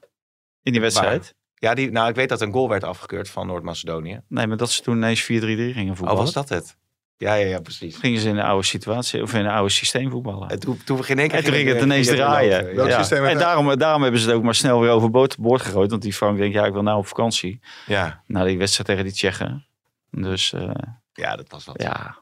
in 0.63 0.73
die 0.73 0.81
wedstrijd? 0.81 1.35
Ja, 1.59 1.75
die, 1.75 1.91
nou, 1.91 2.09
ik 2.09 2.15
weet 2.15 2.29
dat 2.29 2.41
een 2.41 2.53
goal 2.53 2.69
werd 2.69 2.85
afgekeurd 2.85 3.31
van 3.31 3.47
Noord-Macedonië. 3.47 4.21
Nee, 4.29 4.47
maar 4.47 4.57
dat 4.57 4.71
ze 4.71 4.83
toen 4.83 4.97
ineens 4.97 5.23
4-3-3 5.23 5.27
gingen 5.27 5.91
Oh, 5.91 5.97
voetballen. 5.97 6.23
was 6.23 6.33
dat 6.33 6.49
het? 6.49 6.77
Ja, 7.17 7.35
ja, 7.35 7.47
ja, 7.47 7.61
precies. 7.61 7.97
Gingen 7.97 8.21
ze 8.21 8.29
in 8.29 8.37
een 8.37 8.45
oude 8.45 8.67
situatie, 8.67 9.23
of 9.23 9.35
in 9.35 9.41
een 9.41 9.51
oude 9.51 9.71
systeem 9.71 10.11
voetballen. 10.11 10.49
En 10.49 10.59
toen, 10.61 10.81
toen 10.85 10.97
we 10.97 11.03
geen 11.03 11.19
één 11.19 11.29
keer 11.29 11.39
En 11.39 11.45
toen 11.45 11.53
ging 11.55 11.69
het 11.69 11.83
ineens 11.83 12.07
draaien. 12.07 12.75
Ja. 12.75 12.99
En 13.11 13.23
dat? 13.29 13.39
daarom, 13.39 13.77
daarom 13.79 14.03
hebben 14.03 14.21
ze 14.21 14.27
het 14.27 14.37
ook 14.37 14.43
maar 14.43 14.55
snel 14.55 14.81
weer 14.81 14.91
overboord 14.91 15.39
boord 15.39 15.63
gegooid. 15.63 15.91
Want 15.91 16.03
die 16.03 16.13
Frank 16.13 16.39
denkt, 16.39 16.55
ja, 16.55 16.65
ik 16.67 16.73
wil 16.73 16.83
nou 16.83 16.99
op 16.99 17.07
vakantie. 17.07 17.61
Ja, 17.87 18.23
Na 18.27 18.45
die 18.45 18.59
wedstrijd 18.59 18.89
tegen 18.89 19.05
die 19.05 19.13
Tsjechen. 19.13 19.67
Dus 20.11 20.53
eh, 20.53 20.71
ja, 21.13 21.37
dat 21.37 21.51
was 21.51 21.65
wat. 21.65 21.83
ja. 21.83 22.19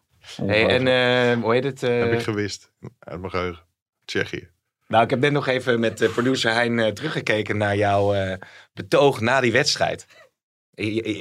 Hey, 0.47 0.67
en 0.69 0.87
eh, 0.87 1.43
hoe 1.43 1.53
heet 1.53 1.65
het? 1.65 1.83
eh, 1.83 1.99
Heb 1.99 2.13
ik 2.13 2.23
gewist. 2.23 2.71
Uit 2.99 3.19
mijn 3.21 3.31
geheugen. 3.31 3.63
Tsjechië. 4.05 4.49
Nou, 4.89 5.05
ik 5.05 5.11
heb 5.11 5.21
net 5.21 5.33
nog 5.33 5.47
even 5.47 5.81
met 5.81 6.01
eh, 6.01 6.09
producer 6.13 6.53
Hein 6.53 6.79
eh, 6.79 6.93
teruggekeken 6.93 7.57
naar 7.57 7.77
jouw 7.77 8.15
eh, 8.15 8.37
betoog 8.73 9.21
na 9.21 9.41
die 9.41 9.53
wedstrijd. 9.53 10.07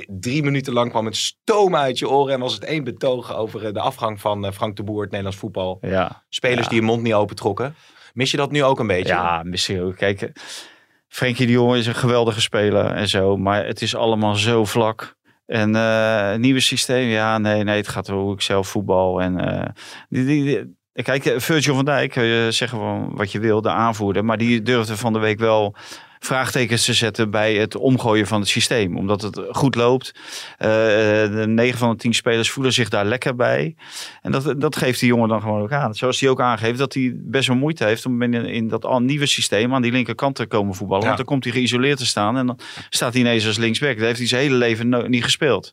Drie 0.08 0.44
minuten 0.44 0.74
lang 0.74 0.90
kwam 0.90 1.06
het 1.06 1.16
stoom 1.16 1.76
uit 1.76 2.00
je 2.00 2.10
oren 2.10 2.34
en 2.34 2.40
was 2.40 2.54
het 2.54 2.64
één 2.64 2.84
betoog 2.84 3.36
over 3.36 3.74
de 3.74 3.80
afgang 3.80 4.22
van 4.22 4.54
Frank 4.54 4.76
de 4.76 4.84
Boer, 4.84 5.02
het 5.02 5.10
Nederlands 5.10 5.40
voetbal. 5.40 5.78
ja. 5.82 6.24
Spelers 6.30 6.62
Ja. 6.64 6.68
die 6.70 6.78
hun 6.78 6.88
mond 6.88 7.02
niet 7.02 7.14
opentrokken. 7.14 7.76
Mis 8.14 8.32
je 8.32 8.38
dat 8.38 8.52
nu 8.52 8.64
ook 8.64 8.80
een 8.80 8.88
beetje? 8.88 9.14
Ja, 9.14 9.44
misschien 9.44 9.82
ook. 9.82 9.96
Kijk, 9.96 10.32
Frenkie 11.08 11.46
de 11.46 11.52
Jong 11.52 11.76
is 11.76 11.88
een 11.88 11.96
geweldige 11.96 12.42
speler 12.42 12.86
en 12.86 13.08
zo. 13.08 13.38
Maar 13.38 13.66
het 13.66 13.82
is 13.82 13.96
allemaal 13.96 14.36
zo 14.36 14.66
vlak. 14.66 15.16
En 15.46 15.74
een 15.74 16.42
nieuwe 16.42 16.60
systeem, 16.60 17.08
ja, 17.08 17.38
nee, 17.38 17.64
nee, 17.64 17.78
het 17.78 17.88
gaat 17.88 18.08
hoe 18.08 18.34
ik 18.34 18.42
zelf 18.42 18.68
voetbal. 18.68 19.22
En 19.22 19.36
die, 20.10 20.26
die- 20.26 20.76
kijk, 21.04 21.26
eh, 21.26 21.40
Virgil 21.40 21.76
van 21.76 21.86
Dijk, 21.86 22.14
je 22.14 22.48
zeggen 22.50 22.78
van 22.78 23.12
wat 23.16 23.32
je 23.32 23.40
wil, 23.40 23.62
de 23.62 23.70
aanvoerder. 23.70 24.26
Maar 24.26 24.38
die 24.38 24.62
durfde 24.62 24.98
van 24.98 25.14
de 25.14 25.20
week 25.20 25.40
wel 25.40 25.76
vraagtekens 26.26 26.86
te 26.86 26.94
zetten 26.94 27.30
bij 27.30 27.56
het 27.56 27.76
omgooien 27.76 28.28
van 28.28 28.40
het 28.40 28.50
systeem. 28.50 28.98
Omdat 28.98 29.22
het 29.22 29.42
goed 29.50 29.76
loopt. 29.76 30.12
Eh, 30.58 30.68
de 30.68 31.44
9 31.48 31.78
van 31.78 31.90
de 31.90 31.96
10 31.96 32.14
spelers 32.14 32.50
voelen 32.50 32.74
zich 32.74 32.90
daar 32.90 33.06
lekker 33.06 33.36
bij. 33.36 33.76
En 34.22 34.32
dat, 34.32 34.62
dat 34.62 34.76
geeft 34.76 35.00
die 35.00 35.10
jongen 35.10 35.30
dan 35.30 35.42
gewoon 35.42 35.62
ook 35.62 35.72
aan. 35.72 35.96
Zoals 35.96 36.20
hij 36.20 36.30
ook 36.30 36.42
aangeeft 36.42 36.78
dat 36.78 36.94
hij 36.94 37.14
best 37.16 37.48
wel 37.48 37.58
moeite 37.58 37.86
heeft 37.86 38.06
om 38.06 38.22
in, 38.22 38.34
in 38.34 38.68
dat 38.68 38.86
al 38.86 39.02
nieuwe 39.02 39.26
systeem 39.26 39.74
aan 39.74 39.82
die 39.82 39.92
linkerkant 39.92 40.36
te 40.36 40.46
komen 40.46 40.76
voetballen. 40.76 41.02
Ja. 41.02 41.08
Want 41.08 41.18
dan 41.18 41.28
komt 41.28 41.44
hij 41.44 41.54
geïsoleerd 41.54 41.98
te 41.98 42.06
staan 42.06 42.38
en 42.38 42.46
dan 42.46 42.60
staat 42.90 43.14
hij 43.14 43.22
ineens 43.22 43.48
als 43.48 43.58
linksback. 43.58 43.98
Dat 43.98 44.06
heeft 44.06 44.18
hij 44.18 44.28
zijn 44.28 44.42
hele 44.42 44.56
leven 44.56 44.90
no- 44.90 45.08
niet 45.08 45.24
gespeeld. 45.24 45.72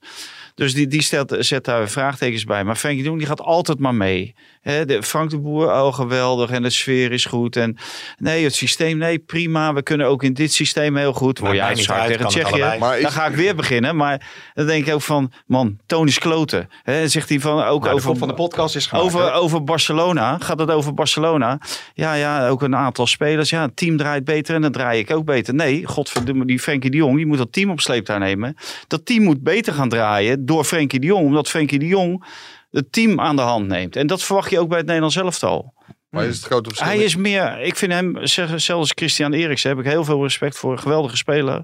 Dus 0.54 0.74
die, 0.74 0.86
die 0.86 1.02
stelt, 1.02 1.36
zet 1.38 1.64
daar 1.64 1.88
vraagtekens 1.88 2.44
bij. 2.44 2.64
Maar 2.64 2.76
Frenkie 2.76 3.04
Jong 3.04 3.18
die 3.18 3.26
gaat 3.26 3.40
altijd 3.40 3.78
maar 3.78 3.94
mee. 3.94 4.34
De 4.62 5.02
Frank 5.02 5.30
de 5.30 5.38
Boer, 5.38 5.66
oh 5.66 5.94
geweldig. 5.94 6.50
En 6.50 6.62
de 6.62 6.70
sfeer 6.70 7.12
is 7.12 7.24
goed. 7.24 7.56
En 7.56 7.76
nee, 8.18 8.44
het 8.44 8.54
systeem, 8.54 8.98
nee, 8.98 9.18
prima. 9.18 9.72
We 9.72 9.82
kunnen 9.82 10.06
ook 10.06 10.22
in 10.22 10.34
dit 10.34 10.41
systeem 10.50 10.96
heel 10.96 11.12
goed. 11.12 11.38
Word 11.38 11.52
je 11.54 11.62
uitschakeld 11.62 12.08
uit, 12.08 12.12
tegen 12.12 12.28
Tsjechië. 12.28 12.78
Dan 13.02 13.10
ga 13.10 13.26
ik 13.26 13.34
weer 13.34 13.54
beginnen. 13.54 13.96
Maar 13.96 14.30
dan 14.54 14.66
denk 14.66 14.86
ik 14.86 14.94
ook 14.94 15.02
van, 15.02 15.32
man, 15.46 15.78
Tony 15.86 16.10
Kloten. 16.12 16.68
Hè, 16.82 17.08
zegt 17.08 17.28
hij 17.28 17.40
van 17.40 17.62
ook 17.64 17.82
Nou, 17.84 17.94
over 17.94 18.16
van 18.16 18.28
de 18.28 18.34
podcast 18.34 18.76
is 18.76 18.86
gemaakt. 18.86 19.06
over, 19.06 19.20
hè? 19.20 19.34
over 19.34 19.64
Barcelona. 19.64 20.38
Gaat 20.38 20.58
het 20.58 20.70
over 20.70 20.94
Barcelona? 20.94 21.58
Ja, 21.94 22.14
ja, 22.14 22.48
ook 22.48 22.62
een 22.62 22.76
aantal 22.76 23.06
spelers. 23.06 23.50
Ja, 23.50 23.62
het 23.62 23.76
team 23.76 23.96
draait 23.96 24.24
beter 24.24 24.54
en 24.54 24.62
dan 24.62 24.72
draai 24.72 24.98
ik 24.98 25.10
ook 25.10 25.24
beter. 25.24 25.54
Nee, 25.54 25.86
godverdomme, 25.86 26.46
die 26.46 26.58
Frenkie 26.60 26.90
de 26.90 26.96
Jong, 26.96 27.16
die 27.16 27.26
moet 27.26 27.38
dat 27.38 27.52
team 27.52 27.70
op 27.70 27.80
sleeptouw 27.80 28.18
nemen. 28.18 28.56
Dat 28.86 29.06
team 29.06 29.22
moet 29.22 29.42
beter 29.42 29.72
gaan 29.72 29.88
draaien 29.88 30.46
door 30.46 30.64
Frenkie 30.64 31.00
de 31.00 31.06
Jong. 31.06 31.26
Omdat 31.26 31.48
Frenkie 31.48 31.78
de 31.78 31.86
Jong 31.86 32.24
het 32.70 32.92
team 32.92 33.20
aan 33.20 33.36
de 33.36 33.42
hand 33.42 33.66
neemt. 33.68 33.96
En 33.96 34.06
dat 34.06 34.22
verwacht 34.22 34.50
je 34.50 34.58
ook 34.60 34.68
bij 34.68 34.76
het 34.78 34.86
Nederlands 34.86 35.16
elftal. 35.16 35.74
Maar 36.12 36.24
is 36.26 36.36
het 36.36 36.44
grote 36.44 36.68
verschil? 36.68 36.88
Hij 36.90 36.98
is 37.04 37.16
meer, 37.16 37.60
ik 37.60 37.76
vind 37.76 37.92
hem, 37.92 38.26
zelfs 38.58 38.92
Christian 38.94 39.32
Eriksen, 39.32 39.70
heb 39.70 39.78
ik 39.78 39.84
heel 39.84 40.04
veel 40.04 40.22
respect 40.22 40.56
voor. 40.58 40.72
Een 40.72 40.78
geweldige 40.78 41.16
speler. 41.16 41.62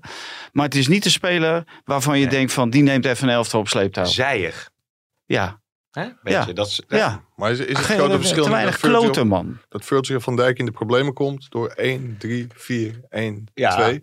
Maar 0.53 0.65
het 0.65 0.75
is 0.75 0.89
niet 0.89 1.03
de 1.03 1.11
speler 1.11 1.65
waarvan 1.85 2.19
je 2.19 2.27
Nee. 2.27 2.35
denkt 2.35 2.53
van, 2.53 2.71
die 2.71 2.83
neemt 2.83 3.05
even 3.05 3.29
een 3.29 3.35
elftal 3.35 3.61
op 3.61 3.69
sleeptouw. 3.69 4.05
Zijig. 4.05 4.71
Ja, 5.25 5.61
Hè? 5.91 6.05
Weet 6.23 6.33
Ja. 6.35 6.45
je, 6.47 6.53
dat 6.53 6.67
is, 6.67 6.83
ja. 6.89 7.23
Maar 7.37 7.51
is, 7.51 7.59
is 7.59 7.67
het 7.69 7.77
Geen- 7.87 7.99
grote 7.99 8.19
verschil 8.19 8.45
te 8.45 8.51
weinig 8.51 8.81
dat 8.81 8.91
kloten, 8.91 9.27
man. 9.27 9.59
dat 9.69 9.85
Virgil 9.85 10.21
van 10.21 10.37
Dijk 10.37 10.59
in 10.59 10.65
de 10.65 10.71
problemen 10.71 11.13
komt 11.13 11.51
door 11.51 11.69
1, 11.69 12.17
3, 12.19 12.47
4, 12.55 13.01
1, 13.11 13.47
Ja, 13.55 13.75
2. 13.77 14.01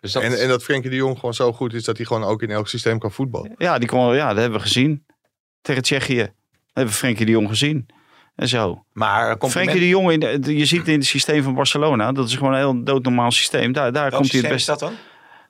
Dus 0.00 0.12
dat, 0.12 0.22
En, 0.22 0.40
en 0.40 0.48
dat 0.48 0.62
Frenkie 0.62 0.90
de 0.90 0.96
Jong 0.96 1.14
gewoon 1.18 1.34
zo 1.34 1.52
goed 1.52 1.72
is 1.74 1.84
dat 1.84 1.96
hij 1.96 2.06
gewoon 2.06 2.24
ook 2.24 2.42
in 2.42 2.50
elk 2.50 2.68
systeem 2.68 2.98
kan 2.98 3.12
voetballen. 3.12 3.54
Ja, 3.58 3.78
die 3.78 3.88
kon, 3.88 4.14
ja, 4.14 4.28
dat 4.28 4.36
hebben 4.36 4.58
we 4.58 4.64
gezien. 4.64 5.06
Tegen 5.60 5.82
Tsjechië. 5.82 6.16
Dat 6.16 6.30
hebben 6.72 6.92
we 6.92 6.98
Frenkie 6.98 7.26
de 7.26 7.32
Jong 7.32 7.48
gezien. 7.48 7.86
En 8.36 8.48
zo. 8.48 8.84
maar 8.92 9.36
compliment. 9.36 9.52
Frenkie 9.52 9.80
de 9.80 9.88
Jong, 9.88 10.10
in 10.10 10.40
de- 10.40 10.56
je 10.56 10.64
ziet 10.64 10.88
in 10.88 10.94
het 10.94 11.06
systeem 11.06 11.42
van 11.42 11.54
Barcelona. 11.54 12.12
Dat 12.12 12.28
is 12.28 12.34
gewoon 12.36 12.52
een 12.52 12.58
heel 12.58 12.84
doodnormaal 12.84 13.30
systeem. 13.30 13.72
Daar, 13.72 13.92
daar, 13.92 14.02
Welk 14.10 14.14
komt 14.14 14.32
hij, 14.32 14.40
het 14.40 14.50
is 14.50 14.54
best, 14.54 14.66
dat 14.66 14.78
dan? 14.78 14.92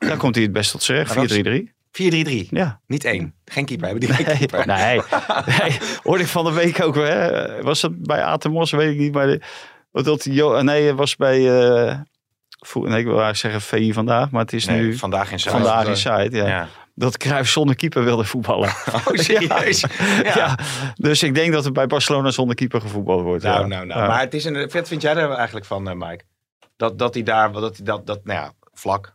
daar 0.09 0.17
komt 0.17 0.35
hij 0.35 0.45
het 0.45 0.53
best 0.53 0.71
tot 0.71 0.83
zijn 0.83 0.99
recht. 0.99 1.15
4-3-3. 1.15 1.75
4-3-3. 1.91 2.49
Ja. 2.51 2.81
Niet 2.87 3.05
één. 3.05 3.35
Geen 3.45 3.65
keeper. 3.65 3.89
Hebben 3.89 4.09
die 4.09 4.17
Nee, 4.27 4.37
keeper? 4.37 4.67
nee, 4.77 5.01
nee. 5.61 5.79
Hoorde 6.03 6.23
ik 6.23 6.29
van 6.29 6.45
de 6.45 6.53
week 6.53 6.83
ook. 6.83 6.95
Hè? 6.95 7.63
Was 7.63 7.81
dat 7.81 8.03
bij 8.03 8.23
Atemos? 8.23 8.71
Weet 8.71 8.93
ik 8.93 8.99
niet. 8.99 9.13
Maar 9.15 9.27
de, 9.27 9.41
wat 9.91 10.05
dat, 10.05 10.25
Jo- 10.25 10.61
nee, 10.63 10.87
het 10.87 10.97
was 10.97 11.17
bij... 11.17 11.39
voe- 12.67 12.89
nee, 12.89 12.99
ik 12.99 13.05
wil 13.07 13.21
eigenlijk 13.21 13.37
zeggen 13.37 13.61
VI 13.81 13.93
vandaag. 13.93 14.31
Maar 14.31 14.41
het 14.43 14.53
is 14.53 14.67
Nee, 14.67 14.81
nu 14.81 14.97
vandaag 14.97 15.33
in 15.33 15.41
Zuid. 15.41 15.57
vandaag 15.57 16.25
in. 16.25 16.31
Ja. 16.47 16.69
Dat 16.99 17.17
Cruijff 17.17 17.51
zonder 17.51 17.77
keeper 17.77 18.05
wilde 18.05 18.25
voetballen. 18.25 18.69
Oh, 18.95 19.07
serieus? 19.07 19.81
Ja. 20.23 20.35
Ja. 20.35 20.59
dus 20.95 21.23
ik 21.23 21.35
denk 21.35 21.53
dat 21.53 21.65
er 21.65 21.73
bij 21.73 21.87
Barcelona 21.87 22.31
zonder 22.31 22.57
keeper 22.57 22.81
gevoetbald 22.81 23.23
wordt. 23.23 23.43
Nou, 23.45 23.61
ja. 23.61 23.67
nou, 23.67 23.87
nou. 23.87 24.01
Ja. 24.01 24.07
Maar 24.07 24.21
het 24.21 24.35
is 24.35 24.45
een, 24.45 24.69
wat 24.73 24.89
vind 24.89 25.03
jij 25.03 25.15
er 25.17 25.31
eigenlijk 25.31 25.67
van, 25.67 25.89
eh, 25.89 25.95
Mike? 25.95 26.25
Dat, 26.77 26.99
dat 26.99 27.15
hij 27.15 27.23
daar, 27.23 27.53
dat 27.53 27.77
hij 27.77 27.85
dat, 27.87 28.07
dat, 28.07 28.25
nou 28.25 28.39
ja, 28.39 28.53
vlak. 28.73 29.15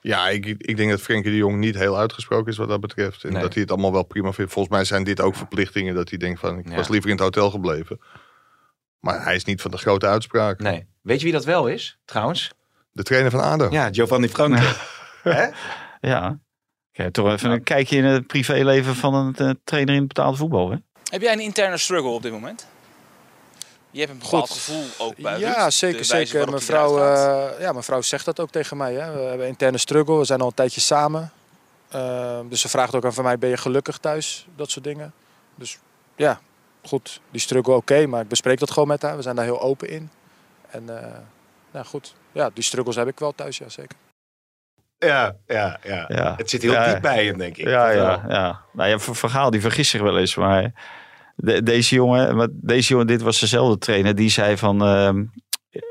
Ja, 0.00 0.28
ik, 0.28 0.46
ik 0.46 0.76
denk 0.76 0.90
dat 0.90 1.00
Frenkie 1.00 1.30
de 1.30 1.36
Jong 1.36 1.58
niet 1.58 1.74
heel 1.74 1.98
uitgesproken 1.98 2.52
is 2.52 2.58
wat 2.58 2.68
dat 2.68 2.80
betreft. 2.80 3.24
En 3.24 3.32
Nee. 3.32 3.42
dat 3.42 3.52
hij 3.52 3.62
het 3.62 3.70
allemaal 3.70 3.92
wel 3.92 4.02
prima 4.02 4.32
vindt. 4.32 4.52
Volgens 4.52 4.74
mij 4.74 4.84
zijn 4.84 5.04
dit 5.04 5.20
ook 5.20 5.34
verplichtingen 5.36 5.94
dat 5.94 6.08
hij 6.08 6.18
denkt 6.18 6.40
van 6.40 6.58
ik 6.58 6.68
Ja. 6.68 6.74
was 6.74 6.88
liever 6.88 7.10
in 7.10 7.14
het 7.16 7.24
hotel 7.24 7.50
gebleven. 7.50 8.00
Maar 9.00 9.22
hij 9.24 9.34
is 9.34 9.44
niet 9.44 9.60
van 9.60 9.70
de 9.70 9.76
grote 9.76 10.06
uitspraak. 10.06 10.58
Nee. 10.60 10.86
Weet 11.02 11.18
je 11.18 11.24
wie 11.24 11.32
dat 11.32 11.44
wel 11.44 11.66
is, 11.66 11.98
trouwens? 12.04 12.52
De 12.92 13.02
trainer 13.02 13.30
van 13.30 13.40
ADO. 13.40 13.68
Ja, 13.70 13.88
Giovanni 13.92 14.28
Franke. 14.28 14.62
Hè? 15.22 15.46
Ja. 16.00 16.38
Heb 16.92 17.12
toch 17.12 17.28
even 17.32 17.50
een 17.50 17.62
kijkje 17.62 17.96
in 17.96 18.04
het 18.04 18.26
privéleven 18.26 18.94
van 18.94 19.14
een 19.14 19.34
eh, 19.36 19.50
trainer 19.64 19.94
in 19.94 19.98
het 20.00 20.08
betaalde 20.08 20.36
voetbal. 20.36 20.70
Hè? 20.70 20.76
Heb 21.10 21.20
jij 21.20 21.32
een 21.32 21.40
interne 21.40 21.76
struggle 21.76 22.10
op 22.10 22.22
dit 22.22 22.32
moment? 22.32 22.66
Je 23.90 23.98
hebt 24.00 24.12
een 24.12 24.18
bepaald 24.18 24.48
Goed. 24.50 24.58
gevoel 24.58 24.84
ook 25.06 25.16
bij 25.16 25.38
Ja, 25.38 25.60
Ruud, 25.62 25.72
zeker. 25.72 26.04
zeker. 26.04 26.48
Mijn 26.50 26.62
vrouw, 26.62 26.98
eh, 26.98 27.60
ja, 27.60 27.72
mijn 27.72 27.84
vrouw 27.84 28.02
zegt 28.02 28.24
dat 28.24 28.40
ook 28.40 28.50
tegen 28.50 28.76
mij. 28.76 28.94
Hè. 28.94 29.12
We 29.12 29.18
hebben 29.20 29.40
een 29.40 29.48
interne 29.52 29.78
struggle. 29.78 30.18
We 30.18 30.24
zijn 30.24 30.40
al 30.40 30.46
een 30.46 30.54
tijdje 30.54 30.80
samen. 30.80 31.32
Eh, 31.88 32.40
dus 32.48 32.60
ze 32.60 32.68
vraagt 32.68 32.94
ook 32.94 33.04
aan 33.04 33.12
van 33.14 33.24
mij, 33.24 33.38
ben 33.38 33.48
je 33.50 33.56
gelukkig 33.56 33.98
thuis? 33.98 34.46
Dat 34.56 34.70
soort 34.70 34.84
dingen. 34.84 35.12
Dus 35.54 35.78
ja, 36.16 36.40
goed. 36.82 37.20
Die 37.30 37.40
struggle 37.40 37.74
oké, 37.74 38.06
maar 38.06 38.22
ik 38.22 38.28
bespreek 38.28 38.58
dat 38.58 38.70
gewoon 38.70 38.88
met 38.88 39.02
haar. 39.02 39.16
We 39.16 39.22
zijn 39.22 39.36
daar 39.36 39.44
heel 39.44 39.60
open 39.60 39.88
in. 39.88 40.10
En 40.70 41.02
eh, 41.02 41.12
nou 41.70 41.86
goed, 41.86 42.14
ja, 42.32 42.50
die 42.54 42.64
struggles 42.64 42.96
heb 42.96 43.08
ik 43.08 43.18
wel 43.18 43.32
thuis, 43.34 43.58
ja 43.58 43.68
zeker. 43.68 43.96
Ja, 44.98 45.34
ja, 45.46 45.78
ja, 45.82 46.04
Ja. 46.08 46.34
Het 46.36 46.50
zit 46.50 46.62
heel 46.62 46.72
Ja. 46.72 46.92
diep 46.92 47.02
bij 47.02 47.24
hem, 47.24 47.38
denk 47.38 47.56
ik. 47.56 47.68
Ja, 47.68 47.90
ja, 47.90 48.22
ja. 48.28 48.60
Nou 48.72 48.88
ja, 48.90 48.98
Gaal 49.28 49.50
die 49.50 49.60
vergist 49.60 49.90
zich 49.90 50.00
wel 50.00 50.18
eens. 50.18 50.34
Maar 50.36 50.72
de- 51.36 51.62
deze 51.62 51.94
jongen, 51.94 52.50
deze 52.62 52.88
jongen, 52.88 53.06
dit 53.06 53.22
was 53.22 53.40
dezelfde 53.40 53.78
trainer. 53.78 54.14
Die 54.14 54.30
zei 54.30 54.56
van 54.56 54.82
ehm, 54.84 55.24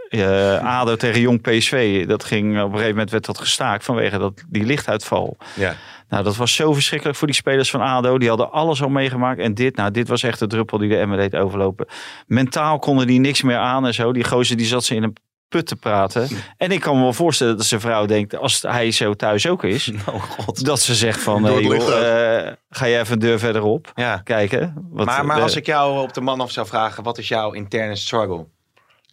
eh, 0.09 0.79
ADO 0.79 0.95
tegen 0.95 1.21
Jong 1.21 1.41
PSV. 1.41 2.05
Dat 2.07 2.23
ging 2.23 2.57
op 2.57 2.63
een 2.65 2.71
gegeven 2.71 2.89
moment 2.91 3.11
werd 3.11 3.25
dat 3.25 3.37
gestaakt 3.37 3.83
vanwege 3.83 4.17
dat, 4.17 4.43
die 4.49 4.63
lichtuitval. 4.65 5.37
Ja. 5.55 5.75
Nou, 6.09 6.23
dat 6.23 6.35
was 6.35 6.55
zo 6.55 6.73
verschrikkelijk 6.73 7.17
voor 7.17 7.27
die 7.27 7.35
spelers 7.35 7.69
van 7.69 7.81
ADO. 7.81 8.17
Die 8.17 8.29
hadden 8.29 8.51
alles 8.51 8.81
al 8.81 8.89
meegemaakt. 8.89 9.39
En 9.39 9.53
dit, 9.53 9.75
nou, 9.75 9.91
dit 9.91 10.07
was 10.07 10.23
echt 10.23 10.39
de 10.39 10.47
druppel 10.47 10.77
die 10.77 10.89
de 10.89 10.97
Emmer 10.97 11.17
deed 11.17 11.35
overlopen. 11.35 11.87
Mentaal 12.27 12.79
konden 12.79 13.07
die 13.07 13.19
niks 13.19 13.41
meer 13.41 13.57
aan 13.57 13.85
en 13.85 13.93
zo. 13.93 14.13
Die 14.13 14.23
gozer 14.23 14.57
die 14.57 14.65
zat 14.65 14.83
ze 14.83 14.95
in 14.95 15.03
een 15.03 15.15
put 15.49 15.67
te 15.67 15.75
praten. 15.75 16.27
En 16.57 16.71
ik 16.71 16.79
kan 16.79 16.95
me 16.95 17.01
wel 17.01 17.13
voorstellen 17.13 17.57
dat 17.57 17.65
zijn 17.65 17.81
vrouw 17.81 18.05
denkt, 18.05 18.35
als 18.35 18.61
hij 18.61 18.91
zo 18.91 19.13
thuis 19.13 19.47
ook 19.47 19.63
is, 19.63 19.91
Oh 20.09 20.21
god. 20.23 20.65
dat 20.65 20.79
ze 20.79 20.95
zegt 20.95 21.21
van, 21.21 21.43
hey, 21.43 21.61
joh, 21.61 22.45
eh, 22.47 22.53
ga 22.69 22.85
je 22.85 22.97
even 22.99 23.13
een 23.13 23.19
deur 23.19 23.39
verderop 23.39 23.91
Ja. 23.95 24.17
kijken. 24.17 24.87
Wat, 24.89 25.05
Maar, 25.05 25.25
maar 25.25 25.37
eh, 25.37 25.43
als 25.43 25.55
ik 25.55 25.65
jou 25.65 26.01
op 26.01 26.13
de 26.13 26.21
man 26.21 26.41
af 26.41 26.51
zou 26.51 26.67
vragen, 26.67 27.03
wat 27.03 27.17
is 27.17 27.27
jouw 27.27 27.51
interne 27.51 27.95
struggle? 27.95 28.47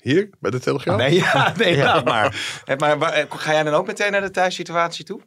Hier, 0.01 0.31
bij 0.41 0.51
de 0.51 0.61
Telegraaf? 0.61 0.97
Nee, 0.97 1.15
ja, 1.33 1.53
nee 1.57 1.77
laat 1.77 2.05
maar. 2.05 2.61
Eh, 2.65 2.77
maar 2.77 2.99
waar- 2.99 3.27
Ga 3.29 3.53
jij 3.53 3.63
dan 3.63 3.75
ook 3.75 3.87
meteen 3.87 4.13
naar 4.13 4.21
de 4.21 4.31
thuissituatie 4.31 5.05
toe? 5.05 5.21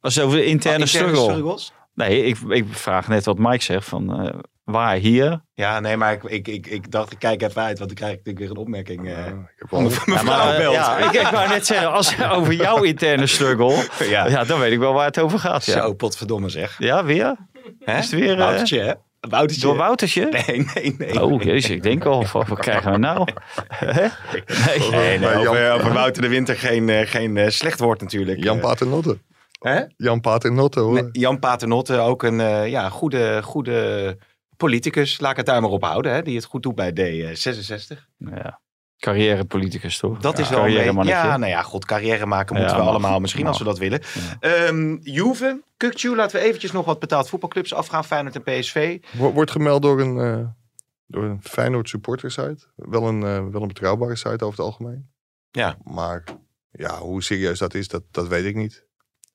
Als 0.00 0.20
over 0.20 0.36
de 0.36 0.44
interne, 0.44 0.82
Oh, 0.82 0.88
struggle. 0.88 1.16
struggles? 1.22 1.72
Nee, 1.94 2.22
ik, 2.24 2.38
ik 2.48 2.64
vraag 2.70 3.08
net 3.08 3.24
wat 3.24 3.38
Mike 3.38 3.62
zegt 3.64 3.88
van 3.88 4.20
eh, 4.26 4.38
waar 4.66 4.94
hier. 4.96 5.40
Ja, 5.54 5.80
nee, 5.80 5.96
maar 5.96 6.12
ik, 6.12 6.22
ik, 6.24 6.48
ik, 6.48 6.66
ik 6.66 6.90
dacht, 6.90 7.12
ik 7.12 7.18
kijk 7.18 7.42
even 7.42 7.62
uit, 7.62 7.78
want 7.78 7.90
dan 7.90 7.98
krijg 7.98 8.12
ik 8.12 8.16
natuurlijk 8.24 8.44
weer 8.46 8.50
een 8.50 8.62
opmerking. 8.62 9.06
eh. 9.06 9.12
Ja, 9.12 9.26
ik 9.26 9.54
heb 9.56 9.70
wel- 9.70 9.80
Mijn 9.80 10.26
Ja, 10.26 10.70
ja, 10.70 10.96
ik, 10.98 11.12
ik 11.12 11.26
wou 11.28 11.48
net 11.48 11.66
zeggen, 11.66 11.92
als 11.92 12.16
het 12.16 12.30
over 12.30 12.52
jouw 12.52 12.82
interne 12.82 13.26
struggle, 13.26 13.84
Ja. 14.08 14.26
ja. 14.26 14.44
dan 14.44 14.58
weet 14.60 14.72
ik 14.72 14.78
wel 14.78 14.92
waar 14.92 15.06
het 15.06 15.18
over 15.20 15.38
gaat. 15.38 15.64
Ja, 15.64 15.72
Zo, 15.72 15.92
potverdomme 15.94 16.48
zeg. 16.48 16.74
ja 16.78 17.04
weer? 17.04 17.36
Hè? 17.84 17.98
Is 17.98 18.10
het 18.10 18.20
weer, 18.20 18.32
eh, 18.32 18.38
Woutertje, 18.38 18.78
hè? 18.80 18.92
Woutertje. 19.20 19.66
Door 19.66 19.76
Woutertje? 19.76 20.28
Nee, 20.46 20.66
nee, 20.74 20.94
nee. 20.98 21.22
Oh, 21.22 21.42
jezus, 21.42 21.70
ik 21.70 21.82
denk 21.82 22.04
al, 22.04 22.26
wat, 22.32 22.48
wat 22.48 22.58
krijgen 22.58 22.90
we 22.92 22.98
nou? 22.98 23.28
Hè? 23.68 24.06
Nee. 24.66 24.90
Nee, 24.90 25.18
nee, 25.18 25.48
over, 25.48 25.72
over 25.72 25.92
Wouter 25.92 26.22
de 26.22 26.28
Winter 26.28 26.56
geen, 26.56 26.88
eh, 26.88 27.06
geen 27.06 27.52
slecht 27.52 27.80
woord 27.80 28.00
natuurlijk. 28.00 28.42
Jan 28.44 28.60
Paternotte. 28.60 29.18
hè? 29.60 29.80
Jan 29.96 30.20
Paternotte 30.20 30.80
hoor. 30.80 30.92
Nee, 31.02 31.08
Jan 31.12 31.38
Paternotte, 31.38 31.98
ook 31.98 32.22
een 32.22 32.40
eh, 32.40 32.68
ja, 32.68 32.88
goede, 32.88 33.40
goede 33.42 34.18
politicus. 34.56 35.20
Laat 35.20 35.30
ik 35.30 35.36
het 35.36 35.46
daar 35.46 35.60
maar 35.60 35.70
op 35.70 35.82
houden, 35.84 36.12
hè, 36.12 36.22
die 36.22 36.36
het 36.36 36.44
goed 36.44 36.62
doet 36.62 36.74
bij 36.74 36.90
D66. 36.90 37.98
Ja. 38.16 38.60
Carrièrepoliticus 38.98 39.98
toch? 39.98 40.18
Dat 40.18 40.38
is 40.38 40.48
wel 40.48 40.64
een. 40.66 41.04
Ja, 41.06 41.36
nou 41.36 41.50
ja, 41.50 41.62
god, 41.62 41.84
carrière 41.84 42.26
maken 42.26 42.54
Ja, 42.54 42.60
moeten 42.60 42.78
we 42.78 42.84
mag. 42.84 42.92
allemaal 42.94 43.20
misschien 43.20 43.42
Mag. 43.42 43.50
als 43.50 43.58
we 43.58 43.64
dat 43.64 43.78
willen. 43.78 44.00
Ja. 44.14 44.36
Ehm 44.66 44.96
Juve, 45.00 45.62
Kukcu, 45.76 46.16
laten 46.16 46.40
we 46.40 46.46
eventjes 46.46 46.72
nog 46.72 46.84
wat 46.84 46.98
betaald 46.98 47.28
voetbalclubs 47.28 47.74
afgaan. 47.74 48.04
Feyenoord 48.04 48.34
en 48.36 48.42
PSV. 48.42 48.98
Wo- 49.12 49.32
Wordt 49.32 49.50
gemeld 49.50 49.82
door 49.82 50.00
een, 50.00 50.18
eh 50.18 50.46
door 51.06 51.24
een 51.24 51.40
Feyenoord 51.42 51.88
supporter 51.88 52.30
site. 52.30 52.58
Wel 52.74 53.08
een, 53.08 53.22
eh, 53.22 53.46
wel 53.48 53.62
een 53.62 53.68
betrouwbare 53.68 54.16
site 54.16 54.44
over 54.44 54.48
het 54.48 54.58
algemeen. 54.58 55.10
Ja. 55.50 55.76
Maar 55.84 56.24
ja, 56.70 56.98
hoe 56.98 57.22
serieus 57.22 57.58
dat 57.58 57.74
is, 57.74 57.88
dat, 57.88 58.02
dat 58.10 58.28
weet 58.28 58.44
ik 58.44 58.54
niet. 58.54 58.85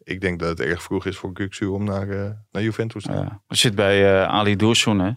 Ik 0.04 0.22
denk 0.22 0.40
dat 0.40 0.50
het 0.50 0.60
erg 0.60 0.84
vroeg 0.84 1.06
is 1.06 1.18
voor 1.18 1.34
Kuksu 1.34 1.66
om 1.66 1.84
naar, 1.84 2.10
eh, 2.10 2.30
naar 2.52 2.64
Juventus 2.64 3.04
te 3.04 3.12
gaan. 3.12 3.22
Ja. 3.22 3.42
We 3.48 3.56
zitten 3.56 3.86
bij 3.86 4.22
eh, 4.22 4.28
Ali 4.28 4.56
Doorson, 4.56 5.00
hè? 5.00 5.10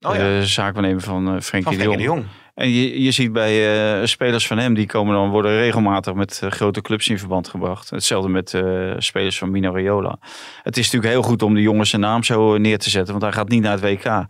Oh 0.00 0.14
ja, 0.14 0.18
De 0.18 0.46
zaakwaarnemer 0.46 1.00
van 1.02 1.26
eh 1.26 1.32
van 1.32 1.42
Frenkie 1.42 1.76
de 1.76 1.82
Jong. 1.84 1.96
de 1.96 2.02
Jong. 2.02 2.24
En 2.54 2.68
je, 2.70 3.02
je 3.02 3.10
ziet 3.10 3.32
bij 3.32 3.54
eh, 4.00 4.06
spelers 4.06 4.46
van 4.46 4.58
hem, 4.58 4.74
die 4.74 4.86
komen 4.86 5.14
dan 5.14 5.30
worden 5.30 5.56
regelmatig 5.58 6.14
met 6.14 6.42
grote 6.48 6.80
clubs 6.80 7.08
in 7.08 7.18
verband 7.18 7.48
gebracht. 7.48 7.90
Hetzelfde 7.90 8.28
met 8.28 8.54
eh, 8.54 8.92
spelers 8.98 9.38
van 9.38 9.50
Mino 9.50 9.72
Raiola. 9.72 10.18
Het 10.62 10.76
is 10.76 10.84
natuurlijk 10.84 11.12
heel 11.12 11.22
goed 11.22 11.42
om 11.42 11.54
de 11.54 11.62
jongens 11.62 11.90
zijn 11.90 12.02
naam 12.02 12.22
zo 12.22 12.56
neer 12.58 12.78
te 12.78 12.90
zetten, 12.90 13.10
want 13.10 13.24
hij 13.24 13.32
gaat 13.32 13.48
niet 13.48 13.62
naar 13.62 13.72
het 13.72 13.80
WK. 13.80 14.26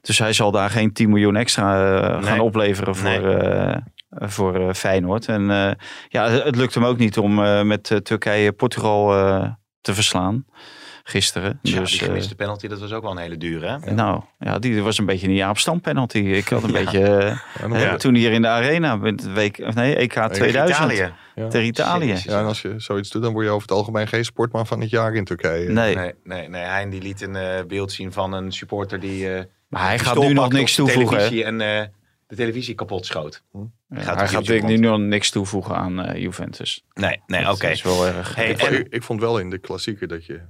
Dus 0.00 0.18
hij 0.18 0.32
zal 0.32 0.50
daar 0.50 0.70
geen 0.70 0.92
10 0.92 1.08
miljoen 1.08 1.36
extra 1.36 2.00
Nee. 2.12 2.22
gaan 2.22 2.40
opleveren 2.40 2.96
voor, 2.96 3.08
Nee. 3.08 3.74
Eh, 4.10 4.28
voor 4.28 4.68
eh, 4.68 4.74
Feyenoord. 4.74 5.26
En 5.26 5.50
eh, 5.50 5.70
ja, 6.08 6.30
het 6.30 6.56
lukt 6.56 6.74
hem 6.74 6.84
ook 6.84 6.98
niet 6.98 7.18
om 7.18 7.44
eh, 7.44 7.62
met 7.62 8.00
Turkije 8.02 8.52
Portugal 8.52 9.14
eh, 9.16 9.50
te 9.80 9.94
verslaan 9.94 10.44
gisteren. 11.02 11.58
Ja, 11.62 11.78
dus, 11.80 11.90
die 11.90 12.00
gemiste 12.00 12.34
penalty, 12.34 12.66
dat 12.68 12.80
was 12.80 12.92
ook 12.92 13.02
wel 13.02 13.10
een 13.10 13.18
hele 13.18 13.36
dure. 13.36 13.78
Hè? 13.80 13.92
nou, 13.92 14.22
ja, 14.38 14.58
die 14.58 14.82
was 14.82 14.98
een 14.98 15.06
beetje 15.06 15.26
een 15.26 15.34
Jaap 15.34 15.58
Stam 15.58 15.80
penalty. 15.80 16.18
Ik 16.18 16.48
had 16.48 16.62
een 16.62 16.72
beetje... 16.84 16.98
Ja, 17.60 17.68
Hè, 17.70 17.98
Toen 17.98 18.14
hier 18.14 18.32
in 18.32 18.42
de 18.42 18.48
arena 18.48 18.96
met 18.96 19.32
week, 19.32 19.60
of 19.64 19.74
nee, 19.74 19.96
EK 19.96 20.12
2000 20.12 20.78
Italië. 20.78 21.12
ja. 21.34 21.48
tegen 21.48 21.66
Italië. 21.66 22.14
Ja, 22.24 22.38
en 22.38 22.44
als 22.44 22.62
je 22.62 22.74
zoiets 22.76 23.10
doet, 23.10 23.22
dan 23.22 23.32
word 23.32 23.44
je 23.44 23.50
over 23.50 23.68
het 23.68 23.76
algemeen 23.76 24.08
geen 24.08 24.24
sportman 24.24 24.66
van 24.66 24.80
het 24.80 24.90
jaar 24.90 25.14
in 25.14 25.24
Turkije. 25.24 25.68
Nee, 25.68 25.94
Nee, 25.94 26.12
nee, 26.24 26.48
nee. 26.48 26.62
Hein 26.62 26.90
die 26.90 27.02
liet 27.02 27.20
een 27.20 27.66
beeld 27.68 27.92
zien 27.92 28.12
van 28.12 28.32
een 28.32 28.52
supporter 28.52 29.00
die 29.00 29.34
eh 29.34 29.44
maar 29.68 29.82
hij 29.86 29.98
gaat 29.98 30.18
nu 30.18 30.32
nog 30.32 30.52
niks 30.52 30.74
toevoegen. 30.74 31.44
en 31.44 31.60
eh, 31.60 31.86
de 32.28 32.36
televisie 32.36 32.74
kapot 32.74 33.06
schoot. 33.06 33.42
Ja, 33.52 33.60
Gaat 34.00 34.16
hij 34.18 34.28
gaat 34.28 34.44
denk 34.46 34.62
nu 34.62 34.76
nog 34.76 34.98
niks 34.98 35.30
toevoegen 35.30 35.76
aan 35.76 36.00
eh, 36.00 36.20
Juventus. 36.22 36.84
Nee, 36.94 37.22
nee, 37.26 37.50
oké. 37.50 37.66
is 37.68 37.82
wel 37.82 38.06
erg. 38.06 38.34
Hey, 38.34 38.50
Ik, 38.50 38.58
vond- 38.58 38.72
en- 38.72 38.78
ik, 38.80 38.92
ik 38.92 39.02
vond 39.02 39.20
wel 39.20 39.38
in 39.38 39.50
de 39.50 39.58
klassieker 39.58 40.08
dat 40.08 40.24
je 40.26 40.40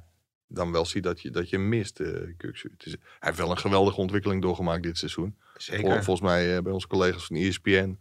dan 0.48 0.72
wel 0.72 0.84
ziet 0.84 1.02
dat 1.02 1.20
je, 1.20 1.30
dat 1.30 1.50
je 1.50 1.58
mist, 1.58 2.00
eh 2.00 2.08
Kuksu. 2.36 2.70
Is, 2.78 2.90
hij 2.92 2.98
heeft 3.18 3.38
wel 3.38 3.50
een 3.50 3.58
geweldige 3.58 4.00
ontwikkeling 4.00 4.42
doorgemaakt 4.42 4.82
dit 4.82 4.98
seizoen. 4.98 5.36
Vol- 5.40 5.60
Zeker. 5.60 6.04
volgens 6.04 6.20
mij 6.28 6.56
eh, 6.56 6.62
bij 6.62 6.72
onze 6.72 6.86
collega's 6.86 7.26
van 7.26 7.36
ESPN 7.36 7.98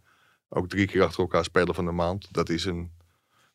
ook 0.48 0.68
drie 0.68 0.86
keer 0.86 1.02
achter 1.02 1.20
elkaar 1.20 1.44
speler 1.44 1.74
van 1.74 1.84
de 1.84 1.90
maand. 1.92 2.28
Dat 2.30 2.48
is 2.48 2.64
een, 2.64 2.90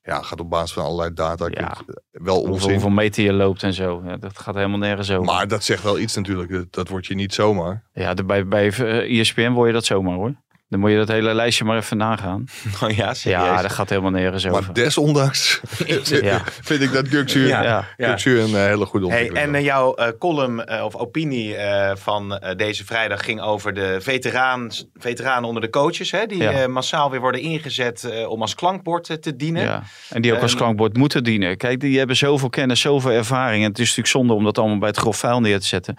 ja, 0.04 0.22
gaat 0.22 0.40
op 0.40 0.50
basis 0.50 0.74
van 0.74 0.84
allerlei 0.84 1.14
data. 1.14 1.48
Ja. 1.50 1.72
eh, 1.72 1.96
wel 2.12 2.42
onzin. 2.42 2.72
hoeveel 2.72 2.90
meter 2.90 3.24
je 3.24 3.34
loopt 3.34 3.64
en 3.64 3.74
zo. 3.74 4.02
Ja, 4.06 4.18
dat 4.18 4.40
gaat 4.40 4.56
helemaal 4.56 4.78
nergens 4.78 5.12
over. 5.12 5.26
Maar 5.26 5.48
dat 5.48 5.64
zegt 5.64 5.84
wel 5.84 6.00
iets 6.00 6.16
natuurlijk. 6.16 6.52
Dat, 6.52 6.74
dat 6.74 6.88
wordt 6.88 7.06
je 7.06 7.16
niet 7.16 7.34
zomaar. 7.34 7.84
ja, 7.94 8.14
de, 8.14 8.24
bij, 8.24 8.48
bij 8.48 8.72
eh, 8.72 9.20
ESPN 9.20 9.52
word 9.52 9.68
je 9.68 9.74
dat 9.74 9.86
zomaar 9.86 10.16
hoor. 10.16 10.34
Dan 10.74 10.82
moet 10.82 10.92
je 10.92 10.98
dat 10.98 11.08
hele 11.08 11.34
lijstje 11.34 11.64
maar 11.66 11.78
even 11.78 11.98
nagaan. 11.98 12.46
Oh 12.84 12.90
ja, 12.90 13.14
serieus. 13.14 13.42
Ja, 13.42 13.62
dat 13.62 13.72
gaat 13.72 13.90
helemaal 13.90 14.12
nergens 14.12 14.48
over. 14.48 14.64
Maar 14.64 14.74
desondanks 14.74 15.62
Ja. 16.22 16.42
vind 16.62 16.82
ik 16.82 16.92
dat 16.94 17.08
Kuksu, 17.08 17.48
Ja. 17.48 17.64
ja. 17.64 17.88
Ja. 17.98 18.08
Kuksu 18.10 18.40
een 18.40 18.56
eh, 18.56 18.64
hele 18.66 18.86
goede 18.86 19.06
Hey, 19.08 19.16
ontwikkeling. 19.16 19.48
en 19.48 19.56
eh, 19.56 19.66
jouw 19.66 19.94
eh, 19.96 20.08
column 20.20 20.66
eh, 20.66 20.84
of 20.84 20.96
opinie 20.96 21.56
eh, 21.56 21.96
van 21.96 22.38
eh, 22.38 22.56
deze 22.56 22.86
vrijdag 22.86 23.24
ging 23.26 23.42
over 23.42 23.74
de 23.74 23.98
veteraans, 24.02 24.86
veteranen 24.98 25.44
onder 25.48 25.62
de 25.62 25.70
coaches. 25.70 26.12
Hè, 26.12 26.26
die 26.26 26.38
Ja. 26.42 26.52
eh, 26.52 26.68
massaal 26.68 27.12
weer 27.12 27.20
worden 27.20 27.42
ingezet 27.42 28.04
eh, 28.04 28.30
om 28.30 28.42
als 28.42 28.56
klankbord 28.56 29.22
te 29.22 29.36
dienen. 29.36 29.64
Ja, 29.64 29.84
en 30.10 30.22
die 30.22 30.34
ook 30.34 30.42
als 30.42 30.52
En- 30.52 30.58
klankbord 30.58 30.98
moeten 30.98 31.24
dienen. 31.24 31.58
Kijk, 31.58 31.80
die 31.80 31.98
hebben 31.98 32.16
zoveel 32.16 32.50
kennis, 32.50 32.82
zoveel 32.82 33.12
ervaring. 33.12 33.64
En 33.64 33.70
het 33.70 33.80
is 33.80 33.84
natuurlijk 33.96 34.08
zonde 34.16 34.34
om 34.34 34.44
dat 34.44 34.58
allemaal 34.58 34.78
bij 34.78 34.90
het 34.90 34.98
grof 34.98 35.18
vuil 35.18 35.40
neer 35.42 35.60
te 35.60 35.66
zetten. 35.68 35.96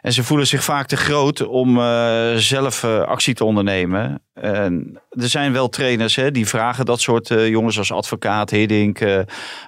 En 0.00 0.12
ze 0.12 0.24
voelen 0.24 0.46
zich 0.46 0.64
vaak 0.64 0.86
te 0.86 0.96
groot 0.96 1.46
om 1.46 1.78
eh, 1.78 2.34
zelf 2.34 2.84
eh, 2.84 3.00
actie 3.00 3.34
te 3.34 3.44
ondernemen. 3.44 4.22
En 4.34 5.00
er 5.10 5.28
zijn 5.28 5.52
wel 5.52 5.68
trainers 5.68 6.16
hè, 6.16 6.30
die 6.30 6.46
vragen 6.46 6.84
dat 6.84 7.00
soort 7.00 7.30
eh, 7.30 7.48
jongens 7.48 7.78
als 7.78 7.92
advocaat, 7.92 8.50
Hiddink, 8.50 8.98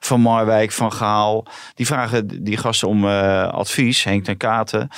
Van 0.00 0.20
Marwijk, 0.20 0.72
Van 0.72 0.92
Gaal. 0.92 1.46
Die 1.74 1.86
vragen 1.86 2.44
die 2.44 2.56
gasten 2.56 2.88
om 2.88 3.04
advies, 3.04 4.04
Henk 4.04 4.24
ten 4.24 4.36
Katen. 4.36 4.88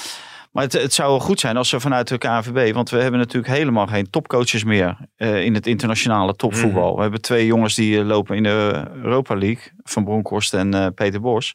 Maar 0.52 0.64
het, 0.64 0.72
het 0.72 0.92
zou 0.92 1.10
wel 1.10 1.20
goed 1.20 1.40
zijn 1.40 1.56
als 1.56 1.68
ze 1.68 1.80
vanuit 1.80 2.08
de 2.08 2.18
KNVB, 2.18 2.74
want 2.74 2.90
we 2.90 2.98
hebben 2.98 3.20
natuurlijk 3.20 3.54
helemaal 3.54 3.86
geen 3.86 4.10
topcoaches 4.10 4.64
meer 4.64 4.96
eh, 5.16 5.44
in 5.44 5.54
het 5.54 5.66
internationale 5.66 6.36
topvoetbal. 6.36 6.96
We 6.96 7.02
hebben 7.02 7.20
twee 7.20 7.46
jongens 7.46 7.74
die 7.74 7.98
eh, 7.98 8.04
lopen 8.04 8.36
in 8.36 8.42
de 8.42 8.84
Europa 9.02 9.36
League, 9.36 9.72
Van 9.82 10.04
Bronckhorst 10.04 10.54
en 10.54 10.74
eh, 10.74 10.86
Peter 10.94 11.20
Bos. 11.20 11.54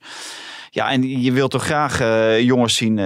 Ja, 0.69 0.89
en 0.89 1.21
je 1.21 1.31
wilt 1.31 1.51
toch 1.51 1.63
graag 1.63 1.99
jongens 2.41 2.75
zien 2.75 2.97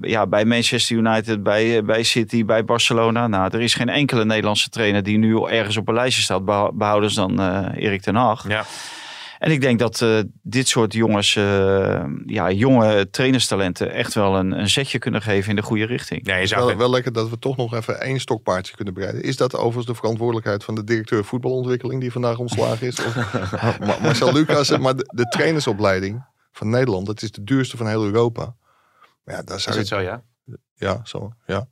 ja, 0.00 0.26
bij 0.26 0.44
Manchester 0.44 0.96
United, 0.96 1.42
bij, 1.42 1.84
bij 1.84 2.02
City, 2.02 2.44
bij 2.44 2.64
Barcelona. 2.64 3.26
Nou, 3.26 3.50
er 3.52 3.60
is 3.60 3.74
geen 3.74 3.88
enkele 3.88 4.24
Nederlandse 4.24 4.68
trainer 4.68 5.02
die 5.02 5.18
nu 5.18 5.42
ergens 5.42 5.76
op 5.76 5.88
een 5.88 5.94
lijstje 5.94 6.22
staat, 6.22 6.74
behoudens 6.74 7.14
dan 7.14 7.40
Erik 7.74 8.02
ten 8.02 8.14
Hag. 8.14 8.48
Ja. 8.48 8.64
En 9.42 9.50
ik 9.50 9.60
denk 9.60 9.78
dat 9.78 10.00
eh, 10.00 10.18
dit 10.42 10.68
soort 10.68 10.92
jongens, 10.92 11.36
eh, 11.36 12.04
ja, 12.26 12.50
jonge 12.50 13.10
trainerstalenten, 13.10 13.92
echt 13.92 14.14
wel 14.14 14.36
een, 14.36 14.58
een 14.58 14.68
zetje 14.68 14.98
kunnen 14.98 15.22
geven 15.22 15.50
in 15.50 15.56
de 15.56 15.62
goede 15.62 15.84
richting. 15.84 16.20
Ja, 16.26 16.32
je 16.32 16.34
Het 16.34 16.42
is 16.42 16.50
zou 16.50 16.66
wel, 16.66 16.76
wel 16.76 16.90
lekker 16.90 17.12
dat 17.12 17.28
we 17.30 17.38
toch 17.38 17.56
nog 17.56 17.74
even 17.74 18.00
één 18.00 18.20
stokpaardje 18.20 18.76
kunnen 18.76 18.94
bereiden. 18.94 19.22
Is 19.22 19.36
dat 19.36 19.54
overigens 19.56 19.86
de 19.86 19.94
verantwoordelijkheid 19.94 20.64
van 20.64 20.74
de 20.74 20.84
directeur 20.84 21.24
voetbalontwikkeling 21.24 22.00
die 22.00 22.12
vandaag 22.12 22.38
ontslagen 22.38 22.86
is? 22.86 23.04
Of 23.04 23.14
Ma- 23.86 23.98
Marcel 24.02 24.32
Lucas, 24.32 24.78
maar 24.78 24.96
de, 24.96 25.10
de 25.14 25.28
trainersopleiding 25.28 26.24
van 26.52 26.70
Nederland, 26.70 27.06
dat 27.06 27.22
is 27.22 27.30
de 27.30 27.44
duurste 27.44 27.76
van 27.76 27.88
heel 27.88 28.04
Europa. 28.04 28.54
Maar 29.24 29.34
ja, 29.34 29.42
daar 29.42 29.56
Is 29.56 29.62
zou 29.62 29.76
het 29.78 29.88
je, 29.88 29.94
zo, 29.94 30.00
ja? 30.00 30.22
ja, 30.74 31.00
zo, 31.04 31.32
ja. 31.46 31.68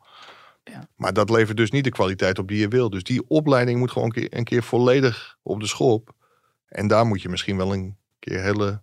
Ja. 0.64 0.88
Maar 0.96 1.12
dat 1.12 1.30
levert 1.30 1.56
dus 1.56 1.70
niet 1.70 1.84
de 1.84 1.90
kwaliteit 1.90 2.38
op 2.38 2.48
die 2.48 2.58
je 2.58 2.68
wil. 2.68 2.90
Dus 2.90 3.02
die 3.02 3.28
opleiding 3.28 3.78
moet 3.78 3.90
gewoon 3.90 4.08
een 4.08 4.14
keer, 4.14 4.38
een 4.38 4.44
keer 4.44 4.62
volledig 4.62 5.36
op 5.42 5.60
de 5.60 5.66
schop. 5.66 6.18
En 6.70 6.88
daar 6.88 7.06
moet 7.06 7.22
je 7.22 7.28
misschien 7.28 7.56
wel 7.56 7.72
een 7.72 7.96
keer 8.18 8.42
hele 8.42 8.82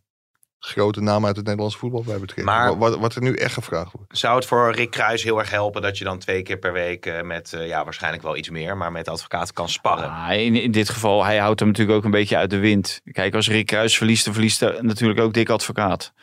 grote 0.60 1.02
namen 1.02 1.28
uit 1.28 1.36
het 1.36 1.45
Nederlandse 1.45 1.78
voetbal 1.80 2.04
bij 2.04 2.19
betrekken. 2.19 2.45
Maar- 2.45 2.78
wat, 2.78 2.97
wat 2.97 3.15
er 3.15 3.21
nu 3.21 3.34
echt 3.34 3.54
gevraagd 3.54 3.91
wordt. 3.91 4.17
Zou 4.17 4.36
het 4.36 4.45
voor 4.45 4.71
Rick 4.71 4.91
Kruis 4.91 5.23
heel 5.23 5.39
erg 5.39 5.50
helpen 5.50 5.82
dat 5.82 5.97
je 5.97 6.04
dan 6.04 6.19
twee 6.19 6.41
keer 6.41 6.58
per 6.58 6.73
week 6.73 7.06
eh, 7.06 7.21
met, 7.21 7.54
eh, 7.54 7.67
ja, 7.67 7.84
waarschijnlijk 7.84 8.23
wel 8.23 8.38
iets 8.38 8.50
meer, 8.50 8.78
maar 8.78 8.91
met 8.91 9.08
advocaten 9.08 9.54
kan 9.54 9.69
sparren? 9.69 10.10
Ah, 10.10 10.39
in, 10.39 10.56
in 10.56 10.71
dit 10.71 10.89
geval, 10.89 11.26
hij 11.26 11.38
houdt 11.38 11.60
hem 11.60 11.69
natuurlijk 11.69 11.97
ook 11.97 12.04
een 12.06 12.12
beetje 12.12 12.38
uit 12.38 12.50
de 12.50 12.60
wind. 12.60 13.02
Kijk, 13.12 13.36
als 13.36 13.50
Rick 13.50 13.65
Kruis 13.65 13.97
verliest, 13.97 14.26
dan 14.26 14.34
verliest 14.34 14.62
er 14.62 14.84
natuurlijk 14.84 15.19
ook 15.19 15.34
Dick 15.34 15.50
Advocaat. 15.50 16.13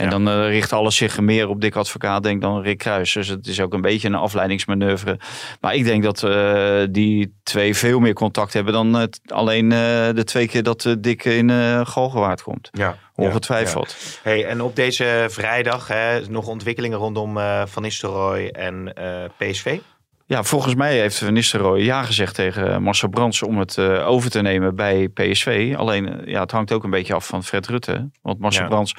En 0.00 0.06
Ja. 0.06 0.10
dan 0.10 0.28
eh, 0.28 0.48
richt 0.48 0.72
alles 0.72 0.96
zich 0.96 1.20
meer 1.20 1.48
op 1.48 1.60
Dick 1.60 1.76
Advocaat, 1.76 2.22
denk 2.22 2.40
dan 2.40 2.62
Rick 2.62 2.78
Kruis. 2.78 3.12
Dus 3.12 3.28
het 3.28 3.46
is 3.46 3.60
ook 3.60 3.72
een 3.72 3.80
beetje 3.80 4.08
een 4.08 4.14
afleidingsmanoeuvre. 4.14 5.18
Maar 5.60 5.74
ik 5.74 5.84
denk 5.84 6.02
dat 6.02 6.22
eh, 6.22 6.82
die 6.90 7.34
twee 7.42 7.76
veel 7.76 7.98
meer 8.00 8.12
contact 8.12 8.52
hebben 8.52 8.72
dan 8.72 8.94
het, 8.94 9.20
alleen 9.26 9.72
eh, 9.72 9.78
de 10.14 10.24
twee 10.24 10.48
keer 10.48 10.62
dat 10.62 10.96
Dick 10.98 11.24
in 11.24 11.50
eh 11.50 11.80
Galgenwaard 11.86 12.42
komt. 12.42 12.68
Ja. 12.72 12.96
Ongetwijfeld. 13.14 13.96
Hey, 14.22 14.44
en 14.46 14.60
op 14.60 14.76
deze 14.76 15.26
vrijdag 15.30 15.88
hè, 15.88 16.20
nog 16.28 16.46
ontwikkelingen 16.46 16.98
rondom 16.98 17.38
Van 17.66 17.82
Nistelrooy 17.82 18.46
en 18.46 18.94
PSV? 19.36 19.78
Ja, 20.26 20.42
volgens 20.42 20.74
mij 20.74 20.98
heeft 20.98 21.18
Van 21.18 21.32
Nistelrooy 21.32 21.80
ja 21.82 22.02
gezegd 22.02 22.34
tegen 22.34 22.82
Marcel 22.82 23.08
Brands 23.08 23.42
om 23.42 23.58
het 23.58 23.78
over 23.78 24.30
te 24.30 24.40
nemen 24.42 24.74
bij 24.74 25.08
PSV. 25.08 25.74
Alleen, 25.76 26.22
ja, 26.24 26.40
het 26.40 26.50
hangt 26.50 26.72
ook 26.72 26.84
een 26.84 26.90
beetje 26.90 27.14
af 27.14 27.26
van 27.26 27.44
Fred 27.44 27.66
Rutte. 27.66 28.10
Want 28.22 28.38
Marcel 28.38 28.62
Ja. 28.62 28.68
Brands, 28.68 28.94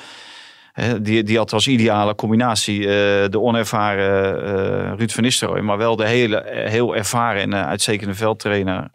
die, 1.02 1.24
die 1.24 1.38
had 1.38 1.54
als 1.54 1.68
ideale 1.68 2.16
combinatie 2.16 2.80
eh, 2.80 3.30
de 3.30 3.40
onervaren 3.40 4.44
eh, 4.44 4.98
Ruud 4.98 5.12
van 5.12 5.24
Nistelrooy. 5.24 5.62
Maar 5.62 5.78
wel 5.78 5.96
de 5.96 6.08
hele, 6.08 6.38
eh, 6.38 6.70
heel 6.70 6.96
ervaren 6.96 7.42
en 7.42 7.54
eh, 7.54 7.68
uitstekende 7.68 8.14
veldtrainer. 8.14 8.90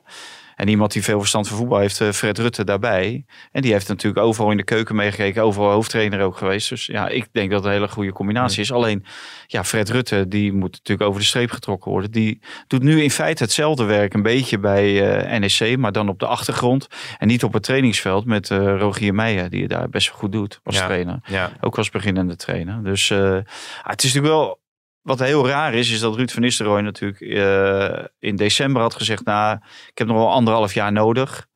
En 0.57 0.69
iemand 0.69 0.93
die 0.93 1.03
veel 1.03 1.19
verstand 1.19 1.49
van 1.49 1.57
voetbal 1.57 1.79
heeft, 1.79 2.01
eh, 2.01 2.11
Fred 2.11 2.39
Rutte 2.39 2.65
daarbij. 2.65 3.25
En 3.53 3.63
die 3.63 3.73
heeft 3.73 3.89
natuurlijk 3.89 4.25
overal 4.27 4.51
in 4.51 4.57
de 4.57 4.65
keuken 4.65 4.97
meegekeken, 4.97 5.43
overal 5.43 5.71
hoofdtrainer 5.71 6.21
ook 6.21 6.37
geweest. 6.37 6.69
Dus 6.69 6.87
ja, 6.87 7.09
ik 7.09 7.27
denk 7.33 7.51
dat 7.51 7.59
het 7.59 7.67
een 7.69 7.73
hele 7.79 7.89
goede 7.89 8.13
combinatie 8.13 8.61
is. 8.61 8.73
Alleen, 8.73 9.05
ja, 9.47 9.65
Fred 9.65 9.91
Rutte, 9.91 10.29
die 10.29 10.53
moet 10.53 10.73
natuurlijk 10.73 11.09
over 11.09 11.21
de 11.21 11.27
streep 11.27 11.51
getrokken 11.51 11.91
worden. 11.91 12.11
Die 12.11 12.41
doet 12.67 12.83
nu 12.83 13.03
in 13.03 13.11
feite 13.11 13.43
hetzelfde 13.43 13.85
werk 13.85 14.15
een 14.15 14.23
beetje 14.23 14.59
bij 14.59 15.17
eh, 15.25 15.39
NEC, 15.39 15.77
maar 15.79 15.93
dan 15.93 16.09
op 16.09 16.19
de 16.19 16.27
achtergrond. 16.27 16.87
En 17.19 17.27
niet 17.29 17.45
op 17.45 17.53
het 17.53 17.63
trainingsveld 17.63 18.25
met 18.25 18.51
eh, 18.51 18.79
Rogier 18.79 19.15
Meijer, 19.15 19.51
die 19.51 19.61
het 19.63 19.71
daar 19.71 19.89
best 19.89 20.09
goed 20.09 20.33
doet 20.33 20.61
als 20.65 20.77
Ja. 20.77 20.85
trainer. 20.85 21.19
Ja. 21.27 21.51
Ook 21.61 21.77
als 21.79 21.91
beginnende 21.91 22.37
trainer. 22.37 22.85
Dus 22.85 23.13
ah, 23.13 23.35
het 23.83 24.03
is 24.05 24.15
natuurlijk 24.15 24.35
wel. 24.35 24.65
Wat 25.07 25.19
heel 25.19 25.49
raar 25.49 25.75
is, 25.75 25.91
is 25.91 26.01
dat 26.01 26.17
Ruud 26.17 26.31
van 26.31 26.43
Nistelrooy 26.43 26.81
natuurlijk 26.81 27.21
eh, 27.21 28.05
in 28.19 28.37
december 28.37 28.83
had 28.83 28.95
gezegd: 28.95 29.25
Nou, 29.25 29.59
ik 29.91 29.99
heb 29.99 30.07
nog 30.07 30.17
wel 30.17 30.31
anderhalf 30.31 30.75
jaar 30.75 30.93
nodig. 30.93 31.47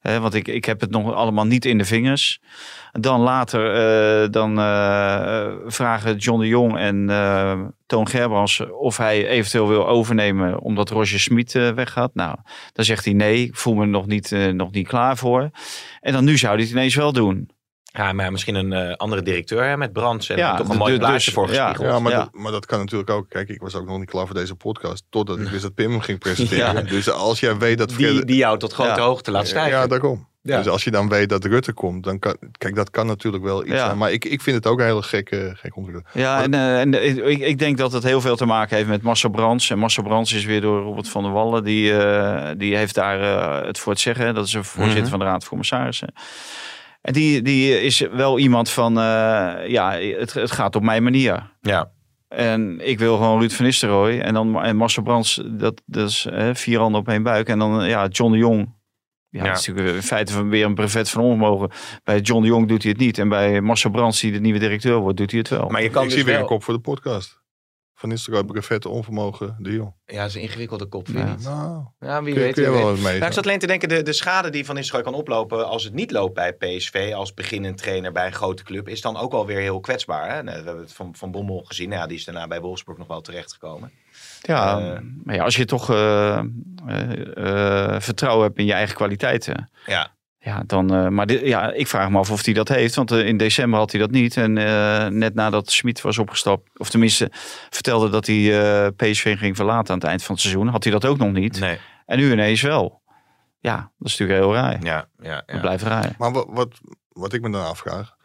Hè, 0.00 0.20
want 0.20 0.34
ik, 0.34 0.48
ik 0.48 0.64
heb 0.64 0.80
het 0.80 0.90
nog 0.90 1.12
allemaal 1.12 1.44
niet 1.44 1.64
in 1.64 1.78
de 1.78 1.84
vingers. 1.84 2.40
Dan 2.92 3.20
later 3.20 3.74
eh, 3.74 4.30
dan, 4.30 4.58
eh, 4.58 5.52
vragen 5.66 6.16
John 6.16 6.40
de 6.40 6.46
Jong 6.46 6.76
en 6.76 7.06
Toon 7.86 8.08
Gerbrands 8.08 8.60
of 8.70 8.96
hij 8.96 9.28
eventueel 9.28 9.68
wil 9.68 9.88
overnemen 9.88 10.60
omdat 10.60 10.90
Roger 10.90 11.20
Smit 11.20 11.54
eh, 11.54 11.70
weggaat. 11.70 12.14
Nou, 12.14 12.36
dan 12.72 12.84
zegt 12.84 13.04
hij 13.04 13.14
nee, 13.14 13.42
ik 13.42 13.56
voel 13.56 13.74
me 13.74 13.86
nog 13.86 14.06
niet, 14.06 14.30
nog 14.52 14.70
niet 14.70 14.88
klaar 14.88 15.16
voor. 15.16 15.50
En 16.00 16.12
dan 16.12 16.24
nu 16.24 16.38
zou 16.38 16.54
hij 16.54 16.62
het 16.62 16.72
ineens 16.72 16.94
wel 16.94 17.12
doen. 17.12 17.50
Ja, 17.98 18.12
maar 18.12 18.32
misschien 18.32 18.54
een 18.54 18.72
eh, 18.72 18.94
andere 18.96 19.22
directeur 19.22 19.64
hè, 19.64 19.76
met 19.76 19.92
Brands. 19.92 20.28
En 20.28 20.36
Ja, 20.36 20.56
toch 20.56 20.66
een 20.66 20.72
de- 20.72 20.78
mooi 20.78 20.92
de- 20.92 20.98
plaatje 20.98 21.24
dus- 21.24 21.34
voor 21.34 21.52
ja. 21.52 21.66
gespiegeld. 21.68 21.88
Ja, 21.96 21.98
maar, 21.98 22.12
Ja. 22.12 22.18
Dat, 22.18 22.28
maar 22.32 22.52
dat 22.52 22.66
kan 22.66 22.78
natuurlijk 22.78 23.10
ook. 23.10 23.28
Kijk, 23.28 23.48
ik 23.48 23.60
was 23.60 23.74
ook 23.74 23.86
nog 23.86 23.98
niet 23.98 24.10
klaar 24.10 24.26
voor 24.26 24.34
deze 24.34 24.54
podcast. 24.54 25.04
Totdat 25.10 25.38
ik 25.38 25.48
wist 25.48 25.62
dat 25.62 25.74
Pim 25.74 25.90
hem 25.90 26.00
ging 26.00 26.18
presenteren. 26.18 26.86
Dus 26.96 27.10
als 27.10 27.40
jij 27.40 27.56
weet 27.56 27.78
dat 27.78 27.88
Die, 27.96 28.24
die 28.24 28.36
jou 28.36 28.58
tot 28.58 28.72
grote 28.72 28.90
Ja. 29.00 29.06
hoogte 29.06 29.30
laat 29.30 29.46
stijgen. 29.46 29.70
Ja, 29.78 29.86
daarom. 29.86 30.26
Ja. 30.42 30.56
Dus 30.56 30.68
als 30.68 30.84
je 30.84 30.90
dan 30.90 31.08
weet 31.08 31.28
dat 31.28 31.44
Rutte 31.44 31.72
komt, 31.72 32.04
dan 32.04 32.18
kan. 32.18 32.36
Kijk, 32.58 32.74
dat 32.74 32.90
kan 32.90 33.06
natuurlijk 33.06 33.44
wel 33.44 33.62
iets 33.64 33.72
Ja. 33.72 33.84
zijn. 33.84 33.98
Maar 33.98 34.12
ik, 34.12 34.24
ik 34.24 34.40
vind 34.40 34.56
het 34.56 34.66
ook 34.66 34.78
een 34.78 34.84
hele 34.84 35.02
gekke, 35.02 35.52
gekke 35.54 35.76
ontwikkeling. 35.76 36.26
Ja, 36.26 36.42
en, 36.42 36.54
eh, 36.54 36.80
en 36.80 36.94
eh, 36.94 37.28
ik, 37.28 37.38
ik 37.38 37.58
denk 37.58 37.78
dat 37.78 37.92
het 37.92 38.02
heel 38.02 38.20
veel 38.20 38.36
te 38.36 38.44
maken 38.46 38.76
heeft 38.76 38.88
met 38.88 39.02
Marcel 39.02 39.30
Brands. 39.30 39.70
En 39.70 39.78
Marcel 39.78 40.02
Brands 40.02 40.32
is 40.32 40.44
weer 40.44 40.60
door 40.60 40.82
Robert 40.82 41.08
van 41.08 41.22
der 41.22 41.32
Wallen. 41.32 41.64
Die, 41.64 41.98
eh, 41.98 42.50
die 42.56 42.76
heeft 42.76 42.94
daar 42.94 43.20
het 43.66 43.78
voor 43.78 43.92
het 43.92 44.00
zeggen. 44.00 44.34
Dat 44.34 44.46
is 44.46 44.52
een 44.52 44.64
voorzitter 44.64 45.00
Mhm. 45.00 45.10
van 45.10 45.18
de 45.18 45.24
Raad 45.24 45.40
van 45.40 45.48
Commissarissen. 45.48 46.12
En 47.00 47.12
die, 47.12 47.42
die 47.42 47.80
is 47.82 48.00
wel 48.00 48.38
iemand 48.38 48.70
van, 48.70 48.98
eh, 48.98 49.68
ja, 49.68 49.92
het, 49.92 50.32
het 50.32 50.50
gaat 50.50 50.76
op 50.76 50.82
mijn 50.82 51.02
manier. 51.02 51.52
Ja. 51.60 51.92
En 52.28 52.80
ik 52.88 52.98
wil 52.98 53.16
gewoon 53.16 53.38
Ruud 53.40 53.52
van 53.52 53.64
Nistelrooy. 53.64 54.18
En 54.20 54.34
dan 54.34 54.62
en 54.62 54.76
Marcel 54.76 55.02
Brands, 55.02 55.42
dat, 55.46 55.82
dat 55.86 56.08
is 56.08 56.26
eh, 56.26 56.50
vier 56.54 56.78
handen 56.78 57.00
op 57.00 57.08
één 57.08 57.22
buik. 57.22 57.48
En 57.48 57.58
dan 57.58 57.88
ja, 57.88 58.06
John 58.06 58.32
de 58.32 58.38
Jong. 58.38 58.76
Ja, 59.30 59.42
Ja. 59.44 59.48
dat 59.48 59.58
is 59.58 59.66
natuurlijk 59.66 59.96
in 59.96 60.02
feite 60.02 60.32
van 60.32 60.48
weer 60.48 60.64
een 60.64 60.74
brevet 60.74 61.10
van 61.10 61.22
onvermogen. 61.22 61.70
Bij 62.04 62.20
John 62.20 62.42
de 62.42 62.48
Jong 62.48 62.68
doet 62.68 62.82
hij 62.82 62.90
het 62.92 63.00
niet. 63.00 63.18
En 63.18 63.28
bij 63.28 63.60
Marcel 63.60 63.90
Brands, 63.90 64.20
die 64.20 64.32
de 64.32 64.40
nieuwe 64.40 64.58
directeur 64.58 64.96
wordt, 64.96 65.16
doet 65.16 65.30
hij 65.30 65.38
het 65.40 65.48
wel. 65.48 65.68
Maar 65.68 65.82
je 65.82 65.90
kan 65.90 66.02
ik 66.02 66.08
dus 66.08 66.16
zie 66.16 66.24
weer 66.26 66.34
wel... 66.34 66.42
een 66.42 66.48
kop 66.48 66.64
voor 66.64 66.74
de 66.74 66.80
podcast. 66.80 67.40
Van 67.98 68.10
Instagram, 68.10 68.46
brevet, 68.46 68.86
onvermogen, 68.86 69.56
de 69.58 69.72
jong. 69.72 69.92
Ja, 70.06 70.18
dat 70.20 70.28
is 70.28 70.34
een 70.34 70.40
ingewikkelde 70.40 70.86
kop, 70.86 71.06
vind 71.06 71.18
Ja. 71.18 71.24
niet? 71.30 71.44
Nou, 71.44 71.84
Ja, 72.00 72.22
wie 72.22 72.32
kun, 72.34 72.42
weet. 72.42 72.54
kun 72.54 72.62
je 72.62 72.70
wel 72.70 72.92
mee. 72.92 73.02
Nou, 73.18 73.24
ik 73.26 73.32
zat 73.32 73.44
alleen 73.44 73.58
te 73.58 73.66
denken, 73.66 73.88
de, 73.88 74.02
de 74.02 74.12
schade 74.12 74.50
die 74.50 74.64
Van 74.64 74.74
Nistelrooy 74.74 75.04
kan 75.04 75.14
oplopen 75.14 75.68
als 75.68 75.84
het 75.84 75.92
niet 75.94 76.10
loopt 76.10 76.34
bij 76.34 76.52
PSV, 76.52 77.12
als 77.14 77.34
beginnend 77.34 77.76
trainer 77.78 78.12
bij 78.12 78.26
een 78.26 78.32
grote 78.32 78.62
club, 78.62 78.88
is 78.88 79.00
dan 79.00 79.16
ook 79.16 79.32
alweer 79.32 79.58
heel 79.60 79.80
kwetsbaar. 79.80 80.34
Hè? 80.34 80.42
We 80.44 80.50
hebben 80.50 80.78
het 80.78 80.92
van, 80.92 81.14
van 81.16 81.30
Bommel 81.30 81.62
gezien, 81.64 81.88
Nou 81.88 82.00
ja, 82.00 82.06
die 82.06 82.16
is 82.16 82.24
daarna 82.24 82.46
bij 82.46 82.60
Wolfsburg 82.60 82.98
nog 82.98 83.06
wel 83.06 83.20
terechtgekomen. 83.20 83.90
Ja, 84.40 84.78
Eh, 84.80 84.98
maar 85.24 85.34
ja, 85.34 85.44
als 85.44 85.56
je 85.56 85.64
toch 85.64 85.90
eh, 85.90 86.38
eh, 86.38 88.00
vertrouwen 88.00 88.46
hebt 88.46 88.58
in 88.58 88.66
je 88.66 88.72
eigen 88.72 88.94
kwaliteiten. 88.96 89.70
Ja. 89.86 90.16
Ja, 90.40 90.62
dan, 90.66 90.94
eh, 90.94 91.08
maar 91.08 91.26
dit, 91.26 91.40
ja, 91.40 91.72
ik 91.72 91.86
vraag 91.86 92.10
me 92.10 92.18
af 92.18 92.30
of 92.30 92.44
hij 92.44 92.54
dat 92.54 92.68
heeft. 92.68 92.94
Want 92.94 93.10
eh, 93.10 93.26
in 93.26 93.36
december 93.36 93.78
had 93.78 93.90
hij 93.90 94.00
dat 94.00 94.10
niet. 94.10 94.36
En 94.36 94.58
eh, 94.58 95.06
net 95.06 95.34
nadat 95.34 95.70
Smit 95.70 96.00
was 96.00 96.18
opgestapt, 96.18 96.78
of 96.78 96.90
tenminste 96.90 97.28
vertelde 97.70 98.08
dat 98.08 98.26
hij 98.26 98.60
eh, 98.60 98.88
PSV 98.96 99.38
ging 99.38 99.56
verlaten 99.56 99.92
aan 99.94 99.98
het 99.98 100.08
eind 100.08 100.22
van 100.22 100.34
het 100.34 100.42
seizoen, 100.42 100.68
had 100.68 100.82
hij 100.84 100.92
dat 100.92 101.04
ook 101.04 101.18
nog 101.18 101.32
niet. 101.32 101.60
Nee. 101.60 101.78
En 102.06 102.18
nu 102.18 102.32
ineens 102.32 102.62
wel. 102.62 103.02
Ja, 103.60 103.76
dat 103.76 104.08
is 104.08 104.18
natuurlijk 104.18 104.40
heel 104.40 104.54
raar. 104.54 104.84
Ja, 104.84 105.08
ja, 105.20 105.34
Dat 105.34 105.54
ja. 105.54 105.60
blijft 105.60 105.82
raar. 105.82 106.14
Maar 106.18 106.32
wat, 106.32 106.46
wat, 106.48 106.80
wat 107.08 107.32
ik 107.32 107.40
me 107.40 107.50
dan 107.50 107.66
afvraag. 107.66 108.16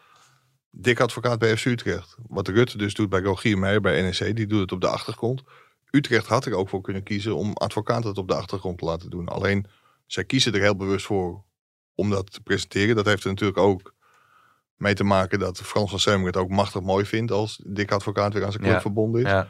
Dik 0.72 1.00
advocaat 1.00 1.40
bij 1.40 1.58
FC 1.58 1.66
Utrecht. 1.66 2.16
Wat 2.28 2.48
Rutte 2.48 2.78
dus 2.78 2.94
doet 2.94 3.10
bij 3.10 3.22
Rogier 3.22 3.58
Meijer 3.58 3.82
bij 3.82 4.02
NEC. 4.02 4.36
Die 4.36 4.48
doet 4.48 4.60
het 4.60 4.72
op 4.72 4.82
de 4.82 4.88
achtergrond. 4.88 5.44
Utrecht 5.92 6.28
had 6.28 6.46
er 6.46 6.54
ook 6.54 6.70
voor 6.70 6.82
kunnen 6.82 7.04
kiezen 7.04 7.36
om 7.36 7.54
advocaat 7.54 8.04
het 8.04 8.18
op 8.18 8.28
de 8.28 8.36
achtergrond 8.36 8.78
te 8.78 8.86
laten 8.86 9.10
doen. 9.10 9.28
Alleen, 9.28 9.66
zij 10.06 10.24
kiezen 10.24 10.54
er 10.54 10.62
heel 10.62 10.76
bewust 10.76 11.06
voor 11.06 11.44
om 11.96 12.10
dat 12.10 12.32
te 12.32 12.42
presenteren. 12.42 12.96
Dat 12.96 13.06
heeft 13.06 13.24
er 13.24 13.30
natuurlijk 13.30 13.58
ook 13.60 13.94
mee 14.76 14.94
te 14.94 15.04
maken 15.04 15.40
dat 15.40 15.58
Frans 15.58 15.90
van 15.90 16.00
Semmer 16.00 16.28
het 16.28 16.38
ook 16.38 16.50
machtig 16.50 16.82
mooi 16.82 17.06
vindt 17.06 17.32
als 17.32 17.62
Dik 17.68 17.92
advocaat 17.92 18.34
weer 18.34 18.44
aan 18.46 18.52
zijn 18.52 18.64
club 18.64 18.76
Ja. 18.76 18.82
verbonden 18.82 19.22
is. 19.22 19.30
Ja. 19.30 19.48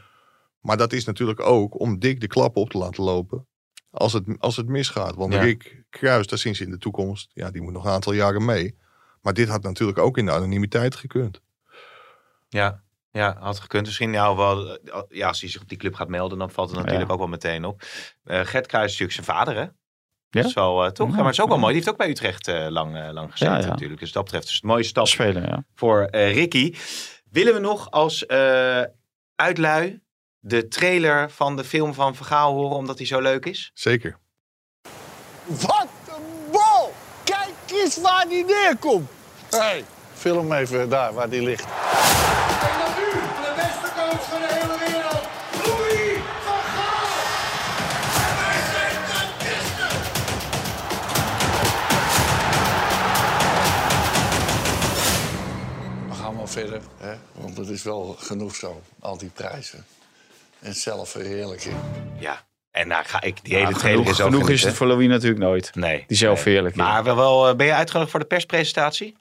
Maar 0.60 0.78
dat 0.78 0.94
is 0.94 1.06
natuurlijk 1.06 1.40
ook 1.40 1.80
om 1.80 2.00
Dick 2.00 2.20
de 2.20 2.28
klap 2.28 2.56
op 2.58 2.70
te 2.70 2.78
laten 2.78 3.04
lopen. 3.04 3.48
Als 3.92 4.14
het, 4.14 4.24
als 4.38 4.56
het 4.58 4.68
misgaat. 4.68 5.16
Want 5.16 5.34
Ja. 5.34 5.42
Rick 5.42 5.84
Kruis, 5.90 6.28
daar 6.28 6.40
zien 6.40 6.56
ze 6.56 6.64
in 6.64 6.72
de 6.72 6.78
toekomst. 6.78 7.32
Ja, 7.34 7.52
die 7.52 7.62
moet 7.62 7.74
nog 7.74 7.86
een 7.86 7.92
aantal 7.92 8.14
jaren 8.14 8.46
mee. 8.46 8.78
Maar 9.22 9.34
dit 9.34 9.48
had 9.48 9.64
natuurlijk 9.64 9.98
ook 9.98 10.18
in 10.18 10.26
de 10.26 10.32
anonimiteit 10.32 10.96
gekund. 10.96 11.42
Ja, 12.50 12.84
ja, 13.12 13.38
had 13.40 13.60
gekund. 13.60 13.86
Misschien 13.86 14.12
ja, 14.12 14.36
wel, 14.36 14.80
ja, 15.10 15.28
als 15.28 15.42
hij 15.42 15.50
zich 15.50 15.62
op 15.62 15.70
die 15.70 15.78
club 15.78 15.94
gaat 15.96 16.08
melden, 16.08 16.38
dan 16.38 16.52
valt 16.52 16.70
het 16.70 16.78
natuurlijk 16.78 17.08
Ja. 17.08 17.14
ook 17.14 17.20
wel 17.20 17.30
meteen 17.30 17.66
op. 17.66 17.82
Eh 18.24 18.40
Gert 18.46 18.68
Kruis 18.68 18.92
is 18.94 19.00
natuurlijk 19.00 19.26
zijn 19.28 19.38
vader, 19.38 19.56
hè? 19.56 19.68
Ja? 20.34 20.42
Dat 20.42 20.50
is 20.50 20.56
wel, 20.56 20.86
eh, 20.86 20.92
toch? 20.92 21.10
Ja. 21.10 21.16
Maar 21.16 21.26
het 21.26 21.34
is 21.34 21.42
ook 21.42 21.50
wel 21.50 21.58
mooi. 21.58 21.74
Die 21.74 21.82
heeft 21.82 21.92
ook 21.94 21.98
bij 21.98 22.10
Utrecht 22.10 22.48
eh, 22.48 22.66
lang, 22.70 22.98
eh, 22.98 23.10
lang 23.12 23.32
gezeten 23.32 23.56
Ja, 23.56 23.62
ja. 23.62 23.68
natuurlijk. 23.68 24.00
Dus 24.00 24.12
dat 24.12 24.24
betreft 24.24 24.48
is 24.48 24.54
het 24.54 24.64
een 24.64 24.70
mooie 24.70 24.84
stap 24.84 25.08
Spelen, 25.08 25.44
ja. 25.44 25.64
voor 25.76 26.08
Ricky. 26.12 26.74
Willen 27.34 27.54
we 27.54 27.60
nog 27.60 27.92
als 27.92 28.26
eh, 28.26 28.82
uitlui 29.36 30.02
de 30.40 30.68
trailer 30.68 31.32
van 31.32 31.56
de 31.56 31.64
film 31.64 31.94
van 31.94 32.16
Vergaal 32.16 32.54
horen, 32.54 32.78
omdat 32.78 32.98
hij 32.98 33.08
zo 33.08 33.20
leuk 33.20 33.46
is? 33.46 33.72
Zeker. 33.74 34.18
Wat 35.46 35.88
een 36.08 36.52
bal! 36.52 36.94
Kijk 37.24 37.54
eens 37.72 38.02
waar 38.02 38.26
die 38.30 38.46
neerkomt. 38.46 39.10
Hé, 39.50 39.58
hey, 39.58 39.84
film 40.14 40.54
even 40.54 40.90
daar 40.90 41.14
waar 41.14 41.30
die 41.30 41.42
ligt. 41.42 41.66
Verder, 56.54 56.82
hè? 56.98 57.14
want 57.32 57.58
het 57.58 57.70
is 57.70 57.84
wel 57.84 58.16
genoeg 58.20 58.56
zo, 58.56 58.82
al 59.00 59.18
die 59.18 59.30
prijzen. 59.34 59.86
En 60.60 60.74
zelfverheerlijking. 60.74 61.76
Ja. 62.20 62.42
En 62.72 62.90
daar 62.90 63.06
ga 63.06 63.22
ik, 63.22 63.44
die 63.44 63.54
hele 63.54 63.66
Nou, 63.66 63.78
trailer 63.78 64.00
genoeg 64.04 64.14
is 64.20 64.22
ook 64.22 64.32
genoeg 64.32 64.50
is 64.50 64.64
het 64.64 64.74
voor 64.74 64.88
Louis 64.88 65.08
natuurlijk 65.08 65.42
nooit. 65.42 65.76
Nee. 65.76 66.04
Die 66.08 66.18
zelfverheerlijking. 66.18 66.84
Maar 66.84 67.04
wel, 67.04 67.16
wel, 67.16 67.50
eh, 67.50 67.56
ben 67.56 67.66
je 67.66 67.74
uitgenodigd 67.74 68.12
voor 68.12 68.20
de 68.20 68.26
perspresentatie? 68.26 69.18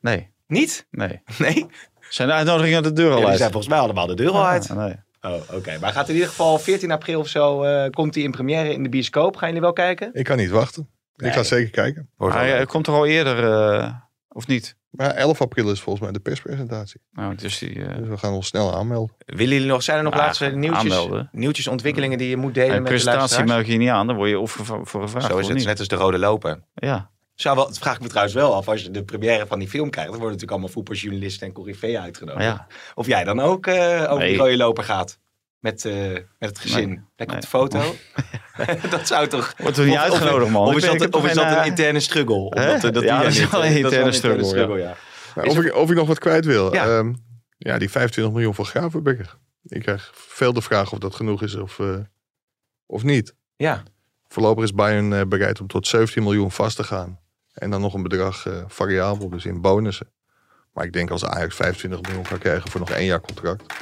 Nee, 0.00 0.30
Niet? 0.46 0.86
nee. 0.90 1.22
Nee? 1.38 1.66
Zijn 2.08 2.28
de 2.28 2.34
uitnodigingen 2.34 2.76
aan 2.76 2.82
de 2.82 2.92
deur 2.92 3.06
al 3.10 3.12
Ja, 3.12 3.18
die 3.20 3.28
uit? 3.28 3.38
zijn 3.38 3.50
volgens 3.52 3.72
mij 3.72 3.82
allemaal 3.82 4.06
de 4.06 4.14
deur 4.14 4.30
al 4.30 4.46
uit. 4.46 4.70
Ah, 4.70 4.76
nee. 4.76 4.94
Oh, 5.20 5.34
oké. 5.52 5.70
Maar 5.70 5.80
hij 5.80 5.92
gaat 5.92 6.08
in 6.08 6.14
ieder 6.14 6.28
geval 6.28 6.58
14 6.58 6.90
april 6.90 7.20
of 7.20 7.28
zo, 7.28 7.62
eh, 7.62 7.90
komt 7.90 8.14
hij 8.14 8.24
in 8.24 8.30
première 8.30 8.72
in 8.72 8.82
de 8.82 8.88
bioscoop. 8.88 9.36
Gaan 9.36 9.48
jullie 9.48 9.62
wel 9.62 9.72
kijken? 9.72 10.10
Ik 10.12 10.24
kan 10.24 10.36
niet 10.36 10.50
wachten. 10.50 10.88
Ik 11.16 11.32
ga 11.32 11.42
zeker 11.42 11.70
kijken. 11.70 12.10
Hij 12.18 12.48
leuk. 12.58 12.68
komt 12.68 12.86
er 12.86 12.92
al 12.92 13.06
eerder, 13.06 13.52
eh, 13.52 13.94
of 14.28 14.46
niet? 14.46 14.76
Maar 14.92 15.10
11 15.10 15.40
april 15.40 15.70
is 15.70 15.80
volgens 15.80 16.04
mij 16.04 16.12
de 16.12 16.20
perspresentatie. 16.20 17.00
Nou, 17.12 17.34
dus 17.34 17.58
die, 17.58 17.84
eh, 17.84 17.96
Dus 17.96 18.08
we 18.08 18.16
gaan 18.16 18.32
ons 18.32 18.46
snel 18.46 18.74
aanmelden. 18.74 19.16
Willen 19.26 19.52
jullie 19.54 19.68
nog, 19.68 19.82
zijn 19.82 19.98
er 19.98 20.04
nog 20.04 20.14
laatste 20.14 20.46
nieuwtjes, 20.46 20.82
aanmelden. 20.92 21.28
nieuwtjes, 21.32 21.66
ontwikkelingen 21.66 22.18
die 22.18 22.28
je 22.28 22.36
moet 22.36 22.54
delen 22.54 22.68
met 22.72 22.82
de 22.82 22.88
presentatie 22.88 23.44
meld 23.44 23.66
je 23.66 23.76
niet 23.76 23.88
aan, 23.88 24.06
dan 24.06 24.16
word 24.16 24.28
je 24.30 24.38
of 24.38 24.50
voor, 24.52 24.86
voor 24.86 25.02
gevraagd 25.02 25.26
Zo 25.26 25.38
is 25.38 25.46
het, 25.48 25.56
niet. 25.56 25.66
net 25.66 25.78
als 25.78 25.88
de 25.88 25.96
rode 25.96 26.18
loper. 26.18 26.62
Ja. 26.74 27.10
Zou 27.34 27.56
wel, 27.56 27.66
dat 27.66 27.78
vraag 27.78 27.94
ik 27.94 28.00
me 28.02 28.08
trouwens 28.08 28.34
wel 28.34 28.54
af, 28.54 28.68
als 28.68 28.82
je 28.82 28.90
de 28.90 29.04
première 29.04 29.46
van 29.46 29.58
die 29.58 29.68
film 29.68 29.90
krijgt, 29.90 30.10
dan 30.10 30.20
worden 30.20 30.38
natuurlijk 30.38 30.50
allemaal 30.50 30.68
voetbaljournalisten 30.82 31.46
en 31.46 31.52
corifeeën 31.52 32.00
uitgenodigd. 32.00 32.44
Ja, 32.44 32.66
Of 32.94 33.06
jij 33.06 33.24
dan 33.24 33.40
ook 33.40 33.66
eh, 33.66 33.74
over 34.02 34.18
die 34.18 34.18
Nee. 34.18 34.36
rode 34.36 34.56
loper 34.56 34.84
gaat. 34.84 35.18
Met, 35.58 35.84
eh, 35.84 35.94
met 36.12 36.24
het 36.38 36.58
gezin. 36.58 36.88
Nee. 36.88 36.98
Lekker 37.16 37.26
Nee. 37.26 37.36
op 37.36 37.40
de 37.40 37.46
foto. 37.46 37.80
dat 38.90 39.06
zou 39.06 39.28
toch... 39.28 39.54
wordt 39.58 39.76
er 39.76 39.86
niet 39.86 39.96
uitgenodigd, 39.96 40.50
man. 40.50 40.66
Of 40.66 40.76
is 40.76 40.98
dat, 40.98 41.14
of 41.14 41.26
is 41.26 41.34
dat 41.34 41.56
een 41.56 41.64
interne 41.64 42.00
struggle? 42.00 42.34
Omdat, 42.34 42.84
eh, 42.84 42.92
dat 42.92 43.02
Ja, 43.02 43.22
dat 43.22 43.32
is 43.32 43.50
wel 43.50 43.64
een 43.64 43.76
interne 43.76 44.12
struggle, 44.12 44.78
ja. 44.78 44.96
Maar 45.34 45.44
Is 45.44 45.56
of, 45.56 45.64
ik, 45.64 45.74
of 45.74 45.90
ik 45.90 45.96
nog 45.96 46.06
wat 46.06 46.18
kwijt 46.18 46.44
wil. 46.44 46.74
Ja. 46.74 46.84
Ja, 46.84 47.12
ja 47.58 47.78
die 47.78 47.90
25 47.90 48.34
miljoen 48.34 48.54
voor 48.54 48.64
Gravenbecker. 48.64 49.36
Ik 49.62 49.82
krijg 49.82 50.10
veel 50.14 50.52
de 50.52 50.62
vraag 50.62 50.92
of 50.92 50.98
dat 50.98 51.14
genoeg 51.14 51.42
is 51.42 51.54
of, 51.54 51.78
eh, 51.78 51.96
of 52.86 53.02
niet? 53.02 53.34
Ja. 53.56 53.82
Voorlopig 54.28 54.64
is 54.64 54.74
Bayern 54.74 55.12
eh, 55.12 55.26
bereid 55.26 55.60
om 55.60 55.66
tot 55.66 55.86
17 55.86 56.22
miljoen 56.22 56.50
vast 56.50 56.76
te 56.76 56.84
gaan. 56.84 57.20
En 57.52 57.70
dan 57.70 57.80
nog 57.80 57.94
een 57.94 58.02
bedrag 58.02 58.46
eh, 58.46 58.64
variabel, 58.66 59.28
dus 59.28 59.44
in 59.44 59.60
bonussen. 59.60 60.12
Maar 60.72 60.84
ik 60.84 60.92
denk 60.92 61.10
als 61.10 61.24
Ajax 61.24 61.54
25 61.54 62.00
miljoen 62.00 62.22
kan 62.22 62.38
krijgen 62.38 62.70
voor 62.70 62.80
nog 62.80 62.90
één 62.90 63.06
jaar 63.06 63.20
contract. 63.20 63.74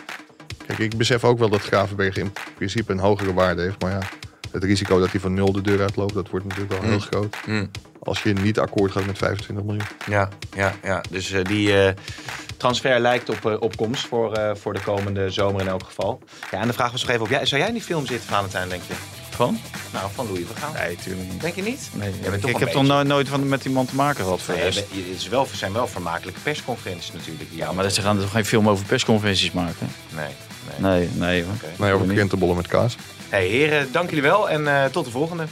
Kijk, 0.66 0.78
ik 0.78 0.96
besef 0.96 1.24
ook 1.24 1.38
wel 1.38 1.48
dat 1.48 1.60
Gravenberg 1.60 2.16
in 2.16 2.32
principe 2.54 2.92
een 2.92 2.98
hogere 2.98 3.34
waarde 3.34 3.62
heeft. 3.62 3.82
Maar 3.82 3.90
ja, 3.90 4.08
het 4.52 4.64
risico 4.64 4.98
dat 4.98 5.10
hij 5.10 5.20
van 5.20 5.34
nul 5.34 5.52
de 5.52 5.60
deur 5.60 5.80
uitloopt, 5.80 6.14
dat 6.14 6.28
wordt 6.30 6.46
natuurlijk 6.46 6.72
wel 6.72 6.82
heel 6.82 6.92
Mm. 6.92 7.00
groot. 7.00 7.36
Mm. 7.46 7.70
Als 8.02 8.22
je 8.22 8.32
niet 8.32 8.58
akkoord 8.58 8.92
gaat 8.92 9.06
met 9.06 9.18
25 9.18 9.64
miljoen. 9.64 9.84
Ja, 10.06 10.28
ja, 10.56 10.74
ja. 10.82 11.02
dus 11.10 11.30
eh, 11.32 11.44
die 11.44 11.82
eh, 11.84 11.92
transfer 12.56 13.00
lijkt 13.00 13.28
op 13.28 13.44
uh, 13.46 13.56
opkomst 13.60 14.06
voor, 14.06 14.38
uh, 14.38 14.50
voor 14.54 14.72
de 14.74 14.80
komende 14.80 15.30
zomer 15.30 15.60
in 15.60 15.68
elk 15.68 15.82
geval. 15.84 16.22
Ja, 16.50 16.60
en 16.60 16.66
de 16.66 16.72
vraag 16.72 16.90
was 16.92 17.00
nog 17.00 17.10
even 17.10 17.22
op, 17.22 17.30
ja, 17.30 17.44
zou 17.44 17.60
jij 17.60 17.68
in 17.68 17.74
die 17.76 17.82
film 17.84 18.06
zitten, 18.06 18.28
Valentijn, 18.28 18.68
denk 18.68 18.82
je? 18.86 18.94
Van? 19.30 19.58
Nou, 19.92 20.10
van 20.14 20.26
Louis 20.26 20.44
van 20.46 20.56
Gaal. 20.56 20.72
Nee, 20.72 20.96
natuurlijk 20.96 21.28
niet. 21.32 21.40
Denk 21.40 21.54
je 21.54 21.62
niet? 21.62 21.90
Nee, 21.92 22.10
Jij 22.20 22.30
bent 22.30 22.40
toch 22.42 22.50
ik 22.50 22.56
een 22.56 22.62
heb 22.62 22.70
toch 22.72 22.86
no- 22.86 23.02
nooit 23.02 23.28
van, 23.28 23.48
met 23.48 23.64
iemand 23.64 23.88
te 23.88 23.94
maken 23.94 24.24
gehad 24.24 24.40
voor 24.42 24.54
Nee, 24.54 24.64
het 24.64 24.84
is 25.14 25.28
wel, 25.28 25.46
zijn 25.52 25.72
wel 25.72 25.86
vermakelijke 25.86 26.40
persconferenties 26.40 27.12
natuurlijk. 27.12 27.48
Ja, 27.52 27.72
maar 27.72 27.90
ze 27.90 28.02
gaan 28.02 28.18
toch 28.18 28.30
geen 28.30 28.44
film 28.44 28.68
over 28.68 28.84
persconferenties 28.86 29.52
maken? 29.52 29.88
Nee, 30.16 30.26
nee. 30.78 31.08
Nee, 31.08 31.08
nee. 31.18 31.44
Nee, 31.78 31.92
over 31.92 32.06
krentenbollen 32.06 32.56
met 32.56 32.66
kaas. 32.66 32.96
Hey, 33.30 33.46
heren, 33.46 33.92
dank 33.92 34.08
jullie 34.08 34.24
wel 34.24 34.50
en 34.50 34.66
eh, 34.66 34.84
tot 34.84 35.04
de 35.04 35.10
volgende. 35.10 35.44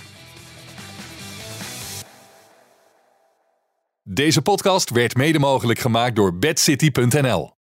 Deze 4.02 4.42
podcast 4.42 4.90
werd 4.90 5.16
mede 5.16 5.38
mogelijk 5.38 5.78
gemaakt 5.78 6.16
door 6.16 6.38
bedcity.nl. 6.38 7.57